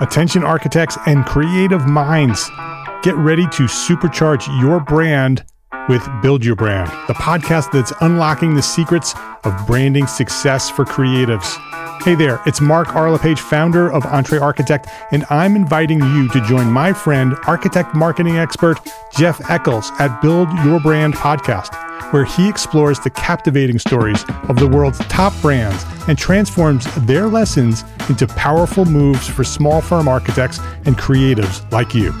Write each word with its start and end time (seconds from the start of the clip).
Attention 0.00 0.44
architects 0.44 0.96
and 1.06 1.26
creative 1.26 1.84
minds, 1.84 2.48
get 3.02 3.16
ready 3.16 3.42
to 3.48 3.64
supercharge 3.64 4.46
your 4.60 4.78
brand 4.78 5.44
with 5.88 6.08
Build 6.22 6.44
Your 6.44 6.54
Brand, 6.54 6.88
the 7.08 7.14
podcast 7.14 7.72
that's 7.72 7.92
unlocking 8.00 8.54
the 8.54 8.62
secrets 8.62 9.12
of 9.42 9.66
branding 9.66 10.06
success 10.06 10.70
for 10.70 10.84
creatives. 10.84 11.56
Hey 12.04 12.14
there, 12.14 12.40
it's 12.46 12.60
Mark 12.60 12.94
R. 12.94 13.10
LePage, 13.10 13.40
founder 13.40 13.90
of 13.92 14.06
Entre 14.06 14.38
Architect, 14.38 14.86
and 15.10 15.26
I'm 15.30 15.56
inviting 15.56 16.00
you 16.00 16.28
to 16.28 16.40
join 16.46 16.70
my 16.70 16.92
friend, 16.92 17.34
architect 17.46 17.94
marketing 17.94 18.38
expert 18.38 18.78
Jeff 19.12 19.50
Eccles 19.50 19.90
at 19.98 20.22
Build 20.22 20.48
Your 20.64 20.78
Brand 20.78 21.14
podcast, 21.14 21.74
where 22.12 22.24
he 22.24 22.48
explores 22.48 23.00
the 23.00 23.10
captivating 23.10 23.80
stories 23.80 24.24
of 24.48 24.56
the 24.56 24.66
world's 24.66 25.00
top 25.08 25.34
brands 25.42 25.84
and 26.06 26.16
transforms 26.16 26.86
their 27.04 27.26
lessons 27.26 27.84
into 28.08 28.28
powerful 28.28 28.84
moves 28.84 29.28
for 29.28 29.42
small 29.42 29.80
firm 29.80 30.06
architects 30.06 30.60
and 30.86 30.96
creatives 30.96 31.70
like 31.72 31.94
you. 31.94 32.14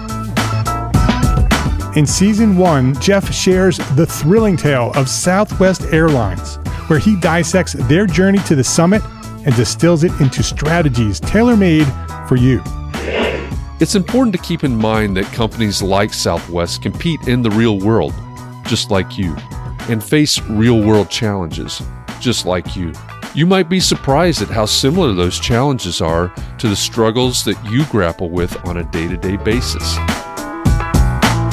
In 1.96 2.04
season 2.04 2.56
one, 2.58 3.00
Jeff 3.00 3.32
shares 3.32 3.78
the 3.94 4.06
thrilling 4.06 4.56
tale 4.56 4.92
of 4.96 5.08
Southwest 5.08 5.82
Airlines, 5.92 6.56
where 6.88 6.98
he 6.98 7.18
dissects 7.20 7.74
their 7.74 8.06
journey 8.06 8.38
to 8.40 8.56
the 8.56 8.64
summit 8.64 9.02
and 9.48 9.56
distills 9.56 10.04
it 10.04 10.12
into 10.20 10.42
strategies 10.42 11.18
tailor 11.20 11.56
made 11.56 11.86
for 12.28 12.36
you. 12.36 12.62
It's 13.80 13.94
important 13.94 14.34
to 14.34 14.42
keep 14.42 14.62
in 14.62 14.76
mind 14.76 15.16
that 15.16 15.24
companies 15.32 15.80
like 15.80 16.12
Southwest 16.12 16.82
compete 16.82 17.26
in 17.26 17.40
the 17.40 17.50
real 17.52 17.78
world, 17.78 18.12
just 18.66 18.90
like 18.90 19.16
you, 19.16 19.34
and 19.88 20.04
face 20.04 20.38
real 20.42 20.82
world 20.82 21.08
challenges, 21.08 21.80
just 22.20 22.44
like 22.44 22.76
you. 22.76 22.92
You 23.34 23.46
might 23.46 23.70
be 23.70 23.80
surprised 23.80 24.42
at 24.42 24.48
how 24.48 24.66
similar 24.66 25.14
those 25.14 25.40
challenges 25.40 26.02
are 26.02 26.28
to 26.58 26.68
the 26.68 26.76
struggles 26.76 27.42
that 27.46 27.56
you 27.70 27.86
grapple 27.86 28.28
with 28.28 28.54
on 28.66 28.76
a 28.76 28.84
day 28.90 29.08
to 29.08 29.16
day 29.16 29.38
basis. 29.38 29.96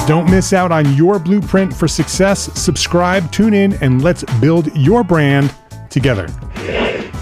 Don't 0.06 0.30
miss 0.30 0.52
out 0.52 0.70
on 0.70 0.92
your 0.92 1.18
blueprint 1.18 1.74
for 1.74 1.88
success. 1.88 2.52
Subscribe, 2.60 3.32
tune 3.32 3.54
in, 3.54 3.72
and 3.82 4.04
let's 4.04 4.22
build 4.38 4.76
your 4.76 5.02
brand 5.02 5.54
together. 5.88 6.28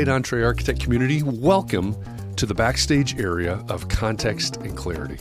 All 0.00 0.06
right, 0.06 0.14
Entre 0.14 0.42
Architect 0.42 0.80
community, 0.80 1.22
welcome 1.22 1.94
to 2.36 2.46
the 2.46 2.54
backstage 2.54 3.20
area 3.20 3.62
of 3.68 3.88
Context 3.88 4.56
and 4.56 4.74
Clarity. 4.74 5.18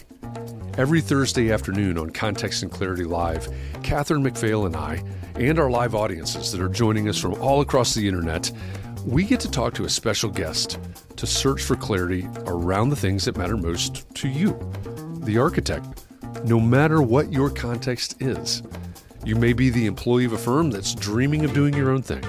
Every 0.78 1.02
Thursday 1.02 1.52
afternoon 1.52 1.98
on 1.98 2.12
Context 2.12 2.64
and 2.64 2.72
Clarity 2.72 3.04
Live, 3.04 3.50
Catherine 3.84 4.24
McPhail 4.24 4.66
and 4.66 4.78
I, 4.78 5.04
and 5.36 5.60
our 5.60 5.70
live 5.70 5.96
audiences 5.96 6.54
that 6.54 6.62
are 6.62 6.70
joining 6.70 7.10
us 7.10 7.18
from 7.18 7.34
all 7.42 7.60
across 7.60 7.94
the 7.94 8.08
internet, 8.08 8.54
we 9.06 9.26
get 9.26 9.42
to 9.42 9.52
talk 9.52 9.74
to 9.74 9.84
a 9.84 9.90
special 9.90 10.30
guest 10.30 10.80
to 11.18 11.28
search 11.28 11.62
for 11.62 11.76
clarity 11.76 12.30
around 12.46 12.88
the 12.88 12.96
things 12.96 13.26
that 13.26 13.36
matter 13.36 13.58
most 13.58 14.10
to 14.16 14.30
you, 14.30 14.58
the 15.24 15.38
architect, 15.38 16.06
no 16.46 16.58
matter 16.58 17.02
what 17.02 17.34
your 17.34 17.50
context 17.50 18.16
is. 18.22 18.64
You 19.26 19.36
may 19.36 19.52
be 19.52 19.72
the 19.72 19.88
employee 19.88 20.24
of 20.24 20.32
a 20.32 20.38
firm 20.38 20.72
that's 20.72 20.96
dreaming 20.96 21.44
of 21.44 21.52
doing 21.54 21.74
your 21.74 21.90
own 21.90 22.02
thing. 22.02 22.24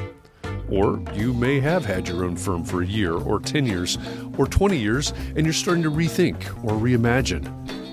Or 0.71 1.03
you 1.15 1.33
may 1.35 1.61
have 1.61 1.85
had 1.85 2.09
your 2.09 2.25
own 2.25 2.37
firm 2.37 2.65
for 2.65 2.83
a 2.83 2.87
year, 2.87 3.15
or 3.15 3.41
10 3.41 3.67
years, 3.67 3.99
or 4.39 4.47
20 4.47 4.79
years, 4.79 5.13
and 5.35 5.45
you're 5.45 5.53
starting 5.53 5.83
to 5.83 5.91
rethink 5.91 6.37
or 6.65 6.73
reimagine 6.73 7.47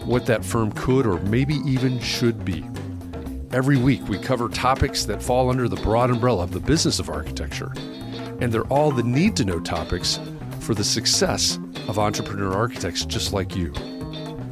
what 0.05 0.25
that 0.27 0.45
firm 0.45 0.71
could 0.71 1.05
or 1.05 1.19
maybe 1.21 1.55
even 1.65 1.99
should 1.99 2.45
be. 2.45 2.63
Every 3.51 3.77
week, 3.77 4.07
we 4.07 4.19
cover 4.19 4.49
topics 4.49 5.05
that 5.05 5.23
fall 5.23 5.49
under 5.49 5.67
the 5.67 5.75
broad 5.77 6.11
umbrella 6.11 6.43
of 6.43 6.51
the 6.51 6.59
business 6.59 6.99
of 6.99 7.09
architecture, 7.09 7.73
and 8.39 8.51
they're 8.51 8.67
all 8.67 8.91
the 8.91 9.03
need 9.03 9.35
to 9.37 9.45
know 9.45 9.59
topics 9.59 10.19
for 10.59 10.73
the 10.73 10.83
success 10.83 11.57
of 11.87 11.97
entrepreneur 11.97 12.53
architects 12.53 13.05
just 13.05 13.33
like 13.33 13.55
you. 13.55 13.73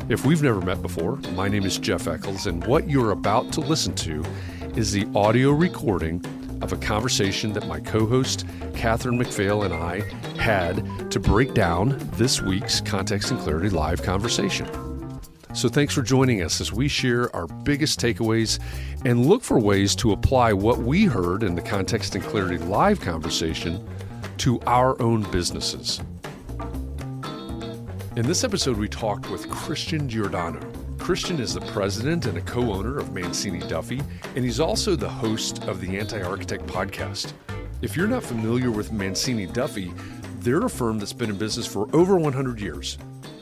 If 0.07 0.25
we've 0.25 0.41
never 0.41 0.61
met 0.61 0.81
before, 0.81 1.17
my 1.35 1.47
name 1.47 1.65
is 1.65 1.77
Jeff 1.77 2.07
Eccles, 2.07 2.47
and 2.47 2.65
what 2.65 2.89
you're 2.89 3.11
about 3.11 3.51
to 3.53 3.59
listen 3.59 3.93
to 3.95 4.23
is 4.75 4.91
the 4.91 5.07
audio 5.15 5.51
recording 5.51 6.23
of 6.65 6.73
a 6.73 6.77
conversation 6.77 7.53
that 7.53 7.67
my 7.67 7.79
co 7.79 8.07
host, 8.07 8.43
Catherine 8.73 9.19
McPhail, 9.19 9.65
and 9.65 9.73
I 9.73 9.99
had 10.41 11.11
to 11.11 11.19
break 11.19 11.53
down 11.53 11.95
this 12.13 12.41
week's 12.41 12.81
Context 12.81 13.29
and 13.29 13.39
Clarity 13.39 13.69
Live 13.69 14.01
conversation. 14.01 14.67
So, 15.53 15.69
thanks 15.69 15.93
for 15.93 16.01
joining 16.01 16.41
us 16.41 16.59
as 16.59 16.73
we 16.73 16.87
share 16.87 17.33
our 17.35 17.45
biggest 17.45 17.99
takeaways 17.99 18.59
and 19.05 19.27
look 19.27 19.43
for 19.43 19.59
ways 19.59 19.95
to 19.97 20.11
apply 20.11 20.53
what 20.53 20.79
we 20.79 21.05
heard 21.05 21.43
in 21.43 21.53
the 21.53 21.61
Context 21.61 22.15
and 22.15 22.23
Clarity 22.23 22.57
Live 22.57 22.99
conversation 22.99 23.87
to 24.37 24.59
our 24.61 24.99
own 24.99 25.21
businesses. 25.31 26.01
In 28.15 28.25
this 28.25 28.43
episode, 28.43 28.77
we 28.77 28.89
talked 28.89 29.29
with 29.29 29.47
Christian 29.51 30.09
Giordano. 30.09 30.59
Christian 31.05 31.39
is 31.39 31.53
the 31.53 31.61
president 31.61 32.25
and 32.25 32.35
a 32.35 32.41
co 32.41 32.73
owner 32.73 32.97
of 32.97 33.13
Mancini 33.13 33.59
Duffy, 33.59 34.01
and 34.35 34.43
he's 34.43 34.59
also 34.59 34.95
the 34.95 35.07
host 35.07 35.63
of 35.65 35.79
the 35.79 35.99
Anti 35.99 36.19
Architect 36.19 36.65
podcast. 36.65 37.33
If 37.83 37.95
you're 37.95 38.07
not 38.07 38.23
familiar 38.23 38.71
with 38.71 38.91
Mancini 38.91 39.45
Duffy, 39.45 39.93
they're 40.39 40.65
a 40.65 40.69
firm 40.69 40.97
that's 40.97 41.13
been 41.13 41.29
in 41.29 41.37
business 41.37 41.67
for 41.67 41.95
over 41.95 42.17
100 42.17 42.59
years 42.59 42.97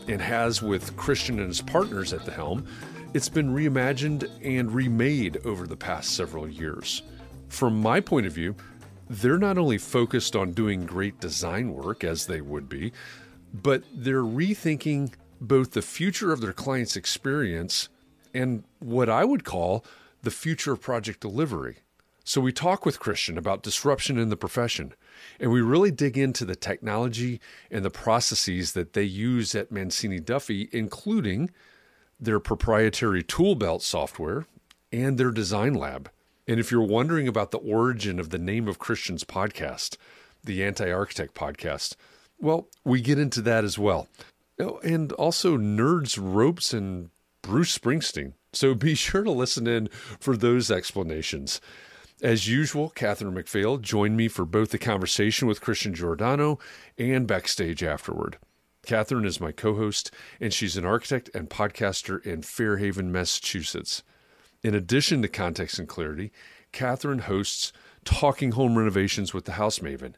and 0.09 0.22
has, 0.22 0.62
with 0.62 0.94
Christian 0.97 1.40
and 1.40 1.47
his 1.47 1.62
partners 1.62 2.12
at 2.12 2.25
the 2.25 2.34
helm, 2.34 2.68
it's 3.13 3.29
been 3.29 3.56
reimagined 3.56 4.29
and 4.44 4.69
remade 4.69 5.38
over 5.46 5.66
the 5.66 5.78
past 5.78 6.18
several 6.18 6.50
years. 6.50 7.02
From 7.47 7.79
my 7.79 8.02
point 8.02 8.25
of 8.25 8.34
view, 8.34 8.57
they're 9.09 9.38
not 9.38 9.57
only 9.57 9.78
focused 9.78 10.35
on 10.35 10.52
doing 10.52 10.85
great 10.85 11.22
design 11.22 11.72
work, 11.72 12.03
as 12.03 12.25
they 12.25 12.41
would 12.41 12.68
be, 12.68 12.91
but 13.53 13.84
they're 13.94 14.22
rethinking 14.22 15.13
both 15.47 15.71
the 15.71 15.81
future 15.81 16.31
of 16.31 16.41
their 16.41 16.53
client's 16.53 16.95
experience 16.95 17.89
and 18.33 18.63
what 18.79 19.09
I 19.09 19.25
would 19.25 19.43
call 19.43 19.85
the 20.21 20.31
future 20.31 20.73
of 20.73 20.81
project 20.81 21.19
delivery. 21.19 21.77
So 22.23 22.39
we 22.39 22.53
talk 22.53 22.85
with 22.85 23.01
Christian 23.01 23.37
about 23.37 23.63
disruption 23.63 24.17
in 24.17 24.29
the 24.29 24.37
profession, 24.37 24.93
and 25.39 25.51
we 25.51 25.61
really 25.61 25.91
dig 25.91 26.17
into 26.17 26.45
the 26.45 26.55
technology 26.55 27.41
and 27.69 27.83
the 27.83 27.89
processes 27.89 28.71
that 28.71 28.93
they 28.93 29.03
use 29.03 29.53
at 29.53 29.71
Mancini 29.71 30.21
Duffy, 30.21 30.69
including 30.71 31.51
their 32.17 32.39
proprietary 32.39 33.21
tool 33.21 33.55
belt 33.55 33.81
software 33.81 34.47
and 34.93 35.17
their 35.17 35.31
design 35.31 35.73
lab. 35.73 36.09
And 36.47 36.59
if 36.59 36.71
you're 36.71 36.81
wondering 36.81 37.27
about 37.27 37.51
the 37.51 37.57
origin 37.57 38.19
of 38.19 38.29
the 38.29 38.37
name 38.37 38.69
of 38.69 38.79
Christian's 38.79 39.25
podcast, 39.25 39.97
the 40.41 40.63
Anti 40.63 40.89
Architect 40.89 41.33
podcast, 41.33 41.95
well, 42.39 42.67
we 42.85 43.01
get 43.01 43.19
into 43.19 43.41
that 43.41 43.65
as 43.65 43.77
well. 43.77 44.07
Oh, 44.59 44.80
and 44.84 45.12
also 45.14 45.58
Nerds, 45.58 46.19
Ropes, 46.22 46.74
and 46.74 47.09
Bruce 47.41 47.78
Springsteen. 47.78 48.34
So 48.53 48.75
be 48.75 48.96
sure 48.96 49.24
to 49.24 49.31
listen 49.31 49.68
in 49.68 49.88
for 50.19 50.38
those 50.38 50.70
explanations. 50.70 51.59
As 52.22 52.47
usual, 52.47 52.90
Catherine 52.90 53.35
McPhail 53.35 53.82
joined 53.82 54.16
me 54.16 54.28
for 54.28 54.46
both 54.46 54.70
the 54.70 54.78
conversation 54.78 55.47
with 55.47 55.61
Christian 55.61 55.94
Giordano 55.94 56.59
and 56.97 57.28
backstage 57.28 57.84
afterward. 57.84 58.38
Catherine 58.85 59.26
is 59.26 59.41
my 59.41 59.52
co 59.52 59.76
host, 59.76 60.11
and 60.40 60.53
she's 60.53 60.78
an 60.78 60.85
architect 60.85 61.29
and 61.34 61.49
podcaster 61.49 62.23
in 62.26 62.41
Fairhaven, 62.41 63.11
Massachusetts. 63.11 64.03
In 64.61 64.76
addition 64.76 65.22
to 65.22 65.28
Context 65.28 65.79
and 65.79 65.88
Clarity, 65.88 66.32
Catherine 66.72 67.20
hosts 67.20 67.73
Talking 68.06 68.52
Home 68.53 68.78
Renovations 68.78 69.34
with 69.34 69.46
the 69.46 69.53
House 69.53 69.79
Maven, 69.79 70.16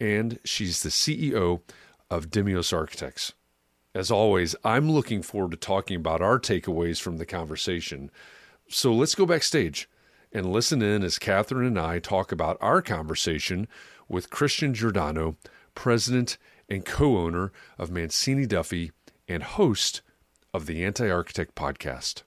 and 0.00 0.38
she's 0.44 0.82
the 0.82 0.88
CEO 0.88 1.62
of 2.10 2.30
Demios 2.30 2.72
Architects. 2.72 3.32
As 3.96 4.10
always, 4.10 4.54
I'm 4.62 4.92
looking 4.92 5.22
forward 5.22 5.52
to 5.52 5.56
talking 5.56 5.96
about 5.96 6.20
our 6.20 6.38
takeaways 6.38 7.00
from 7.00 7.16
the 7.16 7.24
conversation. 7.24 8.10
So 8.68 8.92
let's 8.92 9.14
go 9.14 9.24
backstage 9.24 9.88
and 10.30 10.52
listen 10.52 10.82
in 10.82 11.02
as 11.02 11.18
Catherine 11.18 11.66
and 11.66 11.78
I 11.78 11.98
talk 11.98 12.30
about 12.30 12.58
our 12.60 12.82
conversation 12.82 13.66
with 14.06 14.28
Christian 14.28 14.74
Giordano, 14.74 15.38
president 15.74 16.36
and 16.68 16.84
co 16.84 17.16
owner 17.16 17.52
of 17.78 17.90
Mancini 17.90 18.44
Duffy 18.44 18.92
and 19.26 19.42
host 19.42 20.02
of 20.52 20.66
the 20.66 20.84
Anti 20.84 21.08
Architect 21.08 21.54
podcast. 21.54 22.22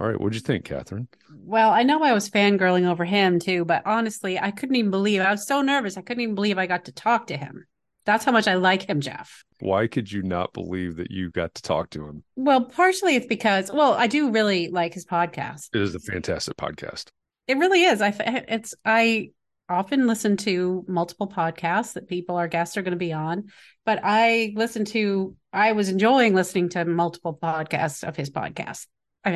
All 0.00 0.06
right. 0.06 0.20
What'd 0.20 0.34
you 0.34 0.40
think, 0.40 0.64
Catherine? 0.64 1.08
Well, 1.44 1.70
I 1.70 1.82
know 1.82 2.02
I 2.02 2.12
was 2.12 2.30
fangirling 2.30 2.86
over 2.86 3.04
him 3.04 3.40
too, 3.40 3.64
but 3.64 3.82
honestly, 3.84 4.38
I 4.38 4.50
couldn't 4.50 4.76
even 4.76 4.90
believe 4.90 5.20
I 5.20 5.30
was 5.30 5.46
so 5.46 5.60
nervous. 5.60 5.96
I 5.96 6.02
couldn't 6.02 6.22
even 6.22 6.34
believe 6.34 6.58
I 6.58 6.66
got 6.66 6.84
to 6.84 6.92
talk 6.92 7.28
to 7.28 7.36
him. 7.36 7.66
That's 8.04 8.24
how 8.24 8.32
much 8.32 8.48
I 8.48 8.54
like 8.54 8.88
him, 8.88 9.00
Jeff. 9.00 9.44
Why 9.60 9.86
could 9.86 10.10
you 10.10 10.22
not 10.22 10.54
believe 10.54 10.96
that 10.96 11.10
you 11.10 11.30
got 11.30 11.54
to 11.56 11.62
talk 11.62 11.90
to 11.90 12.06
him? 12.06 12.22
Well, 12.36 12.64
partially 12.64 13.16
it's 13.16 13.26
because, 13.26 13.70
well, 13.70 13.92
I 13.92 14.06
do 14.06 14.30
really 14.30 14.68
like 14.68 14.94
his 14.94 15.04
podcast. 15.04 15.68
It 15.74 15.82
is 15.82 15.94
a 15.94 16.00
fantastic 16.00 16.56
podcast. 16.56 17.08
It 17.48 17.58
really 17.58 17.82
is. 17.82 18.00
I 18.00 18.14
it's 18.48 18.74
I 18.84 19.30
often 19.68 20.06
listen 20.06 20.36
to 20.38 20.84
multiple 20.88 21.28
podcasts 21.28 21.94
that 21.94 22.08
people 22.08 22.36
our 22.36 22.48
guests 22.48 22.76
are 22.76 22.82
going 22.82 22.92
to 22.92 22.98
be 22.98 23.12
on, 23.12 23.48
but 23.84 24.00
I 24.02 24.52
listen 24.54 24.84
to 24.86 25.34
I 25.52 25.72
was 25.72 25.88
enjoying 25.88 26.34
listening 26.34 26.68
to 26.70 26.84
multiple 26.84 27.38
podcasts 27.40 28.06
of 28.06 28.16
his 28.16 28.30
podcast. 28.30 28.86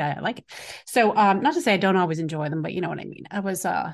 I, 0.00 0.12
I 0.12 0.21
like 0.21 0.41
it. 0.41 0.44
So 0.87 1.17
um 1.17 1.43
not 1.43 1.55
to 1.55 1.62
say 1.62 1.75
I 1.75 1.79
don't 1.79 1.97
always 1.97 2.19
enjoy 2.19 2.49
them, 2.49 2.62
but 2.62 2.73
you 2.73 2.81
know 2.81 2.89
what 2.89 3.00
I 3.00 3.05
mean. 3.05 3.25
I 3.31 3.41
was 3.41 3.65
uh 3.65 3.93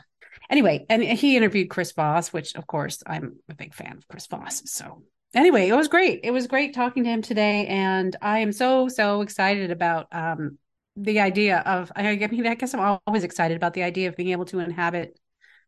anyway, 0.50 0.86
and 0.88 1.02
he 1.02 1.36
interviewed 1.36 1.70
Chris 1.70 1.92
Voss, 1.92 2.32
which 2.32 2.54
of 2.54 2.66
course 2.66 3.02
I'm 3.06 3.36
a 3.48 3.54
big 3.54 3.74
fan 3.74 3.96
of 3.98 4.08
Chris 4.08 4.26
Voss. 4.26 4.62
So 4.66 5.02
anyway, 5.34 5.68
it 5.68 5.74
was 5.74 5.88
great. 5.88 6.20
It 6.22 6.30
was 6.30 6.46
great 6.46 6.74
talking 6.74 7.04
to 7.04 7.10
him 7.10 7.22
today, 7.22 7.66
and 7.66 8.14
I 8.22 8.40
am 8.40 8.52
so 8.52 8.88
so 8.88 9.22
excited 9.22 9.70
about 9.70 10.06
um 10.12 10.58
the 10.96 11.20
idea 11.20 11.58
of 11.58 11.92
I 11.94 12.02
mean 12.02 12.46
I 12.46 12.54
guess 12.54 12.74
I'm 12.74 12.98
always 13.06 13.24
excited 13.24 13.56
about 13.56 13.74
the 13.74 13.84
idea 13.84 14.08
of 14.08 14.16
being 14.16 14.30
able 14.30 14.46
to 14.46 14.58
inhabit 14.58 15.18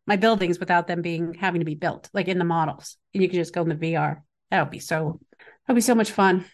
my 0.05 0.15
buildings 0.15 0.59
without 0.59 0.87
them 0.87 1.01
being 1.01 1.35
having 1.35 1.61
to 1.61 1.65
be 1.65 1.75
built 1.75 2.09
like 2.13 2.27
in 2.27 2.37
the 2.37 2.43
models 2.43 2.97
and 3.13 3.23
you 3.23 3.29
can 3.29 3.37
just 3.37 3.53
go 3.53 3.61
in 3.61 3.69
the 3.69 3.75
VR. 3.75 4.23
That 4.49 4.61
would 4.61 4.71
be 4.71 4.79
so 4.79 5.19
that 5.39 5.73
would 5.73 5.75
be 5.75 5.81
so 5.81 5.95
much 5.95 6.11
fun. 6.11 6.45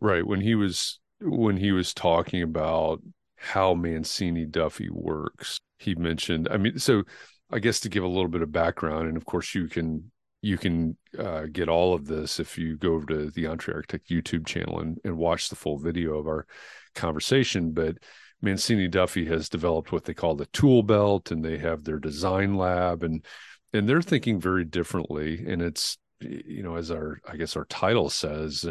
Right. 0.00 0.26
When 0.26 0.40
he 0.40 0.54
was 0.54 0.98
when 1.20 1.56
he 1.56 1.72
was 1.72 1.94
talking 1.94 2.42
about 2.42 3.00
how 3.36 3.74
Mancini 3.74 4.44
Duffy 4.46 4.88
works, 4.90 5.60
he 5.78 5.94
mentioned 5.94 6.48
I 6.50 6.56
mean 6.56 6.78
so 6.78 7.02
I 7.50 7.60
guess 7.60 7.80
to 7.80 7.88
give 7.88 8.02
a 8.02 8.08
little 8.08 8.28
bit 8.28 8.42
of 8.42 8.50
background, 8.50 9.08
and 9.08 9.16
of 9.16 9.24
course 9.24 9.54
you 9.54 9.68
can 9.68 10.10
you 10.42 10.58
can 10.58 10.96
uh, 11.18 11.46
get 11.50 11.68
all 11.68 11.94
of 11.94 12.06
this 12.06 12.38
if 12.38 12.58
you 12.58 12.76
go 12.76 12.94
over 12.94 13.06
to 13.06 13.30
the 13.30 13.44
EntreArchitect 13.44 14.06
YouTube 14.10 14.46
channel 14.46 14.80
and, 14.80 14.98
and 15.04 15.16
watch 15.16 15.48
the 15.48 15.56
full 15.56 15.78
video 15.78 16.16
of 16.18 16.26
our 16.26 16.46
conversation. 16.94 17.72
But 17.72 17.96
Mancini 18.42 18.86
Duffy 18.86 19.24
has 19.26 19.48
developed 19.48 19.92
what 19.92 20.04
they 20.04 20.14
call 20.14 20.34
the 20.34 20.46
tool 20.46 20.82
belt, 20.82 21.30
and 21.30 21.44
they 21.44 21.58
have 21.58 21.84
their 21.84 21.98
design 21.98 22.56
lab, 22.56 23.02
and 23.02 23.24
and 23.72 23.88
they're 23.88 24.02
thinking 24.02 24.40
very 24.40 24.64
differently. 24.64 25.44
And 25.46 25.62
it's 25.62 25.98
you 26.20 26.62
know 26.62 26.76
as 26.76 26.90
our 26.90 27.20
I 27.28 27.36
guess 27.36 27.56
our 27.56 27.64
title 27.66 28.10
says, 28.10 28.66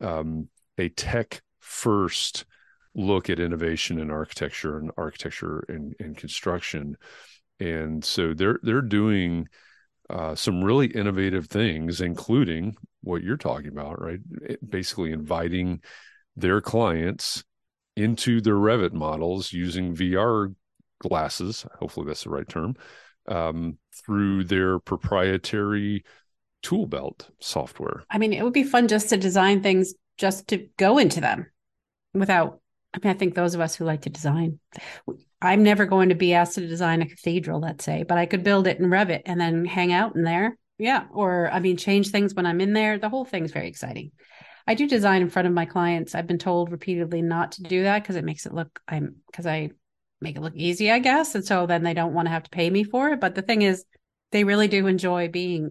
um, 0.00 0.48
a 0.78 0.88
tech 0.90 1.42
first 1.58 2.46
look 2.96 3.30
at 3.30 3.38
innovation 3.38 4.00
in 4.00 4.10
architecture 4.10 4.78
and 4.78 4.90
architecture 4.96 5.64
and, 5.68 5.94
and 6.00 6.16
construction 6.16 6.96
and 7.60 8.04
so 8.04 8.34
they're 8.34 8.60
they're 8.62 8.82
doing 8.82 9.48
uh, 10.10 10.34
some 10.34 10.62
really 10.62 10.86
innovative 10.86 11.48
things, 11.48 12.00
including 12.00 12.76
what 13.02 13.22
you're 13.22 13.36
talking 13.36 13.68
about, 13.68 14.00
right? 14.00 14.20
Basically, 14.68 15.12
inviting 15.12 15.80
their 16.36 16.60
clients 16.60 17.44
into 17.96 18.40
their 18.40 18.54
Revit 18.54 18.92
models 18.92 19.52
using 19.52 19.96
VR 19.96 20.54
glasses. 21.00 21.66
Hopefully, 21.78 22.06
that's 22.06 22.24
the 22.24 22.30
right 22.30 22.48
term. 22.48 22.74
Um, 23.28 23.78
through 23.92 24.44
their 24.44 24.78
proprietary 24.78 26.04
tool 26.62 26.86
belt 26.86 27.28
software. 27.40 28.04
I 28.08 28.18
mean, 28.18 28.32
it 28.32 28.44
would 28.44 28.52
be 28.52 28.62
fun 28.62 28.86
just 28.86 29.08
to 29.08 29.16
design 29.16 29.62
things 29.62 29.94
just 30.16 30.46
to 30.48 30.68
go 30.76 30.98
into 30.98 31.20
them 31.20 31.50
without 32.14 32.60
I 32.94 32.98
mean, 33.02 33.14
I 33.14 33.18
think 33.18 33.34
those 33.34 33.54
of 33.54 33.60
us 33.60 33.74
who 33.74 33.84
like 33.84 34.02
to 34.02 34.10
design, 34.10 34.58
I'm 35.42 35.62
never 35.62 35.84
going 35.84 36.08
to 36.08 36.14
be 36.14 36.32
asked 36.32 36.54
to 36.54 36.66
design 36.66 37.02
a 37.02 37.08
cathedral, 37.08 37.60
let's 37.60 37.84
say, 37.84 38.04
but 38.04 38.16
I 38.16 38.26
could 38.26 38.42
build 38.42 38.66
it 38.66 38.78
and 38.78 38.86
in 38.86 38.90
Revit 38.90 39.22
and 39.26 39.40
then 39.40 39.64
hang 39.64 39.92
out 39.92 40.16
in 40.16 40.22
there. 40.22 40.56
Yeah. 40.78 41.04
Or, 41.12 41.50
I 41.50 41.60
mean, 41.60 41.76
change 41.76 42.08
things 42.08 42.34
when 42.34 42.46
I'm 42.46 42.60
in 42.60 42.72
there. 42.72 42.98
The 42.98 43.08
whole 43.08 43.24
thing's 43.24 43.52
very 43.52 43.68
exciting. 43.68 44.12
I 44.66 44.74
do 44.74 44.88
design 44.88 45.22
in 45.22 45.30
front 45.30 45.46
of 45.46 45.54
my 45.54 45.64
clients. 45.64 46.14
I've 46.14 46.26
been 46.26 46.38
told 46.38 46.72
repeatedly 46.72 47.22
not 47.22 47.52
to 47.52 47.62
do 47.62 47.84
that 47.84 48.02
because 48.02 48.16
it 48.16 48.24
makes 48.24 48.46
it 48.46 48.54
look, 48.54 48.80
I'm, 48.88 49.16
because 49.26 49.46
I 49.46 49.70
make 50.20 50.36
it 50.36 50.42
look 50.42 50.56
easy, 50.56 50.90
I 50.90 50.98
guess. 50.98 51.34
And 51.34 51.44
so 51.44 51.66
then 51.66 51.82
they 51.82 51.94
don't 51.94 52.14
want 52.14 52.26
to 52.26 52.32
have 52.32 52.42
to 52.44 52.50
pay 52.50 52.68
me 52.68 52.82
for 52.82 53.10
it. 53.10 53.20
But 53.20 53.34
the 53.34 53.42
thing 53.42 53.62
is, 53.62 53.84
they 54.32 54.44
really 54.44 54.68
do 54.68 54.86
enjoy 54.86 55.28
being 55.28 55.70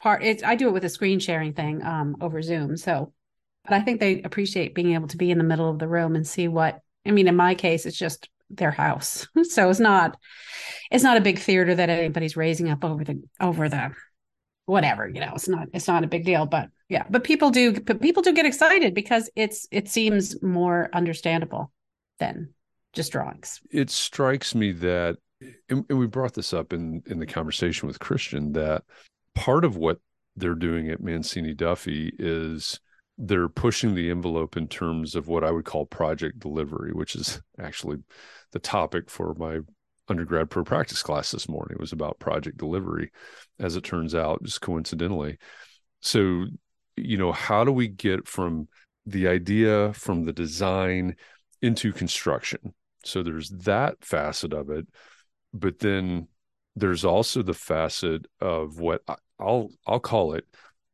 part. 0.00 0.22
It's, 0.22 0.42
I 0.42 0.54
do 0.54 0.68
it 0.68 0.72
with 0.72 0.84
a 0.84 0.88
screen 0.88 1.18
sharing 1.18 1.54
thing 1.54 1.82
um, 1.84 2.16
over 2.20 2.40
Zoom. 2.40 2.76
So 2.76 3.12
but 3.70 3.76
I 3.76 3.82
think 3.82 4.00
they 4.00 4.20
appreciate 4.22 4.74
being 4.74 4.94
able 4.94 5.06
to 5.08 5.16
be 5.16 5.30
in 5.30 5.38
the 5.38 5.44
middle 5.44 5.70
of 5.70 5.78
the 5.78 5.86
room 5.86 6.16
and 6.16 6.26
see 6.26 6.48
what 6.48 6.80
I 7.06 7.12
mean 7.12 7.28
in 7.28 7.36
my 7.36 7.54
case 7.54 7.86
it's 7.86 7.96
just 7.96 8.28
their 8.50 8.72
house. 8.72 9.28
so 9.44 9.70
it's 9.70 9.78
not 9.78 10.18
it's 10.90 11.04
not 11.04 11.16
a 11.16 11.20
big 11.20 11.38
theater 11.38 11.72
that 11.76 11.88
anybody's 11.88 12.36
raising 12.36 12.68
up 12.68 12.84
over 12.84 13.04
the 13.04 13.22
over 13.40 13.68
the 13.68 13.92
whatever, 14.66 15.08
you 15.08 15.20
know. 15.20 15.32
It's 15.36 15.48
not 15.48 15.68
it's 15.72 15.86
not 15.86 16.02
a 16.02 16.08
big 16.08 16.24
deal, 16.24 16.46
but 16.46 16.68
yeah, 16.88 17.04
but 17.08 17.22
people 17.22 17.50
do 17.50 17.80
but 17.80 18.00
people 18.00 18.24
do 18.24 18.32
get 18.32 18.44
excited 18.44 18.92
because 18.92 19.30
it's 19.36 19.68
it 19.70 19.88
seems 19.88 20.42
more 20.42 20.90
understandable 20.92 21.70
than 22.18 22.52
just 22.92 23.12
drawings. 23.12 23.60
It 23.70 23.88
strikes 23.88 24.52
me 24.52 24.72
that 24.72 25.18
and 25.68 25.84
we 25.88 26.08
brought 26.08 26.34
this 26.34 26.52
up 26.52 26.72
in 26.72 27.04
in 27.06 27.20
the 27.20 27.26
conversation 27.26 27.86
with 27.86 28.00
Christian 28.00 28.52
that 28.54 28.82
part 29.36 29.64
of 29.64 29.76
what 29.76 30.00
they're 30.34 30.56
doing 30.56 30.90
at 30.90 31.00
Mancini 31.00 31.54
Duffy 31.54 32.12
is 32.18 32.80
they're 33.22 33.50
pushing 33.50 33.94
the 33.94 34.10
envelope 34.10 34.56
in 34.56 34.66
terms 34.66 35.14
of 35.14 35.28
what 35.28 35.44
I 35.44 35.50
would 35.50 35.66
call 35.66 35.84
project 35.84 36.38
delivery, 36.38 36.92
which 36.92 37.14
is 37.14 37.42
actually 37.58 37.98
the 38.52 38.58
topic 38.58 39.10
for 39.10 39.34
my 39.34 39.58
undergrad 40.08 40.48
pro 40.48 40.64
practice 40.64 41.02
class 41.02 41.30
this 41.30 41.46
morning. 41.46 41.76
It 41.76 41.80
was 41.80 41.92
about 41.92 42.18
project 42.18 42.56
delivery, 42.56 43.12
as 43.58 43.76
it 43.76 43.84
turns 43.84 44.14
out, 44.14 44.42
just 44.42 44.62
coincidentally. 44.62 45.36
So, 46.00 46.46
you 46.96 47.18
know, 47.18 47.30
how 47.30 47.62
do 47.62 47.72
we 47.72 47.88
get 47.88 48.26
from 48.26 48.68
the 49.04 49.28
idea, 49.28 49.92
from 49.92 50.24
the 50.24 50.32
design 50.32 51.16
into 51.60 51.92
construction? 51.92 52.72
So 53.04 53.22
there's 53.22 53.50
that 53.50 54.02
facet 54.02 54.54
of 54.54 54.70
it, 54.70 54.86
but 55.52 55.78
then 55.78 56.28
there's 56.74 57.04
also 57.04 57.42
the 57.42 57.52
facet 57.52 58.24
of 58.40 58.78
what 58.78 59.02
I'll 59.38 59.70
I'll 59.86 60.00
call 60.00 60.32
it 60.32 60.46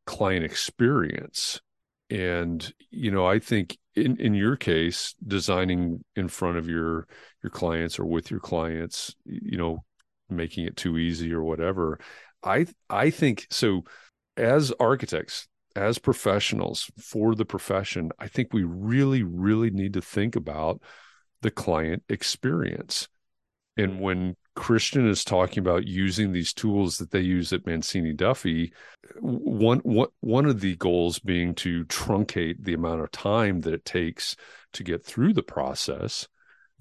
client 0.05 0.43
experience 0.43 1.61
and 2.09 2.73
you 2.89 3.11
know 3.11 3.25
i 3.25 3.39
think 3.39 3.77
in 3.95 4.17
in 4.17 4.33
your 4.33 4.55
case 4.55 5.13
designing 5.25 6.03
in 6.15 6.27
front 6.27 6.57
of 6.57 6.67
your 6.67 7.07
your 7.43 7.49
clients 7.49 7.99
or 7.99 8.05
with 8.05 8.31
your 8.31 8.39
clients 8.39 9.15
you 9.25 9.57
know 9.57 9.83
making 10.29 10.65
it 10.65 10.77
too 10.77 10.97
easy 10.97 11.33
or 11.33 11.43
whatever 11.43 11.99
i 12.43 12.65
i 12.89 13.09
think 13.09 13.47
so 13.49 13.83
as 14.37 14.71
architects 14.79 15.47
as 15.75 15.99
professionals 15.99 16.89
for 16.97 17.35
the 17.35 17.45
profession 17.45 18.09
i 18.19 18.27
think 18.27 18.53
we 18.53 18.63
really 18.63 19.23
really 19.23 19.69
need 19.69 19.93
to 19.93 20.01
think 20.01 20.35
about 20.35 20.81
the 21.41 21.51
client 21.51 22.03
experience. 22.09 23.07
And 23.75 23.99
when 23.99 24.35
Christian 24.57 25.07
is 25.07 25.23
talking 25.23 25.59
about 25.59 25.85
using 25.85 26.31
these 26.31 26.51
tools 26.51 26.97
that 26.97 27.11
they 27.11 27.19
use 27.19 27.53
at 27.53 27.67
Mancini 27.67 28.11
Duffy. 28.11 28.73
One, 29.21 29.79
one, 29.79 30.07
one 30.21 30.47
of 30.47 30.61
the 30.61 30.75
goals 30.77 31.19
being 31.19 31.53
to 31.55 31.85
truncate 31.85 32.63
the 32.63 32.73
amount 32.73 33.01
of 33.01 33.11
time 33.11 33.61
that 33.61 33.73
it 33.75 33.85
takes 33.85 34.35
to 34.73 34.83
get 34.83 35.05
through 35.05 35.33
the 35.33 35.43
process. 35.43 36.27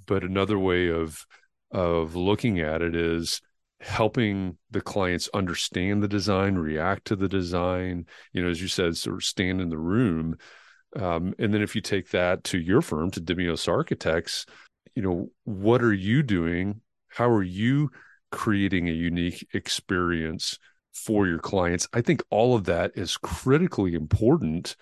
But 0.07 0.25
another 0.25 0.59
way 0.59 0.89
of 0.89 1.27
of 1.71 2.17
looking 2.17 2.61
at 2.61 2.81
it 2.81 2.97
is 2.97 3.43
helping 3.81 4.57
the 4.71 4.81
clients 4.81 5.29
understand 5.35 6.03
the 6.03 6.09
design, 6.09 6.55
react 6.55 7.05
to 7.09 7.17
the 7.17 7.29
design. 7.29 8.07
You 8.33 8.43
know, 8.43 8.49
as 8.49 8.63
you 8.63 8.69
said, 8.69 8.97
sort 8.97 9.17
of 9.17 9.25
stand 9.25 9.61
in 9.61 9.69
the 9.69 9.79
room. 9.79 10.39
Um, 10.97 11.35
and 11.39 11.53
then 11.53 11.61
if 11.61 11.75
you 11.75 11.83
take 11.83 12.09
that 12.13 12.43
to 12.45 12.59
your 12.59 12.81
firm, 12.81 13.11
to 13.11 13.21
Dimios 13.21 13.69
Architects, 13.69 14.47
you 14.95 15.03
know, 15.03 15.29
what 15.45 15.83
are 15.83 15.93
you 15.93 16.23
doing 16.23 16.81
how 17.17 17.31
are 17.31 17.43
you 17.43 17.91
creating 18.31 18.89
a 18.89 18.93
unique 18.93 19.47
experience 19.55 20.59
for 20.93 21.27
your 21.27 21.39
clients? 21.39 21.89
I 21.95 22.03
think 22.03 22.23
all 22.29 22.55
of 22.55 22.65
that 22.65 22.93
is 22.95 23.17
critically 23.17 23.95
important 23.95 24.77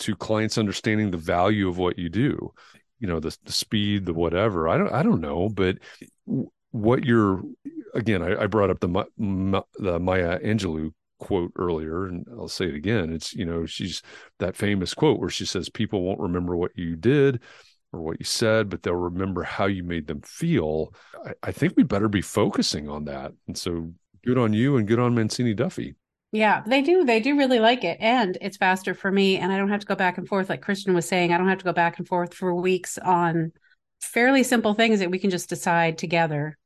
to 0.00 0.16
clients 0.16 0.58
understanding 0.58 1.12
the 1.12 1.16
value 1.16 1.68
of 1.68 1.78
what 1.78 1.96
you 1.96 2.08
do. 2.08 2.52
You 2.98 3.06
know, 3.06 3.20
the, 3.20 3.36
the 3.44 3.52
speed, 3.52 4.06
the 4.06 4.12
whatever. 4.12 4.68
I 4.68 4.76
don't, 4.76 4.92
I 4.92 5.04
don't 5.04 5.20
know, 5.20 5.48
but 5.48 5.76
what 6.72 7.04
you're 7.04 7.42
again, 7.94 8.22
I, 8.22 8.42
I 8.42 8.46
brought 8.48 8.70
up 8.70 8.80
the 8.80 9.62
the 9.78 10.00
Maya 10.00 10.40
Angelou 10.40 10.92
quote 11.20 11.52
earlier, 11.54 12.06
and 12.06 12.26
I'll 12.32 12.48
say 12.48 12.66
it 12.66 12.74
again. 12.74 13.12
It's 13.12 13.34
you 13.34 13.44
know, 13.44 13.66
she's 13.66 14.02
that 14.40 14.56
famous 14.56 14.94
quote 14.94 15.20
where 15.20 15.30
she 15.30 15.46
says, 15.46 15.68
"People 15.68 16.02
won't 16.02 16.18
remember 16.18 16.56
what 16.56 16.72
you 16.74 16.96
did." 16.96 17.40
Or 17.92 18.00
what 18.00 18.18
you 18.18 18.24
said, 18.24 18.68
but 18.68 18.82
they'll 18.82 18.94
remember 18.94 19.42
how 19.42 19.66
you 19.66 19.82
made 19.82 20.06
them 20.06 20.20
feel. 20.22 20.92
I, 21.24 21.32
I, 21.42 21.52
think 21.52 21.74
we 21.76 21.82
better 21.82 22.08
be 22.08 22.20
focusing 22.20 22.88
on 22.88 23.04
that. 23.06 23.32
And 23.46 23.56
so 23.56 23.92
good 24.24 24.38
on 24.38 24.52
you 24.52 24.76
and 24.76 24.86
good 24.86 24.98
on 24.98 25.14
Mancini 25.14 25.54
Duffy. 25.54 25.94
Yeah, 26.30 26.62
they 26.66 26.82
do. 26.82 27.04
They 27.04 27.20
do 27.20 27.38
really 27.38 27.58
like 27.58 27.84
it. 27.84 27.96
And 28.00 28.36
it's 28.42 28.58
faster 28.58 28.92
for 28.92 29.10
me. 29.10 29.38
And 29.38 29.50
I 29.50 29.56
don't 29.56 29.70
have 29.70 29.80
to 29.80 29.86
go 29.86 29.94
back 29.94 30.18
and 30.18 30.28
forth, 30.28 30.50
like 30.50 30.60
Christian 30.60 30.92
was 30.92 31.08
saying. 31.08 31.32
I 31.32 31.38
don't 31.38 31.48
have 31.48 31.58
to 31.58 31.64
go 31.64 31.72
back 31.72 31.98
and 31.98 32.06
forth 32.06 32.34
for 32.34 32.54
weeks 32.54 32.98
on 32.98 33.52
fairly 34.02 34.42
simple 34.42 34.74
things 34.74 35.00
that 35.00 35.10
we 35.10 35.18
can 35.18 35.30
just 35.30 35.48
decide 35.48 35.96
together, 35.96 36.58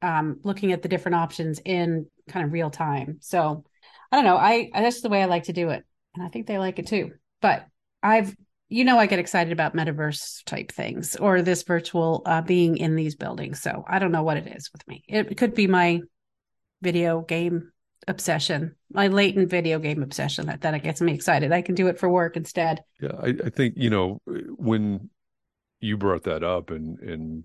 um, 0.00 0.38
looking 0.44 0.72
at 0.72 0.82
the 0.82 0.88
different 0.88 1.16
options 1.16 1.60
in 1.64 2.06
kind 2.28 2.46
of 2.46 2.52
real 2.52 2.70
time. 2.70 3.18
So 3.20 3.64
I 4.10 4.16
don't 4.16 4.24
know. 4.24 4.36
I 4.36 4.70
that's 4.72 5.00
the 5.00 5.08
way 5.08 5.22
I 5.22 5.26
like 5.26 5.44
to 5.44 5.52
do 5.52 5.70
it, 5.70 5.84
and 6.14 6.24
I 6.24 6.28
think 6.28 6.46
they 6.46 6.58
like 6.58 6.78
it 6.78 6.86
too. 6.86 7.12
But 7.40 7.66
I've 8.02 8.36
you 8.72 8.84
know 8.84 8.98
I 8.98 9.06
get 9.06 9.18
excited 9.18 9.52
about 9.52 9.76
metaverse 9.76 10.44
type 10.44 10.72
things 10.72 11.16
or 11.16 11.42
this 11.42 11.62
virtual 11.62 12.22
uh, 12.26 12.42
being 12.42 12.76
in 12.76 12.96
these 12.96 13.14
buildings. 13.14 13.60
So 13.60 13.84
I 13.86 13.98
don't 13.98 14.12
know 14.12 14.22
what 14.22 14.38
it 14.38 14.46
is 14.46 14.70
with 14.72 14.86
me. 14.88 15.04
It 15.08 15.36
could 15.36 15.54
be 15.54 15.66
my 15.66 16.00
video 16.80 17.20
game 17.20 17.70
obsession, 18.08 18.74
my 18.90 19.08
latent 19.08 19.50
video 19.50 19.78
game 19.78 20.02
obsession 20.02 20.46
that 20.46 20.62
that 20.62 20.82
gets 20.82 21.00
me 21.00 21.12
excited. 21.12 21.52
I 21.52 21.62
can 21.62 21.74
do 21.74 21.86
it 21.88 21.98
for 21.98 22.08
work 22.08 22.36
instead. 22.36 22.82
Yeah, 23.00 23.12
I, 23.20 23.34
I 23.44 23.50
think 23.50 23.74
you 23.76 23.90
know 23.90 24.20
when 24.26 25.10
you 25.80 25.96
brought 25.96 26.24
that 26.24 26.42
up 26.42 26.70
and 26.70 26.98
and 27.00 27.44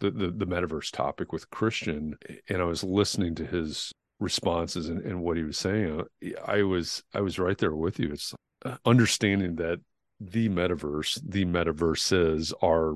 the, 0.00 0.10
the 0.10 0.30
the 0.30 0.46
metaverse 0.46 0.92
topic 0.92 1.32
with 1.32 1.50
Christian, 1.50 2.16
and 2.48 2.60
I 2.60 2.64
was 2.64 2.84
listening 2.84 3.34
to 3.36 3.46
his 3.46 3.92
responses 4.20 4.88
and, 4.88 5.02
and 5.02 5.20
what 5.20 5.36
he 5.36 5.42
was 5.42 5.56
saying. 5.56 6.02
I 6.46 6.62
was 6.62 7.02
I 7.14 7.20
was 7.20 7.38
right 7.38 7.56
there 7.56 7.74
with 7.74 7.98
you. 7.98 8.12
It's 8.12 8.34
uh, 8.64 8.76
understanding 8.84 9.56
that 9.56 9.80
the 10.20 10.48
metaverse, 10.48 11.20
the 11.26 11.44
metaverses 11.44 12.52
are 12.62 12.94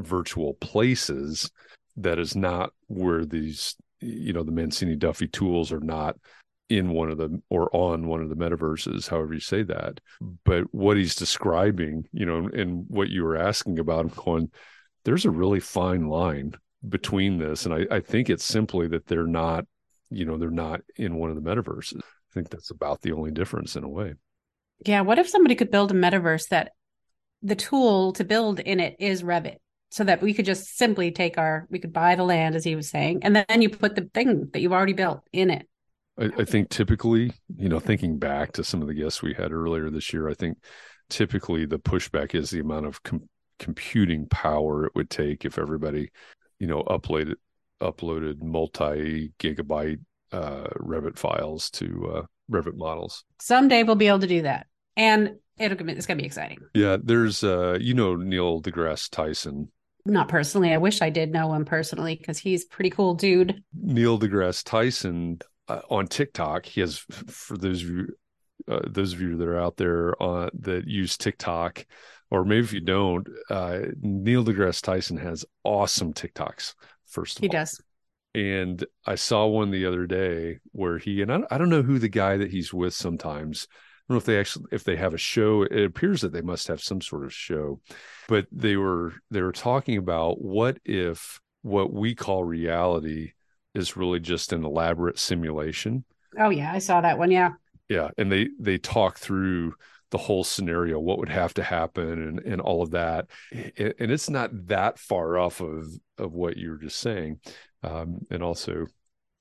virtual 0.00 0.54
places 0.54 1.50
that 1.96 2.18
is 2.18 2.34
not 2.34 2.70
where 2.88 3.24
these 3.24 3.76
you 4.00 4.32
know 4.32 4.42
the 4.42 4.52
Mancini 4.52 4.96
Duffy 4.96 5.28
tools 5.28 5.72
are 5.72 5.80
not 5.80 6.16
in 6.68 6.90
one 6.90 7.10
of 7.10 7.18
the 7.18 7.40
or 7.50 7.74
on 7.74 8.06
one 8.06 8.20
of 8.20 8.28
the 8.28 8.36
metaverses, 8.36 9.08
however 9.08 9.34
you 9.34 9.40
say 9.40 9.62
that. 9.62 10.00
But 10.44 10.64
what 10.72 10.96
he's 10.96 11.14
describing, 11.14 12.06
you 12.12 12.26
know, 12.26 12.48
and 12.48 12.84
what 12.88 13.10
you 13.10 13.22
were 13.22 13.36
asking 13.36 13.78
about, 13.78 14.00
I'm 14.00 14.08
going, 14.08 14.50
there's 15.04 15.24
a 15.24 15.30
really 15.30 15.60
fine 15.60 16.08
line 16.08 16.54
between 16.88 17.38
this. 17.38 17.66
And 17.66 17.74
I, 17.74 17.86
I 17.96 18.00
think 18.00 18.30
it's 18.30 18.44
simply 18.44 18.88
that 18.88 19.06
they're 19.06 19.26
not, 19.26 19.66
you 20.10 20.24
know, 20.24 20.36
they're 20.36 20.50
not 20.50 20.80
in 20.96 21.16
one 21.16 21.30
of 21.30 21.36
the 21.36 21.42
metaverses. 21.42 22.00
I 22.00 22.32
think 22.32 22.48
that's 22.48 22.70
about 22.70 23.02
the 23.02 23.12
only 23.12 23.30
difference 23.30 23.76
in 23.76 23.84
a 23.84 23.88
way. 23.88 24.14
Yeah. 24.84 25.02
What 25.02 25.18
if 25.18 25.28
somebody 25.28 25.54
could 25.54 25.70
build 25.70 25.90
a 25.90 25.94
metaverse 25.94 26.48
that 26.48 26.72
the 27.42 27.56
tool 27.56 28.12
to 28.14 28.24
build 28.24 28.60
in 28.60 28.80
it 28.80 28.96
is 28.98 29.22
Revit? 29.22 29.56
so 29.94 30.02
that 30.02 30.20
we 30.20 30.34
could 30.34 30.44
just 30.44 30.76
simply 30.76 31.12
take 31.12 31.38
our 31.38 31.68
we 31.70 31.78
could 31.78 31.92
buy 31.92 32.16
the 32.16 32.24
land 32.24 32.56
as 32.56 32.64
he 32.64 32.74
was 32.74 32.90
saying 32.90 33.20
and 33.22 33.36
then 33.36 33.62
you 33.62 33.70
put 33.70 33.94
the 33.94 34.10
thing 34.12 34.48
that 34.52 34.58
you've 34.58 34.72
already 34.72 34.92
built 34.92 35.22
in 35.32 35.50
it 35.50 35.68
I, 36.18 36.30
I, 36.36 36.44
think 36.44 36.68
typically 36.68 37.32
you 37.56 37.68
know 37.68 37.78
thinking 37.78 38.18
back 38.18 38.52
to 38.52 38.64
some 38.64 38.82
of 38.82 38.88
the 38.88 38.94
guests 38.94 39.22
we 39.22 39.34
had 39.34 39.52
earlier 39.52 39.90
this 39.90 40.12
year 40.12 40.28
i 40.28 40.34
think 40.34 40.58
typically 41.10 41.64
the 41.64 41.78
pushback 41.78 42.34
is 42.34 42.50
the 42.50 42.58
amount 42.58 42.86
of 42.86 43.04
com- 43.04 43.28
computing 43.60 44.26
power 44.26 44.84
it 44.84 44.92
would 44.96 45.10
take 45.10 45.44
if 45.44 45.58
everybody 45.58 46.10
you 46.58 46.66
know 46.66 46.82
uploaded 46.82 47.34
uploaded 47.80 48.42
multi 48.42 49.32
gigabyte 49.38 50.00
uh 50.32 50.66
revit 50.80 51.16
files 51.16 51.70
to 51.70 52.12
uh 52.16 52.22
revit 52.50 52.76
models 52.76 53.24
someday 53.40 53.84
we'll 53.84 53.94
be 53.94 54.08
able 54.08 54.18
to 54.18 54.26
do 54.26 54.42
that 54.42 54.66
and 54.96 55.36
it'll 55.58 55.88
it's 55.88 56.06
gonna 56.06 56.18
be 56.18 56.26
exciting 56.26 56.58
yeah 56.74 56.96
there's 57.02 57.44
uh 57.44 57.76
you 57.80 57.94
know 57.94 58.14
neil 58.16 58.60
degrasse 58.60 59.08
tyson 59.10 59.68
not 60.06 60.28
personally. 60.28 60.72
I 60.72 60.78
wish 60.78 61.00
I 61.00 61.10
did 61.10 61.32
know 61.32 61.52
him 61.54 61.64
personally 61.64 62.16
because 62.16 62.38
he's 62.38 62.64
pretty 62.64 62.90
cool 62.90 63.14
dude. 63.14 63.62
Neil 63.74 64.18
deGrasse 64.18 64.62
Tyson 64.62 65.38
uh, 65.68 65.80
on 65.88 66.06
TikTok. 66.06 66.66
He 66.66 66.80
has 66.80 66.98
for 66.98 67.56
those 67.56 67.82
of 67.82 67.88
you 67.88 68.08
uh, 68.68 68.80
those 68.86 69.12
of 69.12 69.20
you 69.20 69.36
that 69.36 69.48
are 69.48 69.60
out 69.60 69.76
there 69.76 70.22
uh, 70.22 70.50
that 70.60 70.86
use 70.86 71.16
TikTok, 71.16 71.86
or 72.30 72.44
maybe 72.44 72.64
if 72.64 72.72
you 72.72 72.80
don't, 72.80 73.26
uh, 73.50 73.80
Neil 74.00 74.44
deGrasse 74.44 74.82
Tyson 74.82 75.16
has 75.16 75.44
awesome 75.64 76.12
TikToks. 76.12 76.74
First 77.06 77.38
of 77.38 77.42
he 77.42 77.48
all, 77.48 77.52
he 77.52 77.58
does. 77.58 77.80
And 78.34 78.84
I 79.06 79.14
saw 79.14 79.46
one 79.46 79.70
the 79.70 79.86
other 79.86 80.06
day 80.06 80.58
where 80.72 80.98
he 80.98 81.22
and 81.22 81.32
I, 81.32 81.40
I 81.50 81.56
don't 81.56 81.70
know 81.70 81.82
who 81.82 81.98
the 81.98 82.08
guy 82.08 82.36
that 82.36 82.50
he's 82.50 82.74
with 82.74 82.92
sometimes 82.92 83.68
don't 84.08 84.16
know 84.16 84.18
if 84.18 84.24
they 84.24 84.38
actually 84.38 84.66
if 84.70 84.84
they 84.84 84.96
have 84.96 85.14
a 85.14 85.18
show. 85.18 85.62
It 85.62 85.84
appears 85.84 86.20
that 86.20 86.32
they 86.32 86.42
must 86.42 86.68
have 86.68 86.80
some 86.80 87.00
sort 87.00 87.24
of 87.24 87.32
show, 87.32 87.80
but 88.28 88.46
they 88.52 88.76
were 88.76 89.14
they 89.30 89.40
were 89.40 89.52
talking 89.52 89.96
about 89.96 90.42
what 90.42 90.78
if 90.84 91.40
what 91.62 91.92
we 91.92 92.14
call 92.14 92.44
reality 92.44 93.32
is 93.74 93.96
really 93.96 94.20
just 94.20 94.52
an 94.52 94.64
elaborate 94.64 95.18
simulation. 95.18 96.04
Oh 96.38 96.50
yeah, 96.50 96.72
I 96.72 96.78
saw 96.78 97.00
that 97.00 97.18
one. 97.18 97.30
Yeah. 97.30 97.52
Yeah, 97.88 98.10
and 98.18 98.30
they 98.30 98.48
they 98.58 98.78
talk 98.78 99.18
through 99.18 99.74
the 100.10 100.18
whole 100.18 100.44
scenario, 100.44 101.00
what 101.00 101.18
would 101.18 101.28
have 101.28 101.54
to 101.54 101.62
happen, 101.62 102.08
and 102.08 102.40
and 102.40 102.60
all 102.60 102.82
of 102.82 102.90
that, 102.92 103.26
and 103.50 104.10
it's 104.12 104.30
not 104.30 104.50
that 104.68 104.98
far 104.98 105.38
off 105.38 105.60
of 105.60 105.86
of 106.18 106.32
what 106.32 106.56
you 106.56 106.70
were 106.70 106.78
just 106.78 107.00
saying, 107.00 107.40
um, 107.82 108.20
and 108.30 108.42
also 108.42 108.86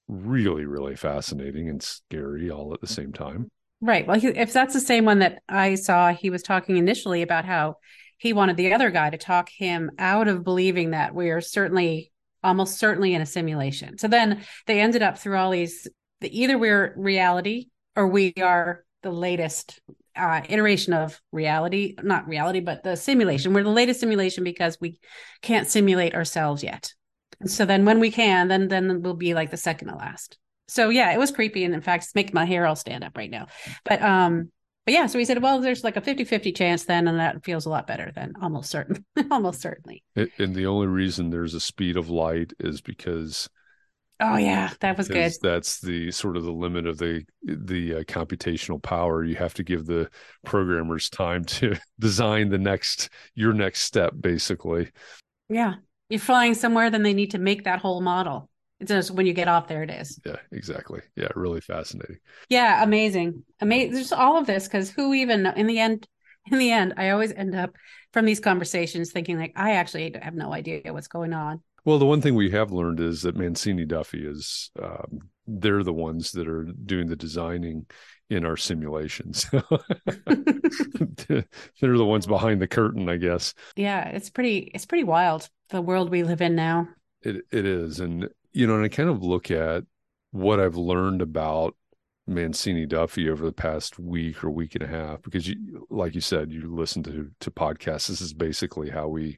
really 0.08 0.66
really 0.66 0.96
fascinating 0.96 1.70
and 1.70 1.82
scary 1.82 2.50
all 2.50 2.74
at 2.74 2.82
the 2.82 2.88
same 2.88 3.14
time. 3.14 3.50
Right. 3.84 4.08
Well, 4.08 4.18
he, 4.18 4.28
if 4.30 4.54
that's 4.54 4.74
the 4.74 4.80
same 4.80 5.04
one 5.04 5.20
that 5.20 5.44
I 5.50 5.76
saw, 5.76 6.14
he 6.14 6.30
was 6.30 6.42
talking 6.42 6.78
initially 6.78 7.22
about 7.22 7.44
how 7.44 7.80
he 8.18 8.32
wanted 8.32 8.56
the 8.56 8.72
other 8.72 8.90
guy 8.92 9.10
to 9.10 9.18
talk 9.18 9.50
him 9.50 9.92
out 10.00 10.30
of 10.30 10.46
believing 10.46 10.92
that 10.92 11.14
we 11.14 11.32
are 11.32 11.42
certainly, 11.42 12.14
almost 12.42 12.80
certainly 12.80 13.14
in 13.14 13.22
a 13.22 13.26
simulation. 13.26 13.98
So 13.98 14.08
then 14.08 14.46
they 14.68 14.80
ended 14.80 15.02
up 15.02 15.18
through 15.18 15.36
all 15.36 15.52
these, 15.52 15.86
the, 16.22 16.42
either 16.42 16.58
we're 16.58 16.94
reality 16.96 17.66
or 17.94 18.08
we 18.08 18.34
are 18.42 18.86
the 19.02 19.12
latest 19.12 19.82
uh, 20.16 20.40
iteration 20.48 20.94
of 20.94 21.20
reality, 21.34 21.98
not 22.02 22.26
reality, 22.26 22.62
but 22.62 22.84
the 22.84 22.96
simulation. 22.96 23.54
We're 23.54 23.64
the 23.64 23.70
latest 23.70 24.00
simulation 24.00 24.46
because 24.46 24.78
we 24.80 24.98
can't 25.42 25.68
simulate 25.68 26.16
ourselves 26.16 26.64
yet. 26.64 26.94
So 27.48 27.66
then 27.66 27.84
when 27.84 28.00
we 28.00 28.12
can, 28.12 28.48
then 28.48 28.70
then 28.70 29.02
we'll 29.02 29.16
be 29.16 29.34
like 29.34 29.52
the 29.52 29.58
second 29.58 29.90
to 29.90 29.96
last 29.96 30.38
so 30.74 30.90
yeah, 30.90 31.14
it 31.14 31.20
was 31.20 31.32
creepy. 31.32 31.64
And 31.64 31.74
in 31.74 31.82
fact, 31.82 32.06
it's 32.06 32.16
making 32.16 32.34
my 32.34 32.46
hair 32.46 32.66
all 32.66 32.76
stand 32.76 33.04
up 33.04 33.16
right 33.16 33.30
now. 33.30 33.48
But 33.86 34.02
um, 34.02 34.52
but 34.86 34.94
yeah, 34.94 35.06
so 35.06 35.20
he 35.20 35.26
said, 35.26 35.42
well, 35.42 35.62
there's 35.62 35.84
like 35.84 35.98
a 35.98 36.02
50 36.02 36.24
50 36.24 36.52
chance 36.52 36.86
then, 36.86 37.08
and 37.08 37.20
that 37.20 37.46
feels 37.46 37.66
a 37.66 37.70
lot 37.70 37.86
better 37.86 38.12
than 38.14 38.34
almost 38.42 38.72
certain, 38.72 39.06
almost 39.32 39.62
certainly. 39.62 40.04
And 40.16 40.56
the 40.56 40.66
only 40.66 40.88
reason 40.88 41.30
there's 41.30 41.54
a 41.54 41.60
speed 41.60 41.96
of 41.96 42.10
light 42.10 42.54
is 42.60 42.82
because. 42.82 43.50
Oh 44.20 44.38
yeah, 44.38 44.72
that 44.80 44.98
was 44.98 45.08
good. 45.08 45.34
That's 45.42 45.82
the 45.82 46.10
sort 46.12 46.38
of 46.38 46.44
the 46.44 46.52
limit 46.52 46.88
of 46.88 46.98
the 46.98 47.24
the 47.44 47.96
uh, 47.96 48.00
computational 48.04 48.82
power. 48.82 49.24
You 49.24 49.36
have 49.36 49.54
to 49.56 49.64
give 49.64 49.86
the 49.86 50.10
programmers 50.46 51.10
time 51.10 51.44
to 51.46 51.76
design 52.00 52.50
the 52.50 52.58
next 52.58 53.10
your 53.36 53.54
next 53.54 53.82
step, 53.82 54.14
basically. 54.20 54.92
Yeah, 55.50 55.76
you're 56.10 56.20
flying 56.20 56.54
somewhere, 56.54 56.90
then 56.90 57.04
they 57.04 57.14
need 57.14 57.32
to 57.32 57.40
make 57.40 57.66
that 57.66 57.80
whole 57.80 58.02
model. 58.02 58.50
It's 58.80 58.90
just 58.90 59.12
when 59.12 59.26
you 59.26 59.34
get 59.34 59.48
off 59.48 59.68
there, 59.68 59.84
it 59.84 59.90
is. 59.90 60.20
Yeah, 60.26 60.38
exactly. 60.52 61.02
Yeah, 61.16 61.30
really 61.36 61.62
fascinating. 61.62 62.18
Yeah, 62.50 62.84
amazing. 62.84 63.44
Amazing. 63.62 63.94
There's 63.94 64.12
all 64.12 64.38
of 64.38 64.46
this 64.46 64.68
because 64.68 64.90
who 64.90 65.14
even 65.14 65.46
in 65.46 65.68
the 65.68 65.80
end, 65.80 66.08
in 66.52 66.58
the 66.58 66.72
end, 66.72 66.96
I 66.98 67.12
always 67.12 67.32
end 67.32 67.56
up 67.56 67.72
from 68.12 68.26
these 68.26 68.40
conversations 68.40 69.12
thinking 69.12 69.38
like 69.38 69.54
I 69.56 69.76
actually 69.76 70.16
have 70.22 70.36
no 70.36 70.54
idea 70.54 70.82
what's 70.92 71.08
going 71.08 71.34
on. 71.34 71.62
Well, 71.86 72.00
the 72.00 72.06
one 72.06 72.22
thing 72.22 72.36
we 72.36 72.52
have 72.52 72.72
learned 72.72 73.00
is 73.00 73.24
that 73.24 73.36
Mancini 73.36 73.86
Duffy 73.86 74.26
is 74.26 74.72
um, 74.82 75.20
they're 75.48 75.84
the 75.84 75.94
ones 75.94 76.32
that 76.32 76.48
are 76.48 76.64
doing 76.64 77.08
the 77.08 77.16
designing 77.16 77.86
in 78.30 78.46
our 78.46 78.56
simulations. 78.58 79.46
they're 81.28 81.44
the 81.82 82.06
ones 82.06 82.26
behind 82.26 82.62
the 82.62 82.68
curtain, 82.68 83.10
I 83.10 83.18
guess. 83.18 83.54
Yeah, 83.76 84.08
it's 84.10 84.30
pretty 84.30 84.72
it's 84.74 84.86
pretty 84.86 85.04
wild 85.04 85.50
the 85.70 85.82
world 85.82 86.10
we 86.10 86.24
live 86.24 86.42
in 86.42 86.56
now. 86.56 86.88
It 87.22 87.46
it 87.52 87.66
is, 87.66 88.00
and 88.00 88.30
you 88.54 88.68
know, 88.68 88.76
and 88.76 88.86
I 88.86 88.88
kind 88.88 89.10
of 89.10 89.24
look 89.24 89.52
at 89.52 89.84
what 90.32 90.60
I've 90.60 90.78
learned 90.78 91.22
about 91.22 91.76
Mancini 92.26 92.86
Duffy 92.86 93.30
over 93.30 93.46
the 93.46 93.52
past 93.52 94.00
week 94.00 94.44
or 94.44 94.50
week 94.50 94.76
and 94.76 94.84
a 94.84 94.88
half, 94.88 95.22
because 95.22 95.48
you, 95.48 95.86
like 95.90 96.16
you 96.16 96.22
said, 96.22 96.52
you 96.52 96.74
listen 96.74 97.04
to 97.04 97.30
to 97.42 97.52
podcasts. 97.52 98.08
This 98.08 98.22
is 98.22 98.34
basically 98.34 98.90
how 98.90 99.08
we 99.08 99.38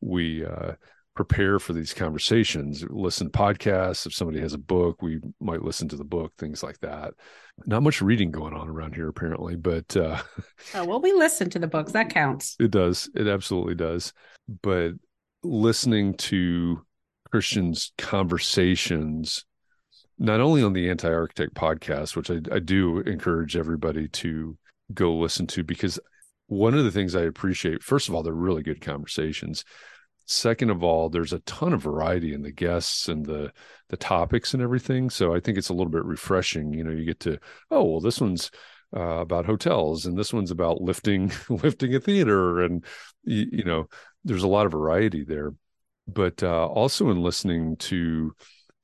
we 0.00 0.44
uh, 0.44 0.72
prepare 1.14 1.58
for 1.58 1.72
these 1.72 1.94
conversations. 1.94 2.84
Listen 2.88 3.30
to 3.30 3.38
podcasts. 3.38 4.06
If 4.06 4.14
somebody 4.14 4.40
has 4.40 4.54
a 4.54 4.58
book, 4.58 5.02
we 5.02 5.20
might 5.40 5.62
listen 5.62 5.88
to 5.88 5.96
the 5.96 6.04
book. 6.04 6.32
Things 6.36 6.62
like 6.62 6.80
that. 6.80 7.14
Not 7.66 7.82
much 7.82 8.00
reading 8.02 8.30
going 8.30 8.54
on 8.54 8.68
around 8.68 8.94
here, 8.94 9.08
apparently, 9.08 9.54
but 9.54 9.96
uh, 9.96 10.20
oh 10.74 10.84
well, 10.84 11.00
we 11.00 11.12
listen 11.12 11.50
to 11.50 11.58
the 11.58 11.68
books. 11.68 11.92
That 11.92 12.10
counts. 12.10 12.56
It 12.58 12.70
does. 12.70 13.08
It 13.14 13.28
absolutely 13.28 13.74
does. 13.74 14.12
But 14.62 14.92
listening 15.42 16.14
to 16.14 16.84
Christian's 17.30 17.92
conversations, 17.98 19.44
not 20.18 20.40
only 20.40 20.62
on 20.62 20.72
the 20.72 20.90
Anti 20.90 21.08
Architect 21.08 21.54
podcast, 21.54 22.16
which 22.16 22.30
I, 22.30 22.40
I 22.52 22.58
do 22.58 22.98
encourage 22.98 23.56
everybody 23.56 24.08
to 24.08 24.56
go 24.92 25.14
listen 25.16 25.46
to, 25.48 25.64
because 25.64 25.98
one 26.46 26.74
of 26.74 26.84
the 26.84 26.90
things 26.90 27.14
I 27.14 27.22
appreciate, 27.22 27.82
first 27.82 28.08
of 28.08 28.14
all, 28.14 28.22
they're 28.22 28.32
really 28.32 28.62
good 28.62 28.80
conversations. 28.80 29.64
Second 30.26 30.70
of 30.70 30.82
all, 30.82 31.08
there's 31.08 31.32
a 31.32 31.40
ton 31.40 31.72
of 31.72 31.82
variety 31.82 32.34
in 32.34 32.42
the 32.42 32.52
guests 32.52 33.08
and 33.08 33.24
the 33.24 33.52
the 33.88 33.96
topics 33.96 34.54
and 34.54 34.62
everything. 34.62 35.10
So 35.10 35.34
I 35.34 35.40
think 35.40 35.58
it's 35.58 35.70
a 35.70 35.74
little 35.74 35.90
bit 35.90 36.04
refreshing. 36.04 36.72
You 36.72 36.84
know, 36.84 36.90
you 36.90 37.04
get 37.04 37.20
to, 37.20 37.38
oh 37.70 37.84
well, 37.84 38.00
this 38.00 38.20
one's 38.20 38.50
uh, 38.96 39.18
about 39.18 39.46
hotels, 39.46 40.06
and 40.06 40.16
this 40.18 40.32
one's 40.32 40.50
about 40.50 40.80
lifting 40.80 41.32
lifting 41.48 41.94
a 41.94 42.00
theater, 42.00 42.60
and 42.60 42.84
you, 43.24 43.46
you 43.52 43.64
know, 43.64 43.88
there's 44.24 44.42
a 44.42 44.48
lot 44.48 44.66
of 44.66 44.72
variety 44.72 45.24
there. 45.24 45.52
But 46.12 46.42
uh, 46.42 46.66
also 46.66 47.10
in 47.10 47.22
listening 47.22 47.76
to 47.76 48.34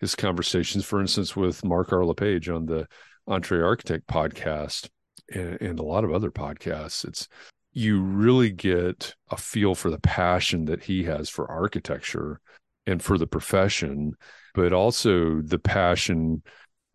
his 0.00 0.14
conversations, 0.14 0.84
for 0.84 1.00
instance, 1.00 1.34
with 1.34 1.64
Mark 1.64 1.92
R. 1.92 2.04
LePage 2.04 2.48
on 2.48 2.66
the 2.66 2.86
EntreArchitect 3.28 4.04
podcast 4.06 4.88
and, 5.32 5.60
and 5.60 5.78
a 5.78 5.84
lot 5.84 6.04
of 6.04 6.12
other 6.12 6.30
podcasts, 6.30 7.04
it's 7.04 7.28
you 7.72 8.00
really 8.02 8.50
get 8.50 9.14
a 9.30 9.36
feel 9.36 9.74
for 9.74 9.90
the 9.90 9.98
passion 9.98 10.64
that 10.66 10.82
he 10.82 11.04
has 11.04 11.28
for 11.28 11.50
architecture 11.50 12.40
and 12.86 13.02
for 13.02 13.18
the 13.18 13.26
profession, 13.26 14.12
but 14.54 14.72
also 14.72 15.40
the 15.40 15.58
passion 15.58 16.42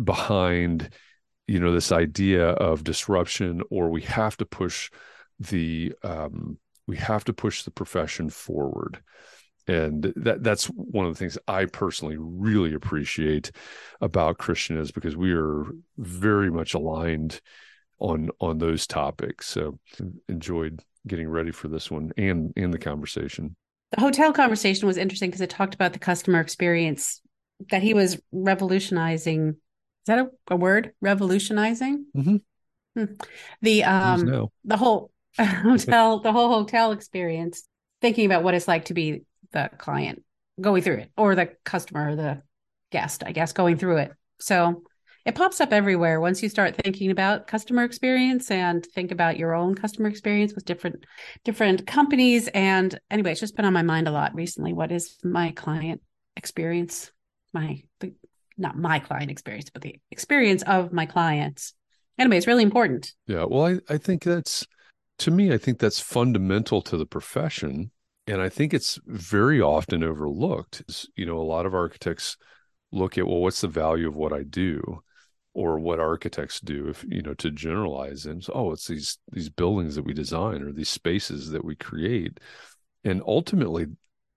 behind, 0.03 0.89
you 1.47 1.59
know, 1.59 1.71
this 1.71 1.91
idea 1.91 2.49
of 2.49 2.83
disruption, 2.83 3.61
or 3.69 3.89
we 3.89 4.01
have 4.01 4.37
to 4.37 4.45
push 4.45 4.89
the 5.39 5.93
um, 6.03 6.57
we 6.87 6.97
have 6.97 7.23
to 7.25 7.33
push 7.33 7.63
the 7.63 7.71
profession 7.71 8.29
forward 8.29 9.01
and 9.71 10.13
that 10.17 10.43
that's 10.43 10.65
one 10.65 11.05
of 11.05 11.13
the 11.13 11.17
things 11.17 11.37
I 11.47 11.63
personally 11.63 12.17
really 12.19 12.73
appreciate 12.73 13.51
about 14.01 14.37
Christian 14.37 14.77
is 14.77 14.91
because 14.91 15.15
we 15.15 15.31
are 15.31 15.65
very 15.97 16.51
much 16.51 16.73
aligned 16.73 17.39
on 17.99 18.31
on 18.41 18.57
those 18.57 18.85
topics. 18.85 19.47
So 19.47 19.79
enjoyed 20.27 20.81
getting 21.07 21.29
ready 21.29 21.51
for 21.51 21.69
this 21.69 21.89
one 21.89 22.11
and 22.17 22.51
and 22.57 22.73
the 22.73 22.79
conversation. 22.79 23.55
The 23.91 24.01
hotel 24.01 24.33
conversation 24.33 24.87
was 24.87 24.97
interesting 24.97 25.29
because 25.29 25.41
it 25.41 25.49
talked 25.49 25.73
about 25.73 25.93
the 25.93 25.99
customer 25.99 26.41
experience 26.41 27.21
that 27.69 27.81
he 27.81 27.93
was 27.93 28.19
revolutionizing. 28.33 29.49
Is 29.49 30.07
that 30.07 30.19
a, 30.19 30.29
a 30.49 30.57
word? 30.57 30.91
Revolutionizing. 30.99 32.07
Mm-hmm. 32.17 32.37
Hmm. 32.97 33.13
The 33.61 33.85
um 33.85 34.49
the 34.65 34.75
whole 34.75 35.11
hotel 35.39 36.19
the 36.19 36.33
whole 36.33 36.49
hotel 36.49 36.91
experience. 36.91 37.65
Thinking 38.01 38.25
about 38.25 38.43
what 38.43 38.55
it's 38.55 38.67
like 38.67 38.85
to 38.85 38.95
be 38.95 39.21
the 39.51 39.69
client 39.77 40.23
going 40.59 40.83
through 40.83 40.97
it 40.97 41.11
or 41.17 41.35
the 41.35 41.49
customer, 41.63 42.15
the 42.15 42.41
guest, 42.91 43.23
I 43.25 43.31
guess, 43.31 43.53
going 43.53 43.77
through 43.77 43.97
it. 43.97 44.11
So 44.39 44.83
it 45.25 45.35
pops 45.35 45.61
up 45.61 45.71
everywhere. 45.71 46.19
Once 46.19 46.41
you 46.41 46.49
start 46.49 46.75
thinking 46.75 47.11
about 47.11 47.47
customer 47.47 47.83
experience 47.83 48.49
and 48.49 48.85
think 48.85 49.11
about 49.11 49.37
your 49.37 49.53
own 49.53 49.75
customer 49.75 50.09
experience 50.09 50.53
with 50.53 50.65
different 50.65 51.05
different 51.43 51.85
companies. 51.85 52.47
And 52.49 52.97
anyway 53.09 53.31
it's 53.31 53.39
just 53.39 53.55
been 53.55 53.65
on 53.65 53.73
my 53.73 53.83
mind 53.83 54.07
a 54.07 54.11
lot 54.11 54.33
recently. 54.33 54.73
What 54.73 54.91
is 54.91 55.17
my 55.23 55.51
client 55.51 56.01
experience? 56.35 57.11
My 57.53 57.83
the, 57.99 58.13
not 58.57 58.77
my 58.77 58.99
client 58.99 59.31
experience 59.31 59.69
but 59.69 59.81
the 59.83 59.99
experience 60.09 60.63
of 60.63 60.91
my 60.91 61.05
clients. 61.05 61.73
Anyway 62.17 62.37
it's 62.37 62.47
really 62.47 62.63
important. 62.63 63.13
Yeah 63.27 63.45
well 63.45 63.65
i 63.65 63.93
i 63.93 63.97
think 63.97 64.23
that's 64.23 64.65
to 65.19 65.29
me 65.29 65.53
i 65.53 65.57
think 65.57 65.77
that's 65.77 65.99
fundamental 65.99 66.81
to 66.81 66.97
the 66.97 67.05
profession 67.05 67.91
and 68.27 68.41
I 68.41 68.49
think 68.49 68.73
it's 68.73 68.99
very 69.05 69.61
often 69.61 70.03
overlooked. 70.03 70.83
is, 70.87 71.07
You 71.15 71.25
know, 71.25 71.37
a 71.37 71.43
lot 71.43 71.65
of 71.65 71.73
architects 71.73 72.37
look 72.91 73.17
at, 73.17 73.27
well, 73.27 73.39
what's 73.39 73.61
the 73.61 73.67
value 73.67 74.07
of 74.07 74.15
what 74.15 74.33
I 74.33 74.43
do? 74.43 75.01
Or 75.53 75.79
what 75.79 75.99
architects 75.99 76.61
do, 76.61 76.87
if 76.87 77.03
you 77.07 77.21
know, 77.21 77.33
to 77.35 77.51
generalize 77.51 78.25
and 78.25 78.41
so, 78.41 78.53
oh, 78.53 78.71
it's 78.71 78.87
these 78.87 79.17
these 79.33 79.49
buildings 79.49 79.95
that 79.95 80.05
we 80.05 80.13
design 80.13 80.61
or 80.61 80.71
these 80.71 80.87
spaces 80.87 81.49
that 81.49 81.65
we 81.65 81.75
create. 81.75 82.39
And 83.03 83.21
ultimately, 83.27 83.87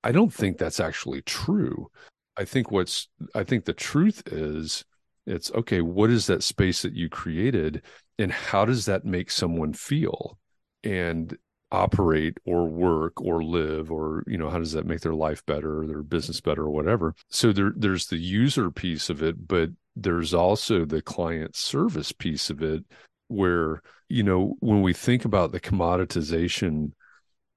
I 0.02 0.10
don't 0.10 0.34
think 0.34 0.58
that's 0.58 0.80
actually 0.80 1.22
true. 1.22 1.88
I 2.36 2.44
think 2.44 2.72
what's 2.72 3.08
I 3.34 3.44
think 3.44 3.64
the 3.64 3.72
truth 3.72 4.24
is 4.26 4.84
it's 5.26 5.52
okay, 5.52 5.80
what 5.82 6.10
is 6.10 6.26
that 6.26 6.42
space 6.42 6.82
that 6.82 6.94
you 6.94 7.08
created 7.08 7.82
and 8.18 8.32
how 8.32 8.64
does 8.64 8.86
that 8.86 9.04
make 9.04 9.30
someone 9.30 9.72
feel? 9.72 10.38
And 10.82 11.36
operate 11.72 12.38
or 12.44 12.68
work 12.68 13.20
or 13.20 13.42
live 13.42 13.90
or 13.90 14.22
you 14.26 14.38
know 14.38 14.48
how 14.48 14.58
does 14.58 14.72
that 14.72 14.86
make 14.86 15.00
their 15.00 15.14
life 15.14 15.44
better 15.46 15.86
their 15.86 16.02
business 16.02 16.40
better 16.40 16.62
or 16.62 16.70
whatever. 16.70 17.14
So 17.28 17.52
there 17.52 17.72
there's 17.76 18.06
the 18.06 18.18
user 18.18 18.70
piece 18.70 19.10
of 19.10 19.22
it 19.22 19.48
but 19.48 19.70
there's 19.96 20.34
also 20.34 20.84
the 20.84 21.02
client 21.02 21.56
service 21.56 22.12
piece 22.12 22.50
of 22.50 22.62
it 22.62 22.84
where 23.28 23.82
you 24.08 24.22
know 24.22 24.54
when 24.60 24.82
we 24.82 24.92
think 24.92 25.24
about 25.24 25.52
the 25.52 25.60
commoditization 25.60 26.92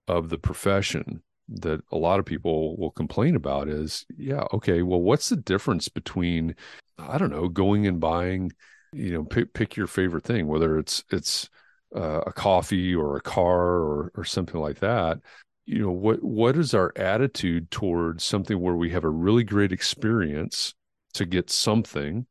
of 0.08 0.30
the 0.30 0.38
profession 0.38 1.22
that 1.50 1.82
a 1.92 1.98
lot 1.98 2.20
of 2.20 2.26
people 2.26 2.76
will 2.78 2.92
complain 2.92 3.36
about 3.36 3.68
is 3.68 4.06
yeah 4.18 4.44
okay 4.54 4.82
well 4.82 5.02
what's 5.02 5.30
the 5.30 5.36
difference 5.36 5.88
between 5.88 6.56
i 6.98 7.18
don't 7.18 7.32
know 7.32 7.48
going 7.48 7.88
and 7.88 8.00
buying 8.00 8.52
you 8.94 9.12
know 9.12 9.24
pick, 9.24 9.54
pick 9.54 9.76
your 9.76 9.88
favorite 9.88 10.24
thing 10.24 10.48
whether 10.48 10.78
it's 10.78 11.04
it's 11.12 11.50
uh, 11.96 12.22
a 12.26 12.34
coffee 12.34 12.94
or 12.94 13.18
a 13.18 13.22
car 13.22 13.80
or 13.80 14.12
or 14.16 14.24
something 14.24 14.60
like 14.60 14.80
that 14.80 15.20
you 15.66 15.80
know 15.80 15.92
what 15.92 16.22
what 16.24 16.58
is 16.58 16.74
our 16.74 16.92
attitude 16.96 17.70
towards 17.72 18.24
something 18.24 18.60
where 18.60 18.76
we 18.76 18.90
have 18.90 19.04
a 19.04 19.10
really 19.10 19.44
great 19.44 19.72
experience 19.72 20.74
to 21.14 21.26
get 21.26 21.50
something 21.50 22.26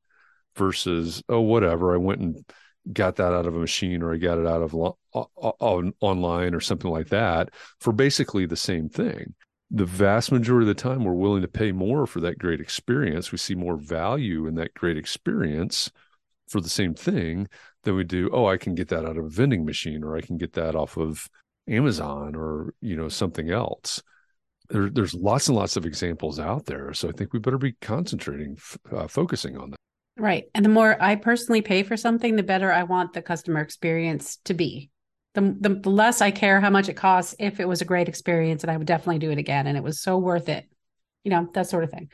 versus 0.57 1.23
oh 1.29 1.41
whatever 1.41 1.95
i 1.95 1.97
went 1.97 2.21
and 2.21 2.45
got 2.93 3.17
that 3.17 3.33
out 3.33 3.47
of 3.47 3.57
a 3.57 3.59
machine 3.59 4.03
or 4.03 4.13
i 4.13 4.17
got 4.17 4.39
it 4.39 4.47
out 4.47 4.63
of 4.63 4.75
lo- 4.75 4.99
on, 5.37 5.93
online 6.01 6.55
or 6.55 6.61
something 6.61 6.91
like 6.91 7.09
that 7.09 7.51
for 7.81 7.93
basically 7.93 8.47
the 8.47 8.57
same 8.57 8.89
thing. 8.89 9.35
The 9.71 9.85
vast 9.85 10.31
majority 10.31 10.69
of 10.69 10.77
the 10.77 10.81
time 10.81 11.05
we're 11.05 11.13
willing 11.13 11.43
to 11.43 11.49
pay 11.49 11.73
more 11.73 12.07
for 12.07 12.21
that 12.21 12.39
great 12.39 12.61
experience. 12.61 13.33
We 13.33 13.39
see 13.39 13.55
more 13.55 13.77
value 13.77 14.47
in 14.47 14.55
that 14.57 14.75
great 14.75 14.97
experience 14.97 15.91
for 16.49 16.61
the 16.61 16.69
same 16.69 16.95
thing 16.95 17.49
than 17.83 17.95
we 17.95 18.05
do 18.05 18.31
oh 18.33 18.47
i 18.47 18.57
can 18.57 18.75
get 18.75 18.89
that 18.89 19.05
out 19.05 19.17
of 19.17 19.25
a 19.25 19.29
vending 19.29 19.65
machine 19.65 20.03
or 20.03 20.17
i 20.17 20.21
can 20.21 20.37
get 20.37 20.53
that 20.53 20.75
off 20.75 20.97
of 20.97 21.29
amazon 21.69 22.35
or 22.35 22.75
you 22.81 22.97
know 22.97 23.09
something 23.09 23.51
else. 23.51 24.03
There, 24.69 24.91
there's 24.91 25.15
lots 25.15 25.47
and 25.47 25.57
lots 25.57 25.77
of 25.77 25.87
examples 25.87 26.41
out 26.41 26.67
there 26.67 26.93
so 26.93 27.09
i 27.09 27.13
think 27.13 27.33
we 27.33 27.39
better 27.39 27.59
be 27.59 27.73
concentrating 27.81 28.59
uh, 28.91 29.07
focusing 29.07 29.57
on 29.57 29.71
that. 29.71 29.77
Right 30.19 30.45
and 30.55 30.65
the 30.65 30.71
more 30.71 31.01
i 31.01 31.15
personally 31.15 31.63
pay 31.63 31.83
for 31.83 31.97
something 31.97 32.37
the 32.37 32.43
better 32.43 32.73
i 32.73 32.83
want 32.83 33.13
the 33.13 33.23
customer 33.23 33.61
experience 33.61 34.39
to 34.45 34.55
be. 34.55 34.91
The, 35.35 35.55
the, 35.61 35.69
the 35.69 35.91
less 35.91 36.21
i 36.21 36.31
care 36.31 36.61
how 36.61 36.71
much 36.71 36.89
it 36.89 36.95
costs 36.95 37.37
if 37.39 37.61
it 37.61 37.69
was 37.69 37.81
a 37.81 37.85
great 37.85 38.09
experience 38.09 38.65
and 38.65 38.71
i 38.71 38.77
would 38.77 38.87
definitely 38.87 39.19
do 39.19 39.31
it 39.31 39.39
again 39.39 39.67
and 39.67 39.77
it 39.77 39.85
was 39.85 40.01
so 40.01 40.19
worth 40.19 40.49
it 40.49 40.67
you 41.27 41.31
know, 41.31 41.49
that 41.55 41.69
sort 41.69 41.83
of 41.83 41.91
thing. 41.91 42.09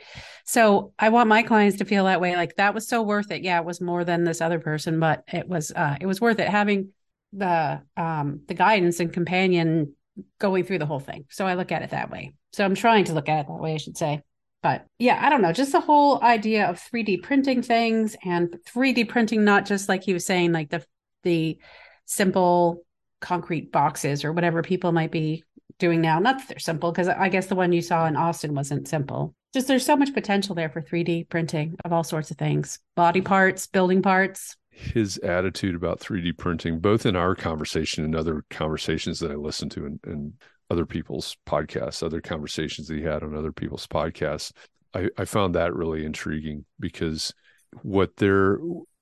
So 0.46 0.94
I 0.98 1.10
want 1.10 1.28
my 1.28 1.42
clients 1.42 1.76
to 1.76 1.84
feel 1.84 2.06
that 2.06 2.22
way. 2.22 2.34
Like 2.34 2.56
that 2.56 2.72
was 2.72 2.88
so 2.88 3.02
worth 3.02 3.30
it. 3.30 3.42
Yeah, 3.42 3.58
it 3.58 3.66
was 3.66 3.78
more 3.78 4.04
than 4.04 4.24
this 4.24 4.40
other 4.40 4.58
person, 4.58 4.98
but 5.00 5.22
it 5.30 5.46
was 5.46 5.70
uh 5.70 5.98
it 6.00 6.06
was 6.06 6.18
worth 6.18 6.38
it 6.38 6.48
having 6.48 6.92
the 7.34 7.82
um 7.98 8.40
the 8.48 8.54
guidance 8.54 9.00
and 9.00 9.12
companion 9.12 9.94
going 10.38 10.64
through 10.64 10.78
the 10.78 10.86
whole 10.86 10.98
thing. 10.98 11.26
So 11.28 11.46
I 11.46 11.54
look 11.54 11.72
at 11.72 11.82
it 11.82 11.90
that 11.90 12.10
way. 12.10 12.32
So 12.54 12.64
I'm 12.64 12.74
trying 12.74 13.04
to 13.04 13.12
look 13.12 13.28
at 13.28 13.40
it 13.40 13.48
that 13.48 13.60
way, 13.60 13.74
I 13.74 13.76
should 13.76 13.98
say. 13.98 14.22
But 14.62 14.86
yeah, 14.98 15.20
I 15.22 15.28
don't 15.28 15.42
know, 15.42 15.52
just 15.52 15.72
the 15.72 15.80
whole 15.80 16.22
idea 16.22 16.70
of 16.70 16.80
3D 16.80 17.22
printing 17.22 17.60
things 17.60 18.16
and 18.24 18.56
3D 18.66 19.10
printing 19.10 19.44
not 19.44 19.66
just 19.66 19.90
like 19.90 20.04
he 20.04 20.14
was 20.14 20.24
saying 20.24 20.52
like 20.52 20.70
the 20.70 20.82
the 21.22 21.58
simple 22.06 22.82
concrete 23.20 23.70
boxes 23.72 24.24
or 24.24 24.32
whatever 24.32 24.62
people 24.62 24.90
might 24.90 25.12
be 25.12 25.44
doing 25.82 26.00
now. 26.00 26.20
Not 26.20 26.38
that 26.38 26.48
they're 26.48 26.58
simple, 26.60 26.92
because 26.92 27.08
I 27.08 27.28
guess 27.28 27.46
the 27.46 27.56
one 27.56 27.72
you 27.72 27.82
saw 27.82 28.06
in 28.06 28.16
Austin 28.16 28.54
wasn't 28.54 28.86
simple. 28.86 29.34
Just 29.52 29.66
there's 29.66 29.84
so 29.84 29.96
much 29.96 30.14
potential 30.14 30.54
there 30.54 30.70
for 30.70 30.80
3D 30.80 31.28
printing 31.28 31.76
of 31.84 31.92
all 31.92 32.04
sorts 32.04 32.30
of 32.30 32.38
things 32.38 32.78
body 32.94 33.20
parts, 33.20 33.66
building 33.66 34.00
parts. 34.00 34.56
His 34.70 35.18
attitude 35.18 35.74
about 35.74 36.00
3D 36.00 36.38
printing, 36.38 36.78
both 36.78 37.04
in 37.04 37.16
our 37.16 37.34
conversation 37.34 38.04
and 38.04 38.14
other 38.16 38.44
conversations 38.48 39.18
that 39.18 39.30
I 39.30 39.34
listened 39.34 39.72
to 39.72 39.98
and, 40.04 40.32
other 40.70 40.86
people's 40.86 41.36
podcasts, 41.46 42.02
other 42.02 42.22
conversations 42.22 42.88
that 42.88 42.96
he 42.96 43.02
had 43.02 43.22
on 43.22 43.36
other 43.36 43.52
people's 43.52 43.86
podcasts, 43.86 44.52
I, 44.94 45.10
I 45.18 45.26
found 45.26 45.54
that 45.54 45.74
really 45.74 46.06
intriguing 46.06 46.64
because 46.80 47.34
what 47.82 48.16
their 48.16 48.58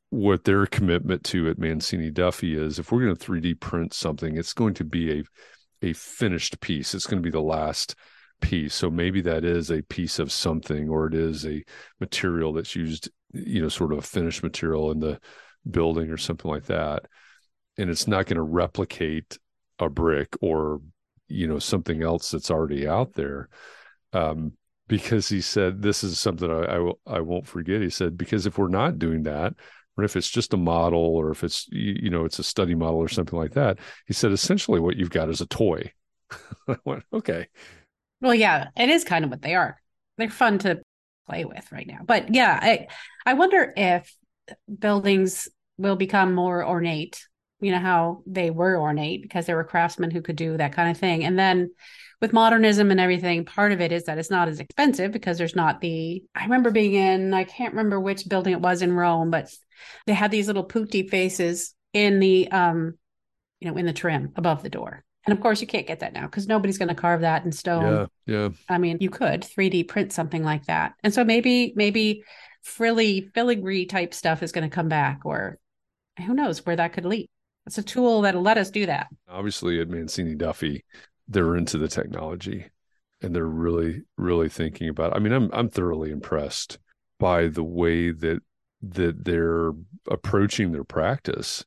what 0.09 0.43
their 0.43 0.67
commitment 0.67 1.23
to 1.23 1.49
at 1.49 1.59
Mancini 1.59 2.11
Duffy 2.11 2.57
is 2.57 2.81
if 2.81 2.91
we're 2.91 3.05
going 3.05 3.15
to 3.15 3.25
3D 3.25 3.61
print 3.61 3.95
something, 3.95 4.37
it's 4.37 4.53
going 4.53 4.75
to 4.75 4.85
be 4.85 5.21
a 5.21 5.25
a 5.83 5.93
finished 5.93 6.61
piece. 6.61 6.95
It's 6.95 7.07
going 7.07 7.23
to 7.23 7.27
be 7.27 7.31
the 7.31 7.41
last 7.41 7.95
piece. 8.41 8.75
So 8.75 8.91
maybe 8.91 9.21
that 9.23 9.45
is 9.45 9.71
a 9.71 9.83
piece 9.83 10.19
of 10.19 10.33
something, 10.33 10.89
or 10.89 11.07
it 11.07 11.15
is 11.15 11.47
a 11.47 11.63
material 12.01 12.53
that's 12.53 12.75
used, 12.75 13.11
you 13.33 13.63
know, 13.63 13.69
sort 13.69 13.93
of 13.93 13.99
a 13.99 14.03
finished 14.03 14.43
material 14.43 14.91
in 14.91 15.01
the 15.01 15.21
building 15.71 16.11
or 16.11 16.17
something 16.17 16.51
like 16.51 16.67
that. 16.67 17.07
And 17.77 17.91
it's 17.91 18.07
not 18.07 18.27
going 18.27 18.37
to 18.37 18.43
replicate 18.43 19.39
a 19.79 19.89
brick 19.89 20.37
or, 20.41 20.81
you 21.29 21.47
know, 21.47 21.59
something 21.59 22.03
else 22.03 22.31
that's 22.31 22.51
already 22.51 22.87
out 22.87 23.15
there. 23.15 23.49
Um, 24.13 24.53
because 24.89 25.29
he 25.29 25.41
said, 25.41 25.83
this 25.83 26.03
is 26.03 26.19
something 26.19 26.51
I, 26.51 26.65
I, 26.65 26.93
I 27.07 27.21
won't 27.21 27.47
forget. 27.47 27.81
He 27.81 27.91
said, 27.91 28.19
because 28.19 28.47
if 28.47 28.59
we're 28.59 28.69
not 28.69 28.99
doing 28.99 29.23
that, 29.23 29.55
or 29.97 30.05
if 30.05 30.17
it's 30.17 30.31
just 30.31 30.55
a 30.55 30.57
model 30.57 31.01
or 31.01 31.31
if 31.31 31.45
it's 31.45 31.67
you 31.71 32.11
know 32.11 32.25
it's 32.25 32.39
a 32.39 32.45
study 32.45 32.75
model 32.75 32.99
or 32.99 33.09
something 33.09 33.39
like 33.39 33.53
that 33.53 33.79
he 34.07 34.13
said 34.13 34.33
essentially 34.33 34.81
what 34.81 34.97
you've 34.97 35.11
got 35.11 35.29
is 35.29 35.41
a 35.41 35.47
toy. 35.47 35.93
I 36.69 36.77
went 36.85 37.05
okay. 37.13 37.49
Well 38.21 38.35
yeah 38.35 38.69
it 38.77 38.89
is 38.89 39.05
kind 39.05 39.25
of 39.25 39.31
what 39.31 39.43
they 39.43 39.55
are. 39.55 39.81
They're 40.19 40.31
fun 40.31 40.59
to 40.61 40.81
play 41.29 41.45
with 41.45 41.71
right 41.73 41.87
now. 41.87 42.01
But 42.05 42.35
yeah 42.35 42.59
i 42.61 42.87
i 43.27 43.35
wonder 43.35 43.73
if 43.77 44.15
buildings 44.79 45.49
will 45.79 45.97
become 45.97 46.35
more 46.35 46.67
ornate. 46.67 47.27
You 47.61 47.73
know 47.73 47.79
how 47.79 48.23
they 48.27 48.51
were 48.51 48.81
ornate 48.81 49.23
because 49.23 49.47
there 49.47 49.57
were 49.57 49.65
craftsmen 49.65 50.11
who 50.11 50.23
could 50.23 50.37
do 50.37 50.57
that 50.57 50.73
kind 50.73 50.91
of 50.91 50.97
thing. 50.97 51.25
And 51.25 51.39
then 51.39 51.71
with 52.21 52.33
modernism 52.33 52.91
and 52.91 53.01
everything 53.01 53.45
part 53.45 53.73
of 53.73 53.81
it 53.81 53.93
is 53.93 54.05
that 54.05 54.19
it's 54.19 54.31
not 54.31 54.49
as 54.49 54.61
expensive 54.61 55.11
because 55.11 55.39
there's 55.39 55.57
not 55.57 55.81
the 55.81 56.23
i 56.35 56.45
remember 56.45 56.71
being 56.71 56.95
in 56.95 57.33
i 57.33 57.45
can't 57.45 57.73
remember 57.73 57.99
which 57.99 58.29
building 58.29 58.53
it 58.53 58.61
was 58.61 58.83
in 58.83 58.93
rome 58.93 59.31
but 59.31 59.51
they 60.07 60.13
had 60.13 60.31
these 60.31 60.47
little 60.47 60.65
putti 60.65 61.09
faces 61.09 61.75
in 61.93 62.21
the 62.21 62.51
um 62.51 62.95
you 63.61 63.71
know 63.71 63.77
in 63.77 63.87
the 63.87 63.93
trim 63.93 64.33
above 64.37 64.63
the 64.63 64.71
door. 64.71 65.05
And 65.27 65.37
of 65.37 65.43
course 65.43 65.61
you 65.61 65.67
can't 65.67 65.87
get 65.87 66.01
that 66.01 66.15
now 66.15 66.23
because 66.23 66.49
nobody's 66.49 66.79
going 66.79 66.89
to 66.89 66.95
carve 66.95 67.21
that 67.21 67.45
in 67.45 67.53
stone. 67.53 68.09
Yeah 68.27 68.35
yeah. 68.35 68.49
I 68.69 68.79
mean 68.79 68.99
you 69.01 69.11
could 69.11 69.43
3d 69.43 69.89
print 69.89 70.13
something 70.13 70.43
like 70.43 70.67
that. 70.67 70.95
And 71.03 71.13
so 71.13 71.25
maybe 71.25 71.73
maybe 71.77 72.25
frilly 72.63 73.31
filigree 73.35 73.87
type 73.87 74.15
stuff 74.15 74.43
is 74.43 74.53
going 74.53 74.69
to 74.69 74.75
come 74.75 74.89
back 74.89 75.21
or 75.25 75.59
who 76.19 76.35
knows 76.35 76.65
where 76.65 76.77
that 76.77 76.93
could 76.93 77.05
lead 77.05 77.29
it's 77.67 77.79
a 77.79 77.83
tool 77.83 78.23
that'll 78.23 78.43
let 78.43 78.59
us 78.59 78.71
do 78.71 78.87
that. 78.87 79.09
Obviously, 79.29 79.81
at 79.81 79.89
Mancini 79.89 80.35
Duffy, 80.35 80.83
they're 81.31 81.57
into 81.57 81.79
the 81.79 81.89
technology 81.89 82.67
and 83.23 83.35
they're 83.35 83.45
really, 83.47 84.03
really 84.19 84.49
thinking 84.49 84.89
about. 84.89 85.13
It. 85.13 85.17
I 85.17 85.19
mean, 85.21 85.33
I'm 85.33 85.51
I'm 85.53 85.71
thoroughly 85.71 86.11
impressed 86.11 86.79
by 87.19 87.47
the 87.47 87.65
way 87.65 88.11
that 88.11 88.41
that 88.83 89.25
they're 89.25 89.73
approaching 90.11 90.73
their 90.73 90.85
practice 90.85 91.65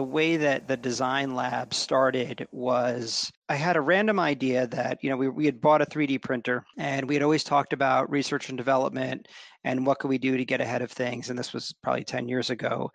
the 0.00 0.04
way 0.04 0.38
that 0.38 0.66
the 0.66 0.78
design 0.78 1.34
lab 1.34 1.74
started 1.74 2.48
was 2.52 3.30
I 3.50 3.54
had 3.54 3.76
a 3.76 3.82
random 3.82 4.18
idea 4.18 4.66
that, 4.68 4.96
you 5.04 5.10
know, 5.10 5.16
we, 5.18 5.28
we 5.28 5.44
had 5.44 5.60
bought 5.60 5.82
a 5.82 5.84
3D 5.84 6.22
printer 6.22 6.64
and 6.78 7.06
we 7.06 7.14
had 7.14 7.22
always 7.22 7.44
talked 7.44 7.74
about 7.74 8.10
research 8.10 8.48
and 8.48 8.56
development 8.56 9.28
and 9.62 9.84
what 9.84 9.98
could 9.98 10.08
we 10.08 10.16
do 10.16 10.38
to 10.38 10.44
get 10.46 10.62
ahead 10.62 10.80
of 10.80 10.90
things. 10.90 11.28
And 11.28 11.38
this 11.38 11.52
was 11.52 11.74
probably 11.82 12.04
10 12.04 12.30
years 12.30 12.48
ago. 12.48 12.90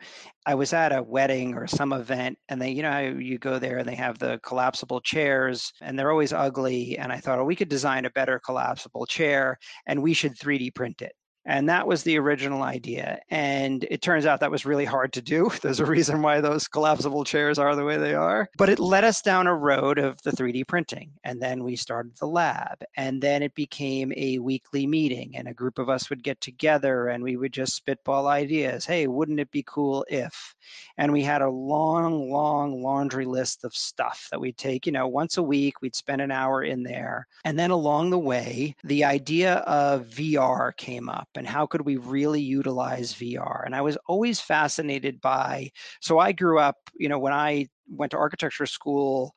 I 0.48 0.56
was 0.56 0.74
at 0.74 0.98
a 0.98 1.04
wedding 1.04 1.54
or 1.54 1.68
some 1.68 1.94
event 1.94 2.40
and 2.50 2.60
they, 2.60 2.72
you 2.72 2.82
know, 2.82 3.00
you 3.00 3.38
go 3.38 3.60
there 3.60 3.78
and 3.78 3.88
they 3.88 3.94
have 3.94 4.18
the 4.18 4.40
collapsible 4.40 5.02
chairs 5.02 5.74
and 5.82 6.00
they're 6.00 6.10
always 6.10 6.34
ugly. 6.34 6.98
And 6.98 7.12
I 7.12 7.20
thought, 7.20 7.38
oh, 7.38 7.46
we 7.46 7.56
could 7.56 7.70
design 7.70 8.06
a 8.06 8.10
better 8.10 8.42
collapsible 8.44 9.06
chair 9.06 9.60
and 9.86 10.02
we 10.02 10.16
should 10.16 10.36
3D 10.36 10.74
print 10.74 11.04
it. 11.04 11.14
And 11.46 11.70
that 11.70 11.88
was 11.88 12.04
the 12.04 12.18
original 12.18 12.64
idea. 12.64 13.20
And 13.30 13.86
it 13.90 14.02
turns 14.02 14.26
out 14.26 14.40
that 14.40 14.52
was 14.52 14.66
really 14.66 14.86
hard 14.86 15.14
to 15.14 15.22
do. 15.22 15.52
There's 15.62 15.80
a 15.80 15.86
reason 15.86 16.22
why 16.22 16.42
those 16.42 16.68
collapsible 16.68 17.24
chairs 17.24 17.60
are 17.60 17.76
the 17.76 17.86
way 17.86 17.98
they 17.98 18.14
are. 18.14 18.50
But 18.58 18.70
it 18.70 18.80
led 18.80 19.04
us 19.04 19.22
down 19.22 19.48
a 19.48 19.56
road 19.56 20.00
of 20.00 20.22
the 20.24 20.32
3D 20.32 20.68
printing. 20.68 21.12
And 21.24 21.42
then 21.42 21.64
we 21.64 21.76
started 21.76 22.16
the 22.18 22.28
lab. 22.28 22.84
And 22.98 23.22
then 23.22 23.44
it 23.44 23.54
became 23.54 24.12
a 24.16 24.40
weekly 24.40 24.88
meeting. 24.88 25.36
And 25.36 25.48
a 25.48 25.54
group 25.54 25.78
of 25.78 25.90
us 25.90 26.10
would 26.10 26.24
get 26.24 26.42
together 26.42 27.10
and 27.10 27.24
we 27.24 27.38
would 27.38 27.54
just 27.54 27.76
spitball 27.76 28.28
ideas. 28.28 28.86
Hey, 28.86 29.08
wouldn't 29.08 29.40
it 29.40 29.52
be 29.52 29.64
cool 29.68 30.06
if? 30.10 30.55
And 30.98 31.12
we 31.12 31.24
had 31.24 31.42
a 31.42 31.50
long, 31.50 32.30
long 32.30 32.82
laundry 32.82 33.26
list 33.26 33.64
of 33.64 33.76
stuff 33.76 34.28
that 34.32 34.40
we'd 34.40 34.58
take, 34.58 34.86
you 34.86 34.92
know, 34.92 35.08
once 35.08 35.38
a 35.38 35.44
week, 35.44 35.82
we'd 35.82 35.96
spend 35.96 36.22
an 36.22 36.32
hour 36.32 36.64
in 36.64 36.84
there. 36.84 37.28
And 37.44 37.58
then 37.60 37.72
along 37.72 38.10
the 38.10 38.20
way, 38.20 38.76
the 38.84 39.04
idea 39.04 39.56
of 39.56 40.08
VR 40.08 40.76
came 40.76 41.10
up 41.10 41.30
and 41.36 41.48
how 41.48 41.66
could 41.66 41.82
we 41.82 41.98
really 41.98 42.42
utilize 42.42 43.14
VR? 43.14 43.66
And 43.66 43.76
I 43.76 43.82
was 43.82 43.98
always 44.08 44.40
fascinated 44.40 45.22
by, 45.22 45.72
so 46.02 46.20
I 46.20 46.32
grew 46.32 46.60
up, 46.60 46.78
you 46.98 47.10
know, 47.10 47.20
when 47.20 47.34
I 47.34 47.68
went 47.88 48.12
to 48.12 48.18
architecture 48.18 48.66
school, 48.66 49.36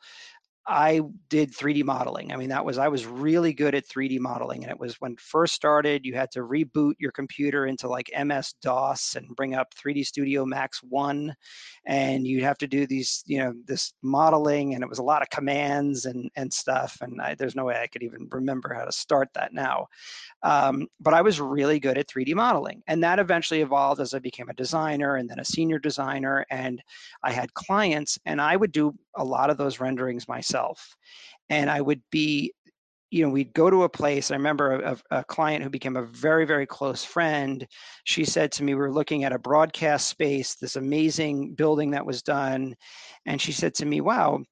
I 0.69 1.01
did 1.31 1.53
3D 1.53 1.83
modeling. 1.83 2.31
I 2.31 2.37
mean, 2.37 2.51
that 2.51 2.65
was, 2.65 2.77
I 2.77 2.89
was 2.89 3.07
really 3.07 3.55
good 3.55 3.75
at 3.75 3.89
3D 3.89 4.21
modeling. 4.21 4.63
And 4.63 4.71
it 4.71 4.79
was 4.79 5.01
when 5.01 5.17
first 5.17 5.55
started, 5.55 6.05
you 6.05 6.15
had 6.15 6.31
to 6.33 6.41
reboot 6.41 6.93
your 6.99 7.11
computer 7.11 7.67
into 7.67 7.89
like 7.89 8.11
MS 8.23 8.55
DOS 8.61 9.17
and 9.17 9.35
bring 9.35 9.55
up 9.55 9.73
3D 9.75 10.05
Studio 10.05 10.45
Max 10.45 10.83
1. 10.83 11.35
And 11.87 12.27
you'd 12.27 12.43
have 12.43 12.59
to 12.59 12.67
do 12.67 12.87
these, 12.87 13.25
you 13.27 13.39
know, 13.39 13.55
this 13.65 13.95
modeling. 14.03 14.75
And 14.75 14.85
it 14.85 14.91
was 14.91 14.99
a 14.99 15.03
lot 15.03 15.23
of 15.23 15.31
commands 15.31 16.05
and, 16.05 16.31
and 16.37 16.53
stuff. 16.53 16.99
And 17.01 17.19
I, 17.19 17.35
there's 17.35 17.57
no 17.57 17.65
way 17.65 17.81
I 17.81 17.87
could 17.87 18.03
even 18.03 18.29
remember 18.31 18.75
how 18.75 18.85
to 18.85 18.93
start 18.93 19.31
that 19.35 19.55
now. 19.55 19.87
Um, 20.43 20.87
but 21.01 21.15
I 21.15 21.23
was 21.23 21.41
really 21.41 21.81
good 21.81 21.97
at 21.97 22.09
3D 22.09 22.35
modeling. 22.35 22.83
And 22.87 23.03
that 23.03 23.19
eventually 23.19 23.63
evolved 23.63 24.03
as 24.03 24.13
I 24.13 24.19
became 24.19 24.51
a 24.51 24.55
designer 24.55 25.17
and 25.17 25.31
then 25.31 25.41
a 25.41 25.45
senior 25.47 25.79
designer. 25.79 26.45
And 26.51 26.83
I 27.23 27.33
had 27.33 27.55
clients, 27.55 28.19
and 28.27 28.39
I 28.39 28.55
would 28.55 28.73
do 28.73 28.95
a 29.17 29.25
lot 29.25 29.51
of 29.51 29.57
those 29.57 29.81
renderings 29.81 30.29
myself. 30.59 30.97
And 31.49 31.71
I 31.71 31.81
would 31.81 32.03
be 32.11 32.53
you 33.11 33.25
know, 33.25 33.31
we'd 33.31 33.55
go 33.55 33.71
to 33.71 33.85
a 33.85 33.89
place. 33.89 34.31
I 34.31 34.35
remember 34.35 34.73
a, 34.73 34.99
a, 35.11 35.25
client 35.25 35.65
who 35.65 35.71
became 35.71 35.97
a 35.97 36.03
very, 36.03 36.45
very 36.45 36.67
close 36.67 37.03
friend. 37.03 37.67
She 38.05 38.27
said 38.27 38.53
to 38.53 38.63
me, 38.63 38.75
We 38.75 38.81
were 38.81 38.93
looking 38.93 39.25
at 39.25 39.33
a 39.33 39.39
broadcast 39.39 40.09
space, 40.09 40.57
this 40.57 40.77
amazing 40.77 41.55
building 41.55 41.91
that 41.93 42.05
was 42.05 42.23
done. 42.23 42.75
And 43.25 43.41
she 43.41 43.51
said 43.51 43.73
to 43.77 43.87
me, 43.87 44.03
Wow, 44.03 44.43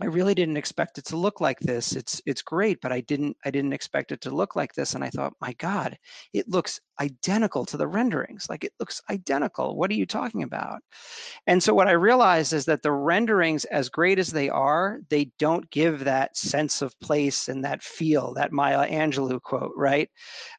I 0.00 0.06
really 0.06 0.34
didn't 0.34 0.56
expect 0.56 0.98
it 0.98 1.04
to 1.06 1.16
look 1.16 1.40
like 1.40 1.60
this. 1.60 1.92
It's 1.92 2.20
it's 2.26 2.42
great, 2.42 2.80
but 2.82 2.90
I 2.90 3.02
didn't 3.02 3.36
I 3.44 3.52
didn't 3.52 3.72
expect 3.72 4.10
it 4.10 4.20
to 4.22 4.34
look 4.34 4.56
like 4.56 4.72
this. 4.74 4.96
And 4.96 5.04
I 5.04 5.10
thought, 5.10 5.34
my 5.40 5.52
God, 5.60 5.96
it 6.32 6.48
looks 6.48 6.80
identical 7.02 7.66
to 7.66 7.76
the 7.76 7.86
renderings. 7.88 8.46
Like 8.48 8.62
it 8.62 8.72
looks 8.78 9.02
identical. 9.10 9.76
What 9.76 9.90
are 9.90 9.94
you 9.94 10.06
talking 10.06 10.44
about? 10.44 10.80
And 11.48 11.60
so 11.60 11.74
what 11.74 11.88
I 11.88 11.92
realized 11.92 12.52
is 12.52 12.64
that 12.66 12.82
the 12.82 12.92
renderings, 12.92 13.64
as 13.66 13.88
great 13.88 14.20
as 14.20 14.30
they 14.30 14.48
are, 14.48 15.00
they 15.08 15.30
don't 15.38 15.68
give 15.70 16.04
that 16.04 16.36
sense 16.36 16.80
of 16.80 16.98
place 17.00 17.48
and 17.48 17.64
that 17.64 17.82
feel, 17.82 18.34
that 18.34 18.52
Maya 18.52 18.88
Angelou 18.88 19.42
quote, 19.42 19.72
right? 19.76 20.08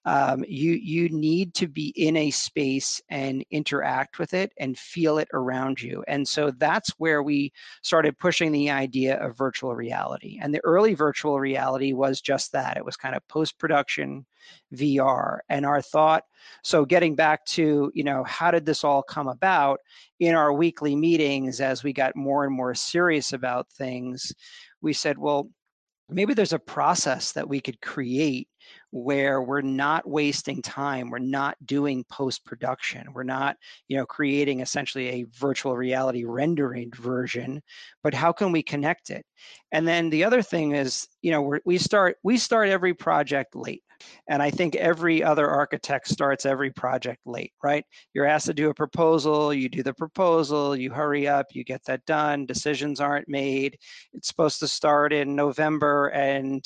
Um, 0.03 0.43
you 0.47 0.73
you 0.73 1.07
need 1.09 1.53
to 1.55 1.67
be 1.67 1.93
in 1.95 2.17
a 2.17 2.31
space 2.31 3.01
and 3.09 3.45
interact 3.51 4.19
with 4.19 4.33
it 4.33 4.51
and 4.59 4.77
feel 4.77 5.17
it 5.17 5.29
around 5.33 5.81
you. 5.81 6.03
And 6.07 6.27
so 6.27 6.51
that's 6.51 6.89
where 6.97 7.23
we 7.23 7.53
started 7.83 8.19
pushing 8.19 8.51
the 8.51 8.69
idea 8.69 9.17
of 9.17 9.37
virtual 9.37 9.75
reality. 9.75 10.39
And 10.41 10.53
the 10.53 10.63
early 10.65 10.93
virtual 10.93 11.39
reality 11.39 11.93
was 11.93 12.19
just 12.19 12.51
that. 12.51 12.75
It 12.75 12.83
was 12.85 12.97
kind 12.97 13.15
of 13.15 13.25
post-production 13.29 14.25
VR. 14.75 15.39
And 15.49 15.65
our 15.65 15.81
thought, 15.81 16.23
so 16.63 16.85
getting 16.85 17.15
back 17.15 17.45
to, 17.45 17.91
you 17.93 18.03
know, 18.03 18.23
how 18.23 18.51
did 18.51 18.65
this 18.65 18.83
all 18.83 19.03
come 19.03 19.27
about? 19.27 19.79
In 20.19 20.35
our 20.35 20.53
weekly 20.53 20.95
meetings 20.95 21.59
as 21.59 21.83
we 21.83 21.93
got 21.93 22.15
more 22.15 22.45
and 22.45 22.55
more 22.55 22.73
serious 22.73 23.33
about 23.33 23.69
things, 23.71 24.33
we 24.81 24.93
said, 24.93 25.17
well, 25.17 25.49
maybe 26.09 26.33
there's 26.33 26.53
a 26.53 26.59
process 26.59 27.31
that 27.31 27.47
we 27.47 27.59
could 27.59 27.81
create 27.81 28.47
where 28.91 29.41
we're 29.41 29.61
not 29.61 30.07
wasting 30.07 30.61
time 30.61 31.09
we're 31.09 31.17
not 31.19 31.57
doing 31.65 32.05
post 32.09 32.45
production 32.45 33.11
we're 33.13 33.23
not 33.23 33.57
you 33.87 33.97
know 33.97 34.05
creating 34.05 34.59
essentially 34.59 35.09
a 35.09 35.25
virtual 35.37 35.75
reality 35.75 36.23
rendering 36.23 36.91
version 36.95 37.61
but 38.03 38.13
how 38.13 38.31
can 38.31 38.51
we 38.51 38.61
connect 38.61 39.09
it? 39.09 39.25
And 39.71 39.87
then 39.87 40.09
the 40.09 40.23
other 40.25 40.41
thing 40.41 40.75
is 40.75 41.07
you 41.21 41.31
know 41.31 41.57
we 41.65 41.77
start 41.77 42.17
we 42.23 42.37
start 42.37 42.69
every 42.69 42.93
project 42.93 43.55
late 43.55 43.83
and 44.27 44.41
I 44.41 44.49
think 44.49 44.75
every 44.75 45.23
other 45.23 45.49
architect 45.49 46.07
starts 46.07 46.45
every 46.45 46.71
project 46.71 47.19
late, 47.25 47.53
right? 47.63 47.85
You're 48.13 48.25
asked 48.25 48.45
to 48.47 48.53
do 48.53 48.69
a 48.69 48.73
proposal, 48.73 49.53
you 49.53 49.69
do 49.69 49.83
the 49.83 49.93
proposal, 49.93 50.75
you 50.75 50.91
hurry 50.91 51.27
up, 51.27 51.47
you 51.51 51.63
get 51.63 51.83
that 51.85 52.05
done, 52.05 52.45
decisions 52.45 52.99
aren't 52.99 53.27
made. 53.27 53.77
It's 54.13 54.27
supposed 54.27 54.59
to 54.59 54.67
start 54.67 55.13
in 55.13 55.35
November 55.35 56.07
and 56.07 56.63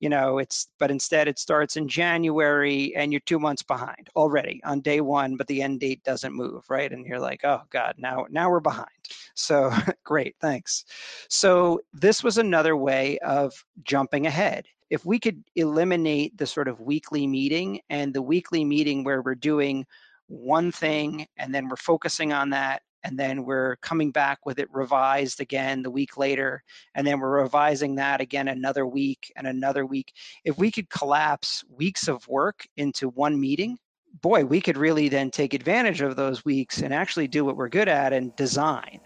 you 0.00 0.08
know 0.08 0.38
it's 0.38 0.68
but 0.78 0.90
instead 0.90 1.28
it 1.28 1.38
starts 1.38 1.76
in 1.76 1.88
january 1.88 2.94
and 2.96 3.12
you're 3.12 3.20
two 3.26 3.38
months 3.38 3.62
behind 3.62 4.08
already 4.14 4.60
on 4.64 4.80
day 4.80 5.00
one 5.00 5.36
but 5.36 5.46
the 5.46 5.62
end 5.62 5.80
date 5.80 6.02
doesn't 6.04 6.34
move 6.34 6.64
right? 6.68 6.92
And 6.92 7.06
you're 7.06 7.20
like 7.20 7.40
oh 7.44 7.62
god 7.70 7.94
now 7.98 8.26
now 8.30 8.50
we're 8.50 8.60
behind. 8.60 8.88
So 9.34 9.72
great 10.04 10.36
thanks. 10.40 10.84
So 11.28 11.80
this 11.92 12.22
was 12.22 12.38
another 12.38 12.76
way 12.76 13.18
of 13.18 13.52
jumping 13.82 14.26
ahead. 14.26 14.66
If 14.90 15.04
we 15.04 15.18
could 15.18 15.42
eliminate 15.56 16.36
the 16.36 16.46
sort 16.46 16.68
of 16.68 16.80
weekly 16.80 17.26
meeting 17.26 17.80
and 17.90 18.14
the 18.14 18.22
weekly 18.22 18.64
meeting 18.64 19.02
where 19.02 19.22
we're 19.22 19.34
doing 19.34 19.84
one 20.28 20.70
thing 20.72 21.26
and 21.36 21.54
then 21.54 21.68
we're 21.68 21.76
focusing 21.76 22.32
on 22.32 22.50
that 22.50 22.82
and 23.04 23.18
then 23.18 23.44
we're 23.44 23.76
coming 23.76 24.10
back 24.10 24.44
with 24.44 24.58
it 24.58 24.68
revised 24.72 25.40
again 25.40 25.82
the 25.82 25.90
week 25.90 26.16
later 26.16 26.62
and 26.94 27.06
then 27.06 27.20
we're 27.20 27.42
revising 27.42 27.94
that 27.94 28.20
again 28.20 28.48
another 28.48 28.86
week 28.86 29.32
and 29.36 29.46
another 29.46 29.86
week 29.86 30.12
if 30.44 30.58
we 30.58 30.70
could 30.70 30.88
collapse 30.90 31.64
weeks 31.68 32.08
of 32.08 32.26
work 32.28 32.66
into 32.76 33.08
one 33.10 33.38
meeting 33.38 33.78
boy 34.22 34.44
we 34.44 34.60
could 34.60 34.76
really 34.76 35.08
then 35.08 35.30
take 35.30 35.54
advantage 35.54 36.00
of 36.00 36.16
those 36.16 36.44
weeks 36.44 36.82
and 36.82 36.92
actually 36.92 37.28
do 37.28 37.44
what 37.44 37.56
we're 37.56 37.68
good 37.68 37.88
at 37.88 38.12
and 38.12 38.34
design 38.36 39.00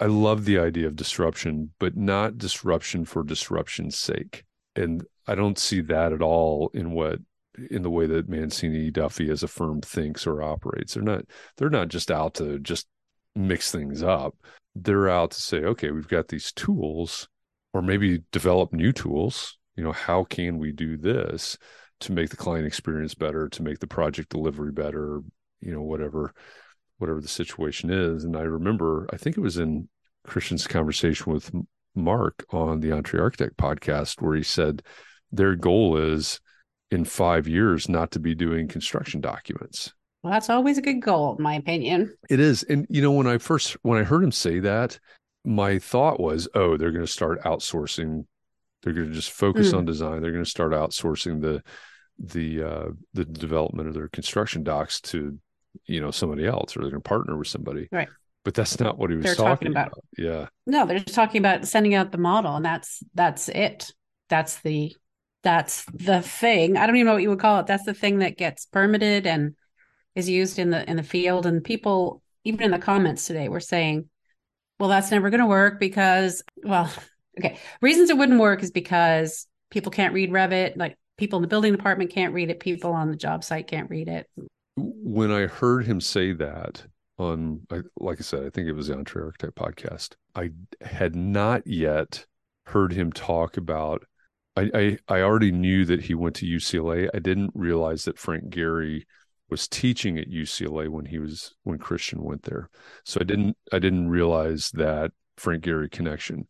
I 0.00 0.06
love 0.06 0.44
the 0.44 0.58
idea 0.58 0.86
of 0.86 0.94
disruption, 0.94 1.72
but 1.80 1.96
not 1.96 2.38
disruption 2.38 3.04
for 3.04 3.24
disruption's 3.24 3.96
sake. 3.96 4.44
And 4.76 5.04
I 5.26 5.34
don't 5.34 5.58
see 5.58 5.80
that 5.82 6.12
at 6.12 6.22
all 6.22 6.70
in 6.72 6.92
what 6.92 7.18
in 7.70 7.82
the 7.82 7.90
way 7.90 8.06
that 8.06 8.28
Mancini 8.28 8.90
Duffy 8.90 9.30
as 9.30 9.42
a 9.42 9.48
firm 9.48 9.80
thinks 9.80 10.26
or 10.26 10.42
operates. 10.42 10.94
They're 10.94 11.02
not 11.02 11.24
they're 11.56 11.70
not 11.70 11.88
just 11.88 12.10
out 12.10 12.34
to 12.34 12.58
just 12.58 12.86
mix 13.34 13.70
things 13.70 14.02
up. 14.02 14.36
They're 14.74 15.08
out 15.08 15.32
to 15.32 15.40
say, 15.40 15.58
okay, 15.58 15.90
we've 15.90 16.08
got 16.08 16.28
these 16.28 16.52
tools, 16.52 17.28
or 17.72 17.82
maybe 17.82 18.22
develop 18.32 18.72
new 18.72 18.92
tools. 18.92 19.56
You 19.76 19.84
know, 19.84 19.92
how 19.92 20.24
can 20.24 20.58
we 20.58 20.72
do 20.72 20.96
this 20.96 21.56
to 22.00 22.12
make 22.12 22.30
the 22.30 22.36
client 22.36 22.66
experience 22.66 23.14
better, 23.14 23.48
to 23.48 23.62
make 23.62 23.80
the 23.80 23.86
project 23.86 24.30
delivery 24.30 24.72
better, 24.72 25.20
you 25.60 25.72
know, 25.72 25.82
whatever 25.82 26.32
whatever 26.98 27.20
the 27.20 27.28
situation 27.28 27.90
is. 27.90 28.24
And 28.24 28.36
I 28.36 28.42
remember, 28.42 29.08
I 29.12 29.16
think 29.16 29.36
it 29.36 29.40
was 29.40 29.56
in 29.56 29.88
Christian's 30.24 30.66
conversation 30.66 31.32
with 31.32 31.50
Mark 31.94 32.44
on 32.50 32.80
the 32.80 32.92
Entre 32.92 33.20
Architect 33.20 33.56
podcast, 33.56 34.20
where 34.20 34.34
he 34.34 34.42
said 34.42 34.82
their 35.30 35.54
goal 35.54 35.96
is 35.96 36.40
in 36.90 37.04
five 37.04 37.46
years 37.46 37.88
not 37.88 38.10
to 38.12 38.20
be 38.20 38.34
doing 38.34 38.68
construction 38.68 39.20
documents. 39.20 39.92
Well, 40.22 40.32
that's 40.32 40.50
always 40.50 40.78
a 40.78 40.82
good 40.82 41.00
goal, 41.00 41.36
in 41.36 41.42
my 41.42 41.54
opinion. 41.54 42.16
It 42.28 42.40
is. 42.40 42.62
And, 42.64 42.86
you 42.88 43.02
know, 43.02 43.12
when 43.12 43.26
I 43.26 43.38
first, 43.38 43.76
when 43.82 43.98
I 43.98 44.04
heard 44.04 44.24
him 44.24 44.32
say 44.32 44.58
that, 44.60 44.98
my 45.44 45.78
thought 45.78 46.18
was, 46.18 46.48
oh, 46.54 46.76
they're 46.76 46.90
going 46.90 47.06
to 47.06 47.10
start 47.10 47.42
outsourcing. 47.44 48.26
They're 48.82 48.92
going 48.92 49.08
to 49.08 49.14
just 49.14 49.30
focus 49.30 49.72
mm. 49.72 49.78
on 49.78 49.84
design. 49.84 50.22
They're 50.22 50.32
going 50.32 50.44
to 50.44 50.50
start 50.50 50.72
outsourcing 50.72 51.40
the, 51.40 51.62
the, 52.18 52.62
uh, 52.62 52.88
the 53.14 53.24
development 53.24 53.88
of 53.88 53.94
their 53.94 54.08
construction 54.08 54.64
docs 54.64 55.00
to, 55.02 55.38
you 55.86 56.00
know, 56.00 56.10
somebody 56.10 56.46
else, 56.46 56.76
or 56.76 56.80
they're 56.80 56.90
going 56.90 57.02
to 57.02 57.08
partner 57.08 57.36
with 57.36 57.48
somebody. 57.48 57.88
Right. 57.92 58.08
But 58.44 58.54
that's 58.54 58.80
not 58.80 58.98
what 58.98 59.10
he 59.10 59.16
was 59.16 59.36
talking, 59.36 59.44
talking 59.44 59.68
about. 59.68 59.88
about. 59.88 60.04
Yeah. 60.16 60.46
No, 60.66 60.86
they're 60.86 61.00
just 61.00 61.14
talking 61.14 61.38
about 61.38 61.68
sending 61.68 61.94
out 61.94 62.12
the 62.12 62.18
model, 62.18 62.56
and 62.56 62.64
that's 62.64 63.02
that's 63.14 63.48
it. 63.50 63.92
That's 64.30 64.60
the 64.60 64.96
that's 65.42 65.84
the 65.86 66.20
thing. 66.22 66.76
I 66.76 66.86
don't 66.86 66.96
even 66.96 67.06
know 67.06 67.14
what 67.14 67.22
you 67.22 67.30
would 67.30 67.40
call 67.40 67.60
it. 67.60 67.66
That's 67.66 67.84
the 67.84 67.94
thing 67.94 68.18
that 68.18 68.36
gets 68.36 68.66
permitted 68.66 69.26
and 69.26 69.54
is 70.14 70.28
used 70.28 70.58
in 70.58 70.70
the 70.70 70.88
in 70.88 70.96
the 70.96 71.02
field. 71.02 71.46
And 71.46 71.62
people, 71.62 72.22
even 72.44 72.62
in 72.62 72.70
the 72.70 72.78
comments 72.78 73.26
today, 73.26 73.48
were 73.48 73.60
saying, 73.60 74.08
"Well, 74.78 74.88
that's 74.88 75.10
never 75.10 75.30
going 75.30 75.40
to 75.40 75.46
work 75.46 75.78
because, 75.78 76.42
well, 76.62 76.90
okay, 77.38 77.58
reasons 77.80 78.10
it 78.10 78.18
wouldn't 78.18 78.40
work 78.40 78.62
is 78.62 78.70
because 78.70 79.46
people 79.70 79.92
can't 79.92 80.14
read 80.14 80.30
Revit. 80.30 80.76
Like 80.76 80.96
people 81.16 81.38
in 81.38 81.42
the 81.42 81.48
building 81.48 81.72
department 81.72 82.10
can't 82.10 82.34
read 82.34 82.50
it. 82.50 82.60
People 82.60 82.92
on 82.92 83.10
the 83.10 83.16
job 83.16 83.44
site 83.44 83.68
can't 83.68 83.90
read 83.90 84.08
it." 84.08 84.26
When 84.76 85.30
I 85.30 85.46
heard 85.46 85.86
him 85.86 86.00
say 86.00 86.32
that 86.32 86.84
on, 87.18 87.66
like 87.98 88.18
I 88.20 88.22
said, 88.22 88.44
I 88.44 88.50
think 88.50 88.68
it 88.68 88.72
was 88.72 88.88
the 88.88 88.94
Entre 88.94 89.24
Architect 89.24 89.56
podcast. 89.56 90.14
I 90.34 90.50
had 90.80 91.16
not 91.16 91.66
yet 91.66 92.26
heard 92.66 92.92
him 92.92 93.12
talk 93.12 93.56
about 93.56 94.04
I, 94.58 94.70
I, 94.74 94.98
I 95.08 95.20
already 95.22 95.52
knew 95.52 95.84
that 95.84 96.02
he 96.02 96.14
went 96.14 96.36
to 96.36 96.46
UCLA. 96.46 97.08
I 97.14 97.18
didn't 97.18 97.52
realize 97.54 98.04
that 98.04 98.18
Frank 98.18 98.52
Gehry 98.52 99.04
was 99.50 99.68
teaching 99.68 100.18
at 100.18 100.30
UCLA 100.30 100.88
when 100.88 101.06
he 101.06 101.18
was 101.18 101.54
when 101.62 101.78
Christian 101.78 102.22
went 102.22 102.42
there. 102.42 102.68
So 103.04 103.18
I 103.20 103.24
didn't 103.24 103.56
I 103.72 103.78
didn't 103.78 104.10
realize 104.10 104.70
that 104.72 105.12
Frank 105.36 105.64
Gehry 105.64 105.90
connection. 105.90 106.46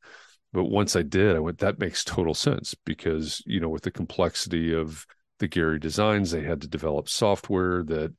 But 0.53 0.65
once 0.65 0.97
I 0.97 1.03
did, 1.03 1.37
I 1.37 1.41
went 1.41 1.59
that 1.59 1.79
makes 1.79 2.03
total 2.05 2.35
sense 2.35 2.75
because 2.85 3.43
you 3.47 3.61
know 3.61 3.69
with 3.69 3.83
the 3.83 3.91
complexity 3.91 4.75
of 4.75 5.07
the 5.39 5.49
Gehry 5.49 5.81
designs, 5.81 6.31
they 6.31 6.43
had 6.43 6.61
to 6.63 6.69
develop 6.69 7.09
software 7.09 7.85
that 7.85 8.13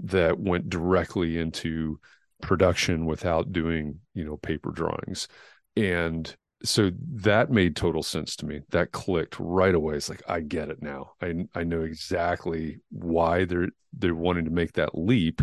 that 0.00 0.38
went 0.38 0.68
directly 0.68 1.38
into 1.38 1.98
production 2.42 3.06
without 3.06 3.52
doing 3.52 4.00
you 4.12 4.24
know 4.24 4.36
paper 4.36 4.70
drawings 4.70 5.28
and 5.76 6.36
so 6.62 6.90
that 7.00 7.50
made 7.50 7.76
total 7.76 8.02
sense 8.02 8.36
to 8.36 8.46
me. 8.46 8.60
That 8.70 8.92
clicked 8.92 9.36
right 9.38 9.74
away. 9.74 9.96
It's 9.96 10.08
like 10.08 10.22
I 10.28 10.40
get 10.40 10.70
it 10.70 10.82
now. 10.82 11.12
I 11.20 11.46
I 11.54 11.64
know 11.64 11.82
exactly 11.82 12.78
why 12.90 13.44
they're 13.44 13.68
they're 13.92 14.14
wanting 14.14 14.46
to 14.46 14.50
make 14.50 14.72
that 14.72 14.96
leap 14.96 15.42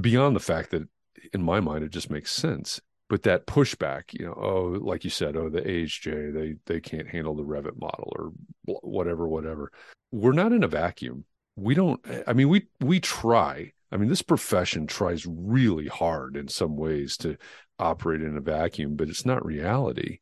beyond 0.00 0.34
the 0.34 0.40
fact 0.40 0.70
that 0.70 0.88
in 1.32 1.42
my 1.42 1.60
mind 1.60 1.84
it 1.84 1.90
just 1.90 2.10
makes 2.10 2.32
sense. 2.32 2.80
But 3.08 3.24
that 3.24 3.46
pushback, 3.46 4.18
you 4.18 4.24
know, 4.24 4.32
oh, 4.32 4.78
like 4.80 5.04
you 5.04 5.10
said, 5.10 5.36
oh, 5.36 5.50
the 5.50 5.60
AHJ, 5.60 6.32
they 6.32 6.54
they 6.64 6.80
can't 6.80 7.08
handle 7.08 7.34
the 7.34 7.44
Revit 7.44 7.78
model 7.78 8.10
or 8.16 8.32
whatever, 8.64 9.28
whatever. 9.28 9.70
We're 10.10 10.32
not 10.32 10.52
in 10.52 10.64
a 10.64 10.68
vacuum. 10.68 11.26
We 11.54 11.74
don't. 11.74 12.00
I 12.26 12.32
mean, 12.32 12.48
we 12.48 12.68
we 12.80 13.00
try. 13.00 13.72
I 13.90 13.98
mean, 13.98 14.08
this 14.08 14.22
profession 14.22 14.86
tries 14.86 15.26
really 15.26 15.88
hard 15.88 16.38
in 16.38 16.48
some 16.48 16.76
ways 16.76 17.18
to 17.18 17.36
operate 17.82 18.22
in 18.22 18.36
a 18.36 18.40
vacuum, 18.40 18.96
but 18.96 19.08
it's 19.08 19.26
not 19.26 19.44
reality. 19.44 20.18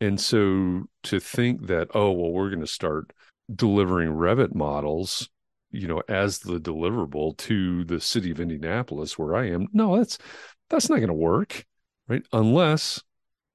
And 0.00 0.20
so 0.20 0.84
to 1.04 1.20
think 1.20 1.66
that, 1.66 1.88
oh, 1.94 2.12
well, 2.12 2.30
we're 2.30 2.50
going 2.50 2.60
to 2.60 2.66
start 2.66 3.12
delivering 3.54 4.10
Revit 4.10 4.54
models, 4.54 5.28
you 5.70 5.88
know, 5.88 6.02
as 6.08 6.38
the 6.38 6.60
deliverable 6.60 7.36
to 7.38 7.84
the 7.84 8.00
city 8.00 8.30
of 8.30 8.40
Indianapolis 8.40 9.18
where 9.18 9.34
I 9.34 9.48
am, 9.50 9.66
no, 9.72 9.96
that's 9.96 10.18
that's 10.70 10.88
not 10.88 10.96
going 10.96 11.08
to 11.08 11.14
work, 11.14 11.64
right? 12.08 12.22
Unless 12.32 13.02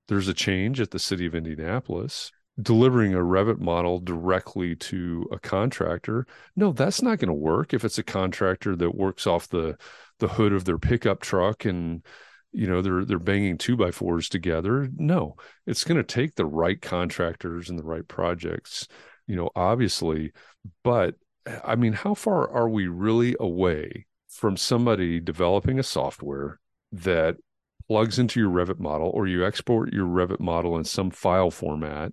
there's 0.07 0.27
a 0.27 0.33
change 0.33 0.81
at 0.81 0.91
the 0.91 0.99
city 0.99 1.25
of 1.25 1.35
Indianapolis 1.35 2.31
delivering 2.61 3.13
a 3.13 3.19
Revit 3.19 3.59
model 3.59 3.99
directly 3.99 4.75
to 4.75 5.27
a 5.31 5.39
contractor. 5.39 6.27
No, 6.55 6.71
that's 6.71 7.01
not 7.01 7.17
going 7.19 7.29
to 7.29 7.33
work 7.33 7.73
if 7.73 7.83
it's 7.83 7.97
a 7.97 8.03
contractor 8.03 8.75
that 8.75 8.95
works 8.95 9.25
off 9.25 9.47
the 9.49 9.77
the 10.19 10.27
hood 10.27 10.53
of 10.53 10.65
their 10.65 10.77
pickup 10.77 11.21
truck 11.21 11.65
and 11.65 12.05
you 12.53 12.67
know 12.67 12.81
they're 12.81 13.05
they're 13.05 13.19
banging 13.19 13.57
two 13.57 13.75
by 13.75 13.91
fours 13.91 14.29
together. 14.29 14.89
No 14.95 15.35
it's 15.65 15.83
going 15.83 15.97
to 15.97 16.03
take 16.03 16.35
the 16.35 16.45
right 16.45 16.81
contractors 16.81 17.69
and 17.69 17.77
the 17.77 17.83
right 17.83 18.07
projects 18.07 18.87
you 19.27 19.35
know 19.35 19.49
obviously. 19.55 20.31
But 20.83 21.15
eh, 21.45 21.59
i 21.63 21.75
mean 21.75 21.93
how 21.93 22.13
far 22.13 22.49
are 22.49 22.69
we 22.69 22.87
really 22.87 23.35
away 23.39 24.05
from 24.29 24.57
somebody 24.57 25.19
developing 25.19 25.79
a 25.79 25.83
software 25.83 26.59
that 26.91 27.35
plugs 27.87 28.17
into 28.17 28.39
your 28.39 28.49
revit 28.49 28.79
model 28.79 29.09
or 29.13 29.27
you 29.27 29.45
export 29.45 29.93
your 29.93 30.05
revit 30.07 30.39
model 30.39 30.77
in 30.77 30.83
some 30.83 31.11
file 31.11 31.51
format 31.51 32.11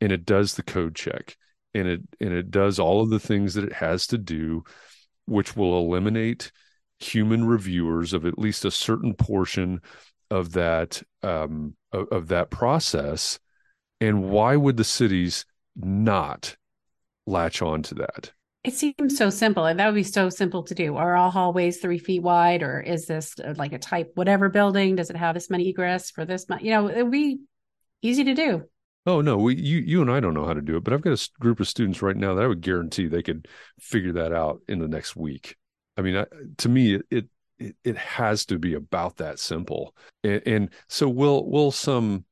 and 0.00 0.12
it 0.12 0.24
does 0.24 0.54
the 0.54 0.62
code 0.62 0.94
check 0.94 1.36
and 1.74 1.88
it 1.88 2.00
and 2.20 2.32
it 2.32 2.50
does 2.50 2.78
all 2.78 3.02
of 3.02 3.10
the 3.10 3.18
things 3.18 3.54
that 3.54 3.64
it 3.64 3.72
has 3.72 4.06
to 4.06 4.18
do 4.18 4.62
which 5.26 5.56
will 5.56 5.78
eliminate 5.78 6.52
human 6.98 7.46
reviewers 7.46 8.12
of 8.12 8.24
at 8.24 8.38
least 8.38 8.64
a 8.64 8.70
certain 8.70 9.14
portion 9.14 9.80
of 10.30 10.52
that 10.52 11.02
um, 11.22 11.74
of, 11.92 12.08
of 12.08 12.28
that 12.28 12.50
process 12.50 13.38
and 14.00 14.30
why 14.30 14.56
would 14.56 14.76
the 14.76 14.84
cities 14.84 15.44
not 15.74 16.56
latch 17.26 17.62
on 17.62 17.82
to 17.82 17.94
that? 17.96 18.32
It 18.64 18.74
seems 18.74 19.16
so 19.16 19.30
simple 19.30 19.66
and 19.66 19.78
that 19.78 19.86
would 19.86 19.94
be 19.94 20.02
so 20.02 20.28
simple 20.28 20.62
to 20.64 20.74
do. 20.74 20.96
Are 20.96 21.16
all 21.16 21.30
hallways 21.30 21.78
three 21.78 21.98
feet 21.98 22.22
wide 22.22 22.62
or 22.62 22.80
is 22.80 23.06
this 23.06 23.34
uh, 23.38 23.54
like 23.56 23.72
a 23.72 23.78
type 23.78 24.12
whatever 24.14 24.48
building? 24.48 24.96
Does 24.96 25.10
it 25.10 25.16
have 25.16 25.34
this 25.34 25.50
many 25.50 25.68
egress 25.68 26.10
for 26.10 26.24
this 26.24 26.48
much 26.48 26.62
you 26.62 26.70
know 26.70 26.88
it 26.88 27.02
would 27.02 27.12
be 27.12 27.40
easy 28.02 28.24
to 28.24 28.34
do. 28.34 28.64
Oh 29.06 29.20
no 29.20 29.36
we 29.36 29.56
you 29.56 29.78
you 29.78 30.02
and 30.02 30.10
i 30.10 30.20
don't 30.20 30.34
know 30.34 30.44
how 30.44 30.52
to 30.52 30.60
do 30.60 30.76
it 30.76 30.84
but 30.84 30.92
i've 30.92 31.00
got 31.00 31.18
a 31.18 31.30
group 31.40 31.60
of 31.60 31.68
students 31.68 32.02
right 32.02 32.16
now 32.16 32.34
that 32.34 32.44
i 32.44 32.46
would 32.46 32.60
guarantee 32.60 33.06
they 33.06 33.22
could 33.22 33.48
figure 33.80 34.12
that 34.12 34.34
out 34.34 34.60
in 34.68 34.80
the 34.80 34.88
next 34.88 35.16
week 35.16 35.56
I 35.98 36.02
mean, 36.02 36.24
to 36.58 36.68
me, 36.68 36.94
it, 36.94 37.02
it 37.10 37.26
it 37.84 37.96
has 37.96 38.46
to 38.46 38.58
be 38.58 38.74
about 38.74 39.16
that 39.16 39.40
simple. 39.40 39.94
And, 40.22 40.42
and 40.46 40.70
so 40.88 41.08
will 41.08 41.50
will 41.50 41.72
some, 41.72 42.24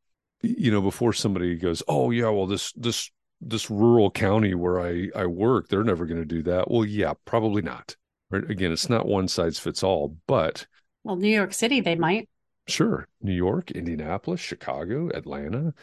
you 0.43 0.71
know, 0.71 0.81
before 0.81 1.13
somebody 1.13 1.57
goes, 1.57 1.83
oh 1.89 2.11
yeah, 2.11 2.29
well 2.29 2.47
this 2.47 2.73
this 2.73 3.11
this 3.41 3.69
rural 3.69 4.11
county 4.11 4.55
where 4.55 4.81
I 4.81 5.09
I 5.15 5.27
work, 5.27 5.69
they're 5.69 5.85
never 5.85 6.07
going 6.07 6.21
to 6.21 6.27
do 6.27 6.43
that. 6.45 6.71
Well, 6.71 6.85
yeah, 6.85 7.15
probably 7.25 7.63
not. 7.63 7.97
Right? 8.31 8.49
Again, 8.49 8.73
it's 8.73 8.89
not 8.89 9.07
one 9.07 9.29
size 9.29 9.59
fits 9.59 9.83
all, 9.83 10.17
but 10.27 10.67
well, 11.05 11.17
New 11.17 11.29
York 11.29 11.53
City, 11.53 11.81
they 11.81 11.97
might. 11.97 12.29
Sure, 12.69 13.07
New 13.21 13.35
York, 13.35 13.71
Indianapolis, 13.71 14.41
Chicago, 14.41 15.09
Atlanta, 15.15 15.75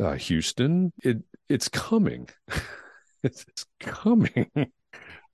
uh, 0.00 0.12
Houston. 0.14 0.92
It 1.02 1.18
it's 1.48 1.68
coming. 1.68 2.28
it's 3.22 3.44
coming. 3.80 4.50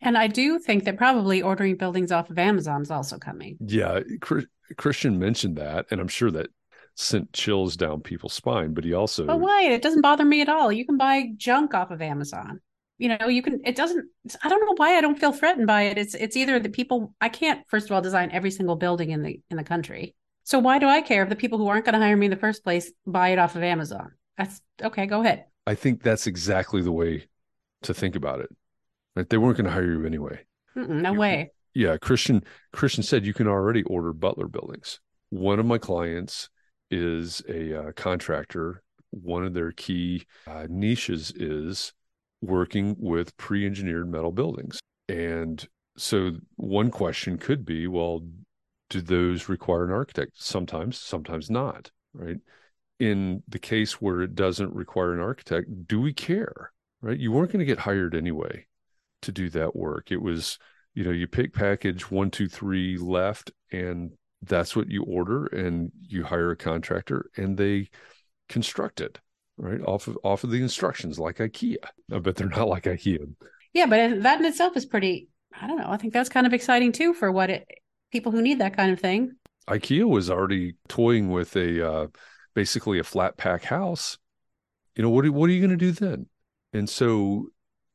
And 0.05 0.19
I 0.19 0.27
do 0.27 0.59
think 0.59 0.85
that 0.85 0.99
probably 0.99 1.43
ordering 1.43 1.77
buildings 1.77 2.13
off 2.13 2.31
of 2.31 2.39
Amazon 2.39 2.83
is 2.83 2.91
also 2.91 3.19
coming. 3.19 3.57
Yeah, 3.61 4.01
Christian 4.77 5.19
mentioned 5.19 5.57
that, 5.57 5.87
and 5.91 6.01
I'm 6.01 6.09
sure 6.09 6.31
that 6.31 6.49
sent 6.95 7.33
chills 7.33 7.77
down 7.77 8.01
people's 8.03 8.35
spine. 8.35 8.75
But 8.75 8.85
he 8.85 8.93
also, 8.93 9.27
but 9.27 9.41
why? 9.41 9.65
It 9.65 9.83
doesn't 9.83 10.03
bother 10.03 10.25
me 10.25 10.43
at 10.43 10.49
all. 10.49 10.71
You 10.71 10.85
can 10.85 10.99
buy 10.99 11.31
junk 11.37 11.75
off 11.75 11.91
of 11.91 12.03
Amazon. 12.03 12.61
You 12.99 13.17
know, 13.19 13.29
you 13.29 13.43
can. 13.43 13.61
It 13.65 13.77
doesn't. 13.77 14.05
I 14.43 14.49
don't 14.49 14.61
know 14.61 14.75
why 14.77 14.97
I 14.97 15.01
don't 15.01 15.19
feel 15.19 15.33
threatened 15.33 15.67
by 15.67 15.83
it. 15.83 15.99
It's 15.99 16.15
it's 16.15 16.37
either 16.37 16.61
the 16.61 16.69
people. 16.69 17.15
I 17.21 17.29
can't 17.29 17.67
first 17.69 17.87
of 17.87 17.93
all 17.93 18.03
design 18.03 18.31
every 18.31 18.51
single 18.51 18.77
building 18.77 19.11
in 19.11 19.23
the 19.23 19.41
in 19.51 19.57
the 19.57 19.65
country. 19.65 20.15
So 20.45 20.59
why 20.59 20.79
do 20.79 20.87
I 20.87 21.01
care 21.01 21.23
if 21.23 21.31
the 21.31 21.37
people 21.37 21.59
who 21.59 21.69
aren't 21.69 21.87
going 21.87 21.95
to 21.95 21.99
hire 21.99 22.17
me 22.17 22.27
in 22.27 22.31
the 22.31 22.37
first 22.37 22.63
place 22.63 22.93
buy 23.07 23.31
it 23.31 23.39
off 23.39 23.57
of 23.57 23.63
Amazon? 23.63 24.13
That's 24.37 24.61
okay. 24.83 25.07
Go 25.07 25.23
ahead. 25.23 25.47
I 25.67 25.75
think 25.75 26.03
that's 26.03 26.27
exactly 26.27 26.83
the 26.83 26.93
way 26.93 27.27
to 27.83 27.95
think 27.95 28.15
about 28.15 28.41
it. 28.41 28.51
Right? 29.17 29.29
They 29.29 29.39
weren't 29.39 29.57
going 29.57 29.67
to 29.67 29.71
hire 29.71 29.91
you 29.91 30.05
anyway. 30.05 30.41
Mm-mm, 30.77 31.03
no 31.03 31.13
way. 31.13 31.53
Yeah, 31.75 31.97
Christian 31.97 32.45
Christian 32.73 33.03
said 33.03 33.27
you 33.27 33.35
can 33.35 33.49
already 33.49 33.83
order 33.85 34.13
Butler 34.13 34.49
buildings. 34.49 35.01
One 35.31 35.59
of 35.59 35.67
my 35.67 35.79
clients 35.79 36.49
is 36.91 37.43
a 37.49 37.89
uh, 37.89 37.93
contractor. 37.93 38.83
One 39.11 39.45
of 39.45 39.55
their 39.55 39.73
key 39.73 40.27
uh, 40.47 40.67
niches 40.69 41.33
is 41.35 41.93
working 42.41 42.95
with 42.99 43.37
pre-engineered 43.37 44.11
metal 44.11 44.33
buildings. 44.33 44.79
And 45.09 45.67
so 45.97 46.33
one 46.57 46.91
question 46.91 47.39
could 47.39 47.65
be, 47.65 47.87
well, 47.87 48.21
do 48.91 49.01
those 49.01 49.49
require 49.49 49.85
an 49.85 49.93
architect? 49.93 50.33
Sometimes, 50.35 50.99
sometimes 50.99 51.51
not, 51.51 51.91
right? 52.13 52.39
In 53.01 53.43
the 53.49 53.59
case 53.59 54.01
where 54.01 54.23
it 54.23 54.35
doesn't 54.35 54.73
require 54.75 55.15
an 55.15 55.21
architect, 55.21 55.89
do 55.89 56.01
we 56.01 56.13
care? 56.13 56.73
Right? 57.01 57.19
You 57.19 57.33
weren't 57.33 57.51
going 57.51 57.61
to 57.61 57.67
get 57.67 57.81
hired 57.81 58.15
anyway 58.15 58.67
to 59.25 59.33
do 59.33 59.51
that 59.51 59.77
work. 59.77 60.11
It 60.11 60.23
was, 60.23 60.59
you 60.95 61.05
know, 61.05 61.11
you 61.11 61.27
pick 61.27 61.53
package 61.53 62.11
one, 62.11 62.31
two, 62.31 62.49
three 62.49 62.97
left, 62.99 63.51
and 63.73 64.13
that's 64.43 64.77
what 64.77 64.91
you 64.91 65.03
order 65.05 65.47
and 65.47 65.91
you 66.03 66.23
hire 66.23 66.51
a 66.51 66.57
contractor 66.57 67.31
and 67.37 67.57
they 67.57 67.89
construct 68.51 69.01
it 69.01 69.19
right 69.57 69.81
off 69.81 70.07
of 70.07 70.19
off 70.23 70.45
of 70.45 70.51
the 70.51 70.61
instructions 70.61 71.19
like 71.19 71.39
ikea. 71.39 71.77
I 72.13 72.19
bet 72.19 72.37
they're 72.37 72.49
not 72.49 72.69
like 72.69 72.85
ikea. 72.85 73.35
Yeah 73.73 73.87
but 73.87 74.23
that 74.23 74.41
in 74.41 74.45
itself 74.45 74.77
is 74.77 74.85
pretty 74.85 75.29
i 75.59 75.67
don't 75.67 75.79
know 75.79 75.89
i 75.89 75.97
think 75.97 76.13
that's 76.13 76.29
kind 76.29 76.47
of 76.47 76.53
exciting 76.53 76.93
too 76.93 77.15
for 77.15 77.33
what 77.33 77.49
it 77.49 77.67
people 78.15 78.31
who 78.31 78.41
need 78.41 78.61
that 78.61 78.77
kind 78.77 78.93
of 78.93 79.01
thing. 79.01 79.33
Ikea 79.69 80.09
was 80.09 80.31
already 80.31 80.75
toying 80.89 81.31
with 81.31 81.57
a 81.57 81.87
uh, 81.87 82.07
basically 82.55 83.01
a 83.01 83.05
flat 83.05 83.37
pack 83.37 83.65
house. 83.65 84.19
You 84.95 85.03
know 85.03 85.11
what 85.11 85.27
are, 85.27 85.33
what 85.33 85.51
are 85.51 85.53
you 85.53 85.61
going 85.61 85.77
to 85.77 85.77
do 85.77 85.91
then? 85.91 86.27
And 86.73 86.89
so 86.89 87.49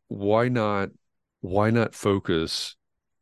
why 0.09 0.49
not 0.49 0.89
why 1.41 1.69
not 1.69 1.95
focus 1.95 2.75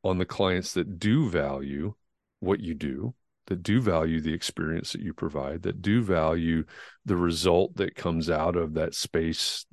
on 0.03 0.17
the 0.17 0.25
clients 0.25 0.73
that 0.73 0.99
do 0.99 1.30
value 1.30 1.93
what 2.39 2.60
you 2.60 2.73
do 2.73 3.13
that 3.47 3.63
do 3.63 3.82
value 3.82 4.19
the 4.19 4.34
experience 4.34 4.91
that 4.91 5.01
you 5.01 5.13
provide 5.13 5.62
that 5.63 5.82
do 5.82 6.01
value 6.01 6.63
the 7.06 7.15
result 7.15 7.75
that 7.75 7.95
comes 7.95 8.30
out 8.30 8.56
of 8.56 8.73
that 8.73 8.93
space 8.93 9.65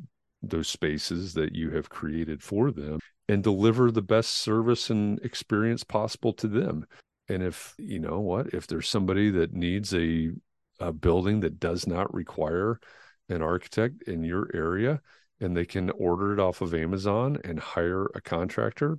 those 0.49 0.69
spaces 0.69 1.35
that 1.35 1.55
you 1.55 1.71
have 1.71 1.89
created 1.89 2.43
for 2.43 2.71
them 2.71 2.99
and 3.29 3.43
deliver 3.43 3.91
the 3.91 4.03
best 4.03 4.31
service 4.31 4.91
and 4.91 5.19
experience 5.21 5.83
possible 5.85 6.33
to 6.35 6.49
them. 6.49 6.87
And 7.29 7.43
if 7.43 7.75
you 7.79 7.99
know 7.99 8.21
what 8.21 8.53
if 8.53 8.67
there's 8.67 8.89
somebody 8.89 9.31
that 9.31 9.53
needs 9.53 9.95
a, 9.95 10.33
a 10.79 10.93
building 10.93 11.41
that 11.41 11.59
does 11.59 11.87
not 11.87 12.13
require 12.13 12.81
an 13.29 13.41
architect 13.41 14.03
in 14.07 14.23
your 14.23 14.51
area 14.55 15.01
and 15.45 15.57
they 15.57 15.65
can 15.65 15.91
order 15.91 16.33
it 16.33 16.41
off 16.41 16.61
of 16.61 16.75
amazon 16.75 17.39
and 17.45 17.59
hire 17.59 18.07
a 18.15 18.21
contractor 18.21 18.99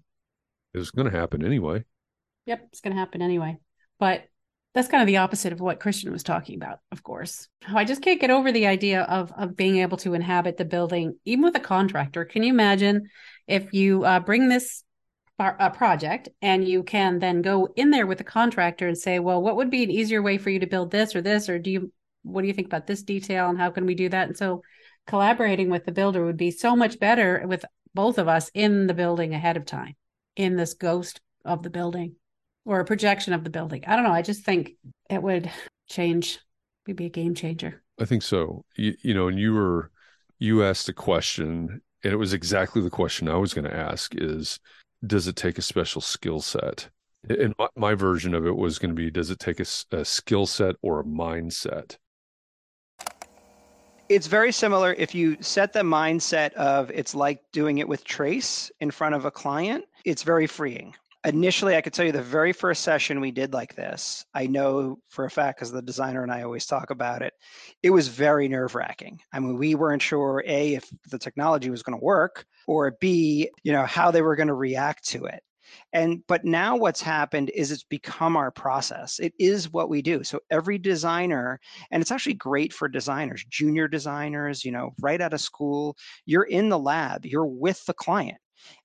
it's 0.73 0.91
going 0.91 1.09
to 1.09 1.17
happen 1.17 1.43
anyway 1.43 1.83
yep 2.45 2.65
it's 2.71 2.81
going 2.81 2.93
to 2.93 2.99
happen 2.99 3.21
anyway 3.21 3.57
but 3.99 4.25
that's 4.73 4.89
kind 4.89 5.01
of 5.01 5.07
the 5.07 5.17
opposite 5.17 5.53
of 5.53 5.61
what 5.61 5.79
Christian 5.79 6.11
was 6.11 6.21
talking 6.21 6.55
about, 6.55 6.79
of 6.91 7.01
course. 7.01 7.47
I 7.65 7.85
just 7.85 8.01
can't 8.01 8.19
get 8.19 8.29
over 8.29 8.51
the 8.51 8.67
idea 8.67 9.03
of 9.03 9.31
of 9.37 9.55
being 9.55 9.77
able 9.77 9.95
to 9.99 10.13
inhabit 10.13 10.57
the 10.57 10.65
building, 10.65 11.15
even 11.23 11.45
with 11.45 11.55
a 11.55 11.61
contractor. 11.61 12.25
Can 12.25 12.43
you 12.43 12.51
imagine 12.51 13.07
if 13.47 13.71
you 13.71 14.03
uh, 14.03 14.19
bring 14.19 14.49
this 14.49 14.83
a 15.39 15.69
project 15.69 16.29
and 16.41 16.65
you 16.65 16.83
can 16.83 17.19
then 17.19 17.41
go 17.41 17.67
in 17.75 17.89
there 17.89 18.07
with 18.07 18.17
the 18.19 18.23
contractor 18.23 18.87
and 18.87 18.97
say, 18.97 19.19
well, 19.19 19.41
what 19.41 19.57
would 19.57 19.69
be 19.69 19.83
an 19.83 19.91
easier 19.91 20.21
way 20.21 20.37
for 20.37 20.49
you 20.49 20.59
to 20.59 20.67
build 20.67 20.91
this 20.91 21.15
or 21.15 21.21
this, 21.21 21.49
or 21.49 21.59
do 21.59 21.71
you, 21.71 21.91
what 22.23 22.41
do 22.41 22.47
you 22.47 22.53
think 22.53 22.67
about 22.67 22.87
this 22.87 23.03
detail 23.03 23.49
and 23.49 23.57
how 23.57 23.69
can 23.69 23.85
we 23.85 23.95
do 23.95 24.07
that? 24.07 24.27
And 24.27 24.37
so 24.37 24.61
collaborating 25.07 25.69
with 25.69 25.85
the 25.85 25.91
builder 25.91 26.25
would 26.25 26.37
be 26.37 26.51
so 26.51 26.75
much 26.75 26.99
better 26.99 27.43
with 27.45 27.65
both 27.93 28.17
of 28.17 28.27
us 28.27 28.51
in 28.53 28.87
the 28.87 28.93
building 28.93 29.33
ahead 29.33 29.57
of 29.57 29.65
time, 29.65 29.95
in 30.35 30.55
this 30.55 30.73
ghost 30.73 31.21
of 31.43 31.63
the 31.63 31.69
building 31.69 32.15
or 32.65 32.79
a 32.79 32.85
projection 32.85 33.33
of 33.33 33.43
the 33.43 33.49
building. 33.49 33.83
I 33.85 33.95
don't 33.95 34.03
know. 34.03 34.11
I 34.11 34.21
just 34.21 34.43
think 34.43 34.73
it 35.09 35.21
would 35.21 35.49
change, 35.87 36.39
It'd 36.87 36.97
be 36.97 37.05
a 37.05 37.09
game 37.09 37.33
changer. 37.33 37.81
I 37.99 38.05
think 38.05 38.21
so. 38.21 38.63
You, 38.75 38.95
you 39.01 39.13
know, 39.13 39.27
and 39.27 39.39
you 39.39 39.53
were, 39.53 39.91
you 40.37 40.63
asked 40.63 40.89
a 40.89 40.93
question, 40.93 41.81
and 42.03 42.13
it 42.13 42.17
was 42.17 42.33
exactly 42.33 42.81
the 42.81 42.89
question 42.89 43.29
I 43.29 43.37
was 43.37 43.53
going 43.53 43.65
to 43.65 43.75
ask 43.75 44.13
is, 44.15 44.59
does 45.05 45.27
it 45.27 45.35
take 45.35 45.57
a 45.57 45.63
special 45.63 46.01
skill 46.01 46.41
set? 46.41 46.89
And 47.27 47.55
my, 47.57 47.67
my, 47.75 47.95
version 47.95 48.35
of 48.35 48.45
it 48.45 48.55
was 48.55 48.77
going 48.77 48.91
to 48.91 48.95
be, 48.95 49.09
does 49.09 49.31
it 49.31 49.39
take 49.39 49.59
a, 49.59 49.65
a 49.91 50.05
skill 50.05 50.45
set 50.45 50.75
or 50.83 50.99
a 50.99 51.03
mindset? 51.03 51.97
It's 54.07 54.27
very 54.27 54.51
similar. 54.51 54.93
If 54.93 55.15
you 55.15 55.37
set 55.41 55.73
the 55.73 55.81
mindset 55.81 56.53
of 56.53 56.91
it's 56.91 57.15
like 57.15 57.39
doing 57.51 57.79
it 57.79 57.87
with 57.87 58.03
Trace 58.03 58.71
in 58.79 58.91
front 58.91 59.15
of 59.15 59.25
a 59.25 59.31
client, 59.31 59.85
it's 60.05 60.21
very 60.21 60.45
freeing 60.45 60.93
initially 61.25 61.75
i 61.75 61.81
could 61.81 61.93
tell 61.93 62.05
you 62.05 62.11
the 62.11 62.21
very 62.21 62.53
first 62.53 62.83
session 62.83 63.19
we 63.19 63.31
did 63.31 63.53
like 63.53 63.75
this 63.75 64.25
i 64.33 64.45
know 64.45 64.97
for 65.09 65.25
a 65.25 65.29
fact 65.29 65.57
because 65.57 65.71
the 65.71 65.81
designer 65.81 66.21
and 66.21 66.31
i 66.31 66.43
always 66.43 66.65
talk 66.65 66.91
about 66.91 67.21
it 67.21 67.33
it 67.81 67.89
was 67.89 68.07
very 68.07 68.47
nerve 68.47 68.75
wracking 68.75 69.19
i 69.33 69.39
mean 69.39 69.57
we 69.57 69.75
weren't 69.75 70.01
sure 70.01 70.43
a 70.45 70.75
if 70.75 70.87
the 71.09 71.17
technology 71.17 71.69
was 71.69 71.81
going 71.81 71.97
to 71.97 72.03
work 72.03 72.45
or 72.67 72.95
b 72.99 73.49
you 73.63 73.71
know 73.71 73.85
how 73.85 74.11
they 74.11 74.21
were 74.21 74.35
going 74.35 74.47
to 74.47 74.53
react 74.53 75.03
to 75.03 75.25
it 75.25 75.41
and 75.93 76.21
but 76.27 76.45
now 76.45 76.75
what's 76.75 77.01
happened 77.01 77.51
is 77.53 77.71
it's 77.71 77.83
become 77.83 78.35
our 78.35 78.51
process. 78.51 79.19
It 79.19 79.33
is 79.39 79.71
what 79.71 79.89
we 79.89 80.01
do. 80.01 80.23
So 80.23 80.39
every 80.51 80.77
designer 80.77 81.59
and 81.91 82.01
it's 82.01 82.11
actually 82.11 82.35
great 82.35 82.73
for 82.73 82.87
designers 82.87 83.45
junior 83.49 83.87
designers 83.87 84.63
you 84.65 84.71
know 84.71 84.91
right 85.01 85.21
out 85.21 85.33
of 85.33 85.41
school 85.41 85.95
you're 86.25 86.43
in 86.43 86.69
the 86.69 86.79
lab 86.79 87.25
you're 87.25 87.45
with 87.45 87.83
the 87.85 87.93
client 87.93 88.37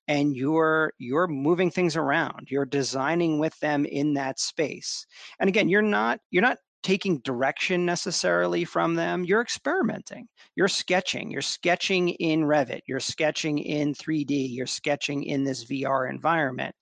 and 0.09 0.35
you're 0.35 0.93
you're 0.99 1.29
moving 1.29 1.71
things 1.71 1.97
around. 1.97 2.49
You're 2.51 2.67
designing 2.67 3.39
with 3.39 3.59
them 3.61 3.85
in 3.85 4.15
that 4.15 4.41
space. 4.41 5.07
And 5.39 5.49
again 5.49 5.69
you're 5.69 5.83
not 5.83 6.21
you're 6.31 6.43
not 6.43 6.59
taking 6.83 7.19
direction 7.21 7.85
necessarily 7.85 8.65
from 8.65 8.95
them 8.95 9.25
you're 9.25 9.41
experimenting 9.41 10.27
you're 10.57 10.69
sketching 10.69 11.31
you're 11.31 11.43
sketching 11.43 12.11
in 12.11 12.43
revit 12.43 12.81
you're 12.87 13.01
sketching 13.01 13.59
in 13.59 13.95
3d 13.95 14.49
you're 14.51 14.67
sketching 14.67 15.23
in 15.25 15.45
this 15.45 15.65
vr 15.65 16.09
environment 16.11 16.75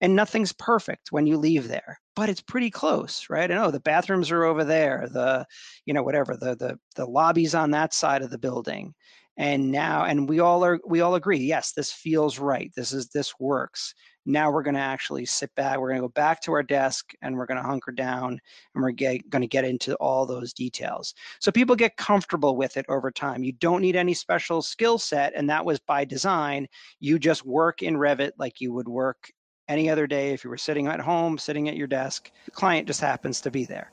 and 0.00 0.14
nothing's 0.14 0.52
perfect 0.52 1.12
when 1.12 1.26
you 1.26 1.36
leave 1.36 1.68
there 1.68 1.98
but 2.14 2.28
it's 2.28 2.40
pretty 2.40 2.70
close 2.70 3.26
right? 3.30 3.50
I 3.50 3.54
know 3.54 3.66
oh, 3.66 3.70
the 3.70 3.80
bathrooms 3.80 4.30
are 4.30 4.44
over 4.44 4.64
there 4.64 5.08
the 5.12 5.46
you 5.84 5.94
know 5.94 6.02
whatever 6.02 6.36
the 6.36 6.56
the 6.56 6.78
the 6.96 7.06
lobbies 7.06 7.54
on 7.54 7.70
that 7.72 7.94
side 7.94 8.22
of 8.22 8.30
the 8.30 8.38
building 8.38 8.94
and 9.36 9.70
now 9.70 10.04
and 10.04 10.28
we 10.28 10.40
all 10.40 10.64
are 10.64 10.80
we 10.86 11.00
all 11.00 11.14
agree 11.14 11.38
yes 11.38 11.72
this 11.72 11.92
feels 11.92 12.38
right 12.38 12.72
this 12.76 12.92
is 12.92 13.08
this 13.08 13.32
works 13.38 13.94
now 14.26 14.50
we're 14.50 14.62
going 14.62 14.74
to 14.74 14.80
actually 14.80 15.24
sit 15.24 15.54
back 15.54 15.78
we're 15.78 15.88
going 15.88 16.00
to 16.00 16.08
go 16.08 16.12
back 16.12 16.40
to 16.42 16.52
our 16.52 16.62
desk 16.62 17.12
and 17.22 17.36
we're 17.36 17.46
going 17.46 17.60
to 17.60 17.66
hunker 17.66 17.92
down 17.92 18.38
and 18.74 18.82
we're 18.82 18.90
going 18.92 19.22
to 19.22 19.46
get 19.46 19.64
into 19.64 19.94
all 19.96 20.26
those 20.26 20.52
details. 20.52 21.14
So 21.38 21.52
people 21.52 21.76
get 21.76 21.96
comfortable 21.96 22.56
with 22.56 22.76
it 22.76 22.86
over 22.88 23.10
time. 23.10 23.44
You 23.44 23.52
don't 23.52 23.80
need 23.80 23.96
any 23.96 24.14
special 24.14 24.62
skill 24.62 24.98
set 24.98 25.32
and 25.34 25.48
that 25.48 25.64
was 25.64 25.78
by 25.78 26.04
design. 26.04 26.66
You 27.00 27.18
just 27.18 27.46
work 27.46 27.82
in 27.82 27.94
revit 27.94 28.32
like 28.38 28.60
you 28.60 28.72
would 28.72 28.88
work 28.88 29.30
any 29.68 29.90
other 29.90 30.06
day 30.06 30.32
if 30.32 30.44
you 30.44 30.50
were 30.50 30.56
sitting 30.56 30.86
at 30.86 31.00
home 31.00 31.38
sitting 31.38 31.68
at 31.68 31.76
your 31.76 31.86
desk. 31.86 32.30
The 32.44 32.50
client 32.50 32.86
just 32.86 33.00
happens 33.00 33.40
to 33.42 33.50
be 33.50 33.64
there. 33.64 33.92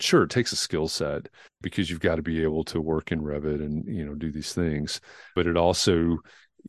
Sure 0.00 0.24
it 0.24 0.30
takes 0.30 0.50
a 0.50 0.56
skill 0.56 0.88
set 0.88 1.28
because 1.60 1.88
you've 1.88 2.00
got 2.00 2.16
to 2.16 2.22
be 2.22 2.42
able 2.42 2.64
to 2.64 2.80
work 2.80 3.12
in 3.12 3.20
revit 3.20 3.64
and 3.64 3.84
you 3.86 4.04
know 4.04 4.16
do 4.16 4.32
these 4.32 4.52
things 4.52 5.00
but 5.36 5.46
it 5.46 5.56
also 5.56 6.18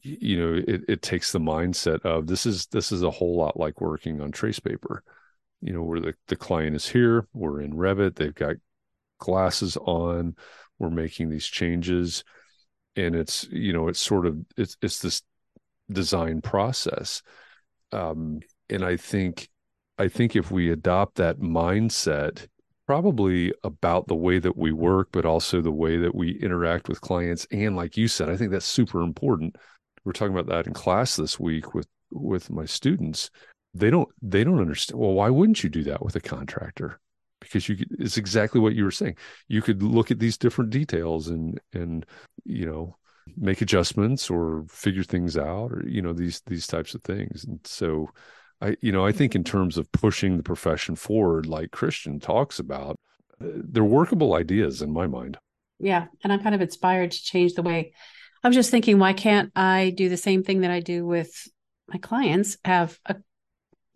you 0.01 0.37
know 0.37 0.61
it, 0.67 0.81
it 0.87 1.01
takes 1.01 1.31
the 1.31 1.39
mindset 1.39 2.01
of 2.01 2.27
this 2.27 2.45
is 2.45 2.65
this 2.67 2.91
is 2.91 3.03
a 3.03 3.11
whole 3.11 3.37
lot 3.37 3.57
like 3.57 3.81
working 3.81 4.21
on 4.21 4.31
trace 4.31 4.59
paper 4.59 5.03
you 5.61 5.73
know 5.73 5.83
where 5.83 5.99
the, 5.99 6.13
the 6.27 6.35
client 6.35 6.75
is 6.75 6.87
here 6.87 7.27
we're 7.33 7.61
in 7.61 7.73
revit 7.73 8.15
they've 8.15 8.35
got 8.35 8.55
glasses 9.19 9.77
on 9.77 10.35
we're 10.79 10.89
making 10.89 11.29
these 11.29 11.45
changes 11.45 12.23
and 12.95 13.15
it's 13.15 13.47
you 13.51 13.71
know 13.71 13.87
it's 13.87 13.99
sort 13.99 14.25
of 14.25 14.37
it's 14.57 14.77
it's 14.81 14.99
this 14.99 15.21
design 15.91 16.41
process 16.41 17.21
um 17.91 18.39
and 18.69 18.83
i 18.83 18.97
think 18.97 19.49
i 19.97 20.07
think 20.07 20.35
if 20.35 20.51
we 20.51 20.71
adopt 20.71 21.15
that 21.15 21.39
mindset 21.39 22.47
probably 22.85 23.53
about 23.63 24.07
the 24.07 24.15
way 24.15 24.39
that 24.39 24.57
we 24.57 24.71
work, 24.71 25.09
but 25.11 25.25
also 25.25 25.61
the 25.61 25.71
way 25.71 25.97
that 25.97 26.13
we 26.13 26.31
interact 26.41 26.89
with 26.89 27.01
clients. 27.01 27.47
And 27.51 27.75
like 27.75 27.97
you 27.97 28.07
said, 28.07 28.29
I 28.29 28.35
think 28.35 28.51
that's 28.51 28.65
super 28.65 29.01
important. 29.01 29.55
We're 30.05 30.13
talking 30.13 30.35
about 30.35 30.53
that 30.53 30.67
in 30.67 30.73
class 30.73 31.15
this 31.15 31.39
week 31.39 31.73
with 31.73 31.87
with 32.11 32.49
my 32.49 32.65
students. 32.65 33.29
They 33.73 33.89
don't 33.89 34.09
they 34.21 34.43
don't 34.43 34.59
understand. 34.59 34.99
Well, 34.99 35.13
why 35.13 35.29
wouldn't 35.29 35.63
you 35.63 35.69
do 35.69 35.83
that 35.83 36.03
with 36.03 36.15
a 36.15 36.21
contractor? 36.21 36.99
Because 37.39 37.67
you 37.67 37.77
it's 37.99 38.17
exactly 38.17 38.61
what 38.61 38.75
you 38.75 38.83
were 38.83 38.91
saying. 38.91 39.17
You 39.47 39.61
could 39.61 39.83
look 39.83 40.11
at 40.11 40.19
these 40.19 40.37
different 40.37 40.69
details 40.69 41.27
and 41.27 41.59
and 41.73 42.05
you 42.45 42.65
know 42.65 42.95
make 43.37 43.61
adjustments 43.61 44.29
or 44.29 44.65
figure 44.69 45.03
things 45.03 45.37
out 45.37 45.71
or 45.71 45.83
you 45.87 46.01
know 46.01 46.13
these 46.13 46.41
these 46.47 46.67
types 46.67 46.93
of 46.93 47.01
things. 47.03 47.43
And 47.45 47.59
so 47.65 48.09
I, 48.63 48.77
you 48.79 48.93
know, 48.93 49.05
I 49.05 49.11
think 49.11 49.35
in 49.35 49.43
terms 49.43 49.77
of 49.77 49.91
pushing 49.91 50.37
the 50.37 50.43
profession 50.43 50.95
forward, 50.95 51.45
like 51.45 51.71
Christian 51.71 52.19
talks 52.19 52.59
about, 52.59 52.97
uh, 53.41 53.47
they're 53.55 53.83
workable 53.83 54.35
ideas 54.35 54.81
in 54.81 54.91
my 54.91 55.05
mind. 55.05 55.37
Yeah. 55.79 56.05
And 56.23 56.31
I'm 56.31 56.41
kind 56.41 56.55
of 56.55 56.61
inspired 56.61 57.11
to 57.11 57.21
change 57.21 57.55
the 57.55 57.61
way 57.61 57.93
I'm 58.43 58.51
just 58.51 58.71
thinking, 58.71 58.99
why 58.99 59.13
can't 59.13 59.51
I 59.55 59.93
do 59.95 60.09
the 60.09 60.17
same 60.17 60.43
thing 60.43 60.61
that 60.61 60.71
I 60.71 60.79
do 60.79 61.05
with 61.05 61.47
my 61.87 61.97
clients? 61.97 62.57
Have 62.65 62.99
a 63.05 63.15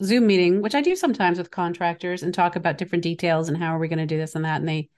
Zoom 0.04 0.28
meeting, 0.28 0.62
which 0.62 0.76
I 0.76 0.82
do 0.82 0.95
sometimes 0.95 1.38
with 1.38 1.52
contractors, 1.52 2.24
and 2.24 2.34
talk 2.34 2.56
about 2.56 2.78
different 2.78 3.04
details 3.04 3.50
and 3.50 3.58
how 3.58 3.76
are 3.76 3.80
we 3.80 3.88
going 3.88 4.00
to 4.00 4.06
do 4.06 4.18
this 4.18 4.36
and 4.36 4.45
that. 4.45 4.60
And 4.60 4.70
they 4.70 4.89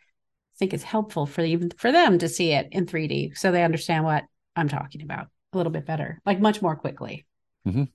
think 0.59 0.73
it's 0.73 0.83
helpful 0.83 1.25
for 1.25 1.41
even 1.41 1.71
for 1.71 1.91
them 1.91 2.19
to 2.19 2.27
see 2.27 2.51
it 2.51 2.67
in 2.71 2.85
3D 2.85 3.37
so 3.37 3.51
they 3.51 3.63
understand 3.63 4.03
what 4.03 4.25
I'm 4.55 4.67
talking 4.67 5.01
about 5.01 5.27
a 5.53 5.57
little 5.57 5.71
bit 5.71 5.85
better, 5.85 6.21
like 6.25 6.39
much 6.39 6.61
more 6.61 6.75
quickly. 6.75 7.25
Mm-hmm. 7.67 7.85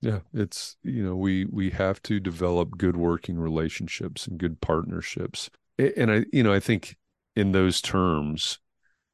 Yeah, 0.00 0.20
it's 0.32 0.76
you 0.82 1.04
know 1.04 1.14
we 1.14 1.44
we 1.44 1.70
have 1.70 2.02
to 2.04 2.18
develop 2.18 2.78
good 2.78 2.96
working 2.96 3.38
relationships 3.38 4.26
and 4.26 4.38
good 4.38 4.60
partnerships. 4.60 5.50
And 5.78 6.10
I 6.10 6.24
you 6.32 6.42
know 6.42 6.52
I 6.52 6.60
think 6.60 6.96
in 7.36 7.52
those 7.52 7.80
terms 7.80 8.58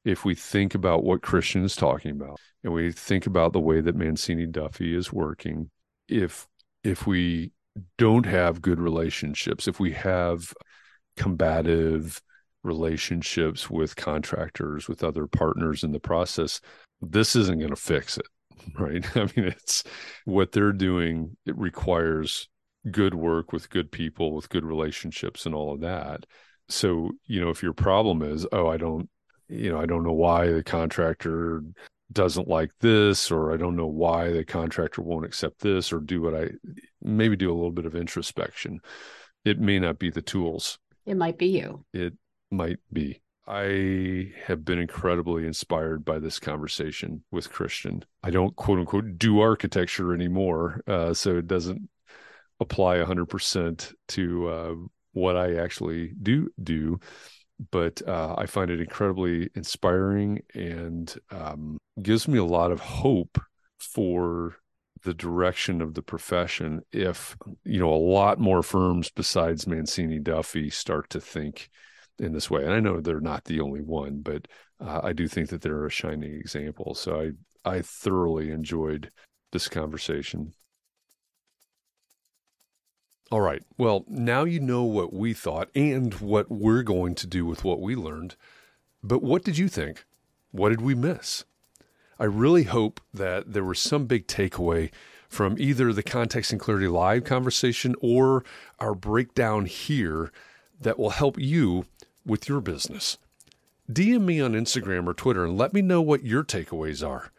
if 0.05 0.24
we 0.24 0.34
think 0.34 0.74
about 0.74 1.05
what 1.05 1.22
Christian 1.22 1.64
is 1.64 1.76
talking 1.76 2.12
about 2.12 2.38
and 2.64 2.72
we 2.72 2.92
think 2.92 3.26
about 3.26 3.53
the 3.53 3.61
way 3.61 3.80
that 3.80 3.96
Mancini 3.96 4.46
Duffy 4.46 4.94
is 4.94 5.12
working, 5.12 5.70
if 6.09 6.46
if 6.84 7.07
we 7.07 7.53
don't 7.96 8.26
have 8.26 8.62
good 8.62 8.80
relationships, 8.80 9.68
if 9.68 9.78
we 9.78 9.92
have 9.92 10.53
combative 11.16 12.20
relationships 12.62 13.70
with 13.70 13.96
contractors, 13.96 14.88
with 14.88 15.05
other 15.05 15.26
partners 15.26 15.84
in 15.84 15.92
the 15.92 16.01
process, 16.01 16.61
this 17.01 17.36
isn't 17.36 17.59
going 17.59 17.70
to 17.70 17.76
fix 17.76 18.18
it. 18.18 18.26
Right. 18.78 19.16
I 19.16 19.20
mean, 19.20 19.46
it's 19.46 19.84
what 20.24 20.53
they're 20.53 20.72
doing, 20.72 21.36
it 21.46 21.57
requires 21.57 22.49
good 22.90 23.14
work 23.14 23.53
with 23.53 23.70
good 23.70 23.90
people, 23.90 24.34
with 24.34 24.49
good 24.49 24.64
relationships, 24.64 25.46
and 25.46 25.55
all 25.55 25.72
of 25.72 25.80
that. 25.80 26.26
So, 26.68 27.12
you 27.24 27.40
know, 27.40 27.51
if 27.51 27.62
your 27.62 27.72
problem 27.72 28.20
is, 28.20 28.46
oh, 28.53 28.66
I 28.66 28.76
don't, 28.76 29.09
you 29.49 29.70
know, 29.70 29.80
I 29.80 29.86
don't 29.86 30.05
know 30.05 30.12
why 30.12 30.51
the 30.51 30.62
contractor 30.62 31.62
doesn't 32.12 32.49
like 32.49 32.70
this, 32.80 33.30
or 33.30 33.53
I 33.53 33.57
don't 33.57 33.76
know 33.76 33.86
why 33.86 34.30
the 34.30 34.44
contractor 34.44 35.03
won't 35.03 35.26
accept 35.26 35.61
this, 35.61 35.92
or 35.92 36.01
do 36.01 36.22
what 36.22 36.34
I 36.34 36.51
maybe 37.03 37.36
do 37.36 37.51
a 37.51 37.55
little 37.55 37.70
bit 37.70 37.86
of 37.86 37.94
introspection. 37.94 38.80
It 39.44 39.59
may 39.59 39.78
not 39.78 39.99
be 39.99 40.11
the 40.11 40.22
tools. 40.22 40.78
It 41.07 41.16
might 41.16 41.38
be 41.38 41.46
you. 41.46 41.84
It 41.92 42.14
might 42.51 42.78
be. 42.92 43.20
I 43.46 44.32
have 44.44 44.62
been 44.64 44.78
incredibly 44.78 45.46
inspired 45.46 46.05
by 46.05 46.18
this 46.18 46.38
conversation 46.38 47.24
with 47.30 47.51
Christian. 47.51 48.05
I 48.22 48.30
don't 48.30 48.55
quote 48.57 48.78
unquote 48.78 49.18
do 49.18 49.40
architecture 49.40 50.12
anymore, 50.12 50.82
uh, 50.86 51.14
so 51.14 51.38
it 51.38 51.46
doesn't 51.46 51.88
apply 52.61 52.99
100% 52.99 53.94
to 54.09 54.49
uh, 54.49 54.74
what 55.12 55.36
I 55.36 55.57
actually 55.57 56.12
do 56.22 56.51
do. 56.62 57.01
But 57.70 58.06
uh, 58.06 58.36
I 58.38 58.46
find 58.46 58.70
it 58.70 58.80
incredibly 58.80 59.50
inspiring 59.54 60.42
and 60.54 61.12
um, 61.30 61.78
gives 62.00 62.28
me 62.28 62.38
a 62.38 62.44
lot 62.44 62.70
of 62.70 62.80
hope 62.80 63.38
for 63.78 64.56
the 65.02 65.14
direction 65.14 65.80
of 65.80 65.94
the 65.94 66.02
profession 66.02 66.82
if 66.92 67.36
you 67.64 67.78
know 67.78 67.92
a 67.92 67.94
lot 67.94 68.38
more 68.40 68.62
firms 68.62 69.11
besides 69.11 69.66
Mancini 69.66 70.18
Duffy 70.18 70.70
start 70.70 71.09
to 71.11 71.20
think 71.20 71.70
in 72.18 72.32
this 72.32 72.50
way. 72.50 72.64
And 72.64 72.72
I 72.72 72.80
know 72.80 73.00
they're 73.00 73.20
not 73.20 73.44
the 73.44 73.61
only 73.61 73.80
one, 73.80 74.20
but 74.22 74.48
uh, 74.80 75.00
I 75.02 75.12
do 75.12 75.28
think 75.28 75.50
that 75.50 75.62
they're 75.62 75.86
a 75.86 75.90
shining 75.90 76.34
example. 76.34 76.94
So 76.94 77.20
I 77.20 77.30
I 77.64 77.82
thoroughly 77.82 78.50
enjoyed 78.50 79.11
this 79.52 79.68
conversation. 79.68 80.52
All 83.30 83.40
right. 83.42 83.62
Well, 83.76 84.04
now 84.08 84.44
you 84.44 84.58
know 84.58 84.84
what 84.84 85.12
we 85.12 85.34
thought 85.34 85.68
and 85.74 86.14
what 86.14 86.50
we're 86.50 86.82
going 86.82 87.14
to 87.16 87.26
do 87.26 87.44
with 87.44 87.62
what 87.62 87.80
we 87.80 87.94
learned. 87.94 88.36
But 89.02 89.22
what 89.22 89.44
did 89.44 89.58
you 89.58 89.68
think? 89.68 90.04
What 90.50 90.70
did 90.70 90.80
we 90.80 90.94
miss? 90.94 91.44
I 92.18 92.24
really 92.24 92.64
hope 92.64 93.00
that 93.12 93.52
there 93.52 93.64
was 93.64 93.78
some 93.78 94.06
big 94.06 94.26
takeaway 94.26 94.90
from 95.28 95.56
either 95.58 95.92
the 95.92 96.02
Context 96.02 96.52
and 96.52 96.60
Clarity 96.60 96.88
Live 96.88 97.24
conversation 97.24 97.94
or 98.00 98.44
our 98.80 98.94
breakdown 98.94 99.66
here 99.66 100.32
that 100.80 100.98
will 100.98 101.10
help 101.10 101.38
you 101.38 101.84
with 102.24 102.48
your 102.48 102.62
business. 102.62 103.18
DM 103.92 104.22
me 104.22 104.40
on 104.40 104.52
Instagram 104.52 105.06
or 105.06 105.14
Twitter 105.14 105.44
and 105.44 105.56
let 105.56 105.74
me 105.74 105.82
know 105.82 106.00
what 106.00 106.24
your 106.24 106.44
takeaways 106.44 107.06
are. 107.06 107.30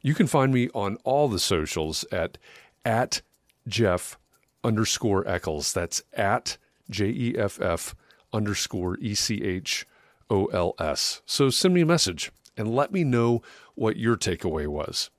You 0.00 0.14
can 0.14 0.28
find 0.28 0.52
me 0.52 0.68
on 0.74 0.96
all 1.04 1.28
the 1.28 1.38
socials 1.38 2.04
at 2.12 2.38
at 2.84 3.22
Jeff 3.68 4.18
underscore 4.64 5.26
Echols. 5.28 5.72
That's 5.72 6.02
at 6.12 6.56
J 6.90 7.06
E 7.06 7.34
F 7.38 7.60
F 7.60 7.94
underscore 8.32 8.98
E 8.98 9.14
C 9.14 9.42
H 9.42 9.86
O 10.30 10.46
L 10.46 10.74
S. 10.78 11.22
So 11.26 11.50
send 11.50 11.74
me 11.74 11.82
a 11.82 11.86
message 11.86 12.30
and 12.56 12.74
let 12.74 12.92
me 12.92 13.04
know 13.04 13.42
what 13.74 13.96
your 13.96 14.16
takeaway 14.16 14.66
was. 14.66 15.10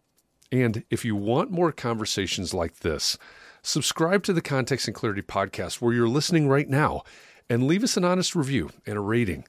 And 0.52 0.84
if 0.90 1.04
you 1.04 1.16
want 1.16 1.52
more 1.52 1.72
conversations 1.72 2.54
like 2.54 2.80
this, 2.80 3.18
subscribe 3.64 4.24
to 4.24 4.34
the 4.34 4.42
Context 4.42 4.88
and 4.88 4.96
Clarity 4.96 5.24
podcast 5.24 5.82
where 5.82 5.94
you're 5.94 6.08
listening 6.08 6.48
right 6.48 6.70
now 6.70 7.02
and 7.50 7.66
leave 7.66 7.84
us 7.84 7.98
an 7.98 8.06
honest 8.06 8.36
review 8.36 8.70
and 8.86 8.98
a 8.98 9.02
rating. 9.02 9.46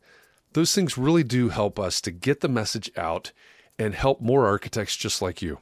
Those 0.55 0.74
things 0.74 0.97
really 0.97 1.24
do 1.24 1.49
help 1.51 1.78
us 1.78 2.01
to 2.03 2.11
get 2.11 2.40
the 2.40 2.49
message 2.49 2.90
out 2.97 3.32
and 3.78 3.95
help 3.95 4.20
more 4.20 4.47
architects 4.47 4.97
just 4.97 5.20
like 5.20 5.42
you. 5.42 5.59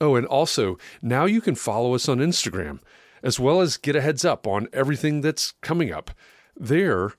Oh, 0.00 0.16
and 0.16 0.26
also, 0.26 0.78
now 1.02 1.24
you 1.24 1.40
can 1.40 1.54
follow 1.54 1.94
us 1.94 2.08
on 2.08 2.18
Instagram 2.18 2.80
as 3.22 3.40
well 3.40 3.60
as 3.60 3.76
get 3.76 3.96
a 3.96 4.00
heads 4.00 4.24
up 4.24 4.46
on 4.46 4.68
everything 4.72 5.20
that's 5.20 5.52
coming 5.60 5.92
up. 5.92 6.10
There, 6.56 7.12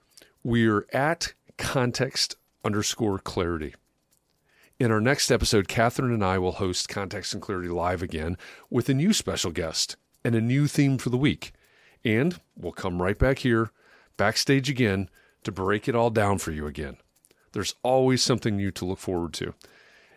we're 0.43 0.85
at 0.93 1.33
context 1.57 2.35
underscore 2.63 3.19
clarity. 3.19 3.75
In 4.79 4.91
our 4.91 5.01
next 5.01 5.29
episode, 5.29 5.67
Catherine 5.67 6.13
and 6.13 6.23
I 6.23 6.37
will 6.37 6.53
host 6.53 6.87
Context 6.87 7.33
and 7.33 7.41
Clarity 7.41 7.67
Live 7.67 8.01
again 8.01 8.37
with 8.69 8.87
a 8.87 8.93
new 8.93 9.11
special 9.11 9.51
guest 9.51 9.97
and 10.23 10.35
a 10.35 10.41
new 10.41 10.67
theme 10.67 10.97
for 10.97 11.09
the 11.09 11.17
week. 11.17 11.51
And 12.05 12.39
we'll 12.55 12.71
come 12.71 13.01
right 13.01 13.17
back 13.17 13.39
here, 13.39 13.71
backstage 14.15 14.69
again, 14.69 15.09
to 15.43 15.51
break 15.51 15.89
it 15.89 15.95
all 15.95 16.09
down 16.09 16.37
for 16.37 16.51
you 16.51 16.65
again. 16.65 16.97
There's 17.51 17.75
always 17.83 18.23
something 18.23 18.55
new 18.55 18.71
to 18.71 18.85
look 18.85 18.99
forward 18.99 19.33
to. 19.33 19.53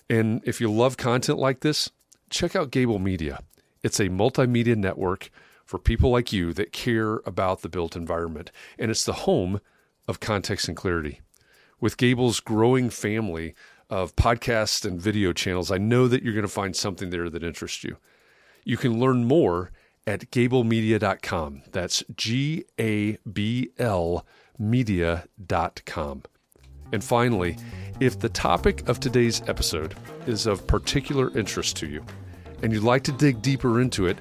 And 0.09 0.43
if 0.45 0.61
you 0.61 0.71
love 0.71 0.97
content 0.97 1.39
like 1.39 1.61
this, 1.61 1.91
check 2.31 2.55
out 2.55 2.71
Gable 2.71 2.99
Media. 2.99 3.41
It's 3.83 3.99
a 3.99 4.09
multimedia 4.09 4.77
network 4.77 5.31
for 5.73 5.79
people 5.79 6.11
like 6.11 6.35
you 6.35 6.53
that 6.53 6.71
care 6.71 7.23
about 7.25 7.63
the 7.63 7.69
built 7.71 7.97
environment, 7.97 8.53
and 8.79 8.91
it's 8.91 9.07
the 9.07 9.25
home 9.25 9.59
of 10.07 10.21
Context 10.21 10.69
and 10.69 10.77
Clarity. 10.77 11.23
With 11.81 11.97
Gable's 11.97 12.41
growing 12.41 12.91
family 12.91 13.55
of 13.89 14.15
podcasts 14.15 14.85
and 14.85 15.01
video 15.01 15.33
channels, 15.33 15.71
I 15.71 15.79
know 15.79 16.09
that 16.09 16.23
you're 16.23 16.35
going 16.35 16.43
to 16.43 16.49
find 16.49 16.77
something 16.77 17.09
there 17.09 17.31
that 17.31 17.43
interests 17.43 17.85
you. 17.85 17.97
You 18.65 18.77
can 18.77 19.01
learn 19.01 19.25
more 19.25 19.73
at 20.07 20.31
gablemedia.com. 20.31 21.63
That's 21.73 22.05
G 22.15 22.67
A 22.79 23.17
B 23.33 23.71
L 23.79 24.27
media.com. 24.59 26.23
And 26.93 27.03
finally, 27.03 27.57
if 27.99 28.19
the 28.19 28.29
topic 28.29 28.87
of 28.91 29.01
today's 29.01 29.41
episode 29.49 29.95
is 30.27 30.47
of 30.47 30.67
particular 30.67 31.35
interest 31.35 31.77
to 31.77 31.87
you 31.87 32.05
and 32.63 32.75
you'd 32.75 32.83
like 32.83 33.05
to 33.05 33.13
dig 33.13 33.41
deeper 33.41 33.81
into 33.81 34.05
it, 34.07 34.19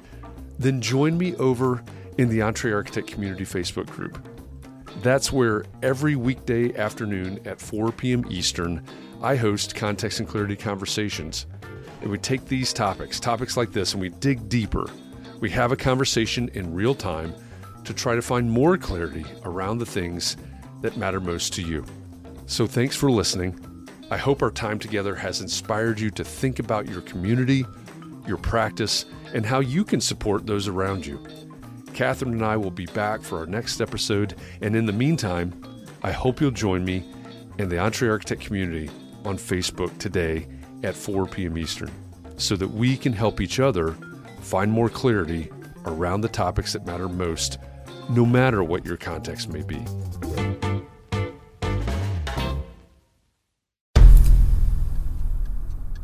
then 0.62 0.82
join 0.82 1.18
me 1.18 1.36
over 1.36 1.84
in 2.18 2.30
the 2.30 2.42
Entre 2.42 2.74
Architect 2.74 3.08
Community 3.08 3.44
Facebook 3.44 3.88
group. 3.88 4.28
That's 5.02 5.32
where 5.32 5.66
every 5.82 6.16
weekday 6.16 6.76
afternoon 6.76 7.40
at 7.46 7.60
4 7.60 7.92
p.m. 7.92 8.26
Eastern, 8.30 8.84
I 9.22 9.36
host 9.36 9.76
Context 9.76 10.20
and 10.20 10.28
Clarity 10.28 10.56
Conversations. 10.56 11.48
And 12.02 12.12
we 12.12 12.18
take 12.18 12.46
these 12.46 12.74
topics, 12.74 13.20
topics 13.20 13.58
like 13.58 13.72
this, 13.72 13.94
and 13.94 14.02
we 14.02 14.10
dig 14.10 14.50
deeper. 14.50 14.86
We 15.40 15.50
have 15.52 15.72
a 15.72 15.78
conversation 15.78 16.50
in 16.54 16.74
real 16.74 16.94
time 16.94 17.34
to 17.84 17.94
try 17.94 18.16
to 18.16 18.22
find 18.22 18.50
more 18.50 18.78
clarity 18.78 19.26
around 19.44 19.80
the 19.80 19.86
things 19.86 20.38
that 20.82 20.98
matter 20.98 21.20
most 21.20 21.54
to 21.54 21.62
you. 21.62 21.86
So 22.46 22.68
thanks 22.68 22.96
for 22.96 23.10
listening. 23.10 23.88
I 24.12 24.18
hope 24.18 24.42
our 24.42 24.52
time 24.52 24.78
together 24.78 25.16
has 25.16 25.42
inspired 25.42 26.00
you 26.00 26.12
to 26.12 26.24
think 26.24 26.60
about 26.60 26.88
your 26.88 27.02
community, 27.02 27.66
your 28.28 28.38
practice, 28.38 29.06
and 29.34 29.46
how 29.46 29.60
you 29.60 29.84
can 29.84 30.02
support 30.02 30.46
those 30.46 30.68
around 30.68 31.06
you. 31.06 31.20
Catherine 31.94 32.34
and 32.34 32.46
I 32.46 32.58
will 32.58 32.72
be 32.72 32.86
back 32.88 33.22
for 33.22 33.40
our 33.40 33.46
next 33.46 33.82
episode, 33.82 34.36
and 34.62 34.76
in 34.76 34.86
the 34.86 34.94
meantime, 34.94 35.54
I 36.04 36.12
hope 36.12 36.42
you'll 36.42 36.52
join 36.52 36.84
me 36.84 37.04
and 37.60 37.70
the 37.70 37.80
Entre 37.80 38.10
Architect 38.10 38.42
community 38.42 38.90
on 39.26 39.38
Facebook 39.38 39.96
today 39.98 40.48
at 40.84 40.96
4 40.96 41.28
p.m. 41.28 41.58
Eastern 41.58 41.92
so 42.38 42.56
that 42.56 42.68
we 42.68 42.98
can 42.98 43.14
help 43.14 43.40
each 43.40 43.60
other 43.60 43.96
find 44.40 44.72
more 44.72 44.90
clarity 44.90 45.50
around 45.86 46.22
the 46.22 46.30
topics 46.30 46.74
that 46.74 46.86
matter 46.86 47.08
most, 47.08 47.60
no 48.10 48.26
matter 48.26 48.64
what 48.64 48.86
your 48.86 48.98
context 48.98 49.50
may 49.50 49.62
be. 49.62 49.86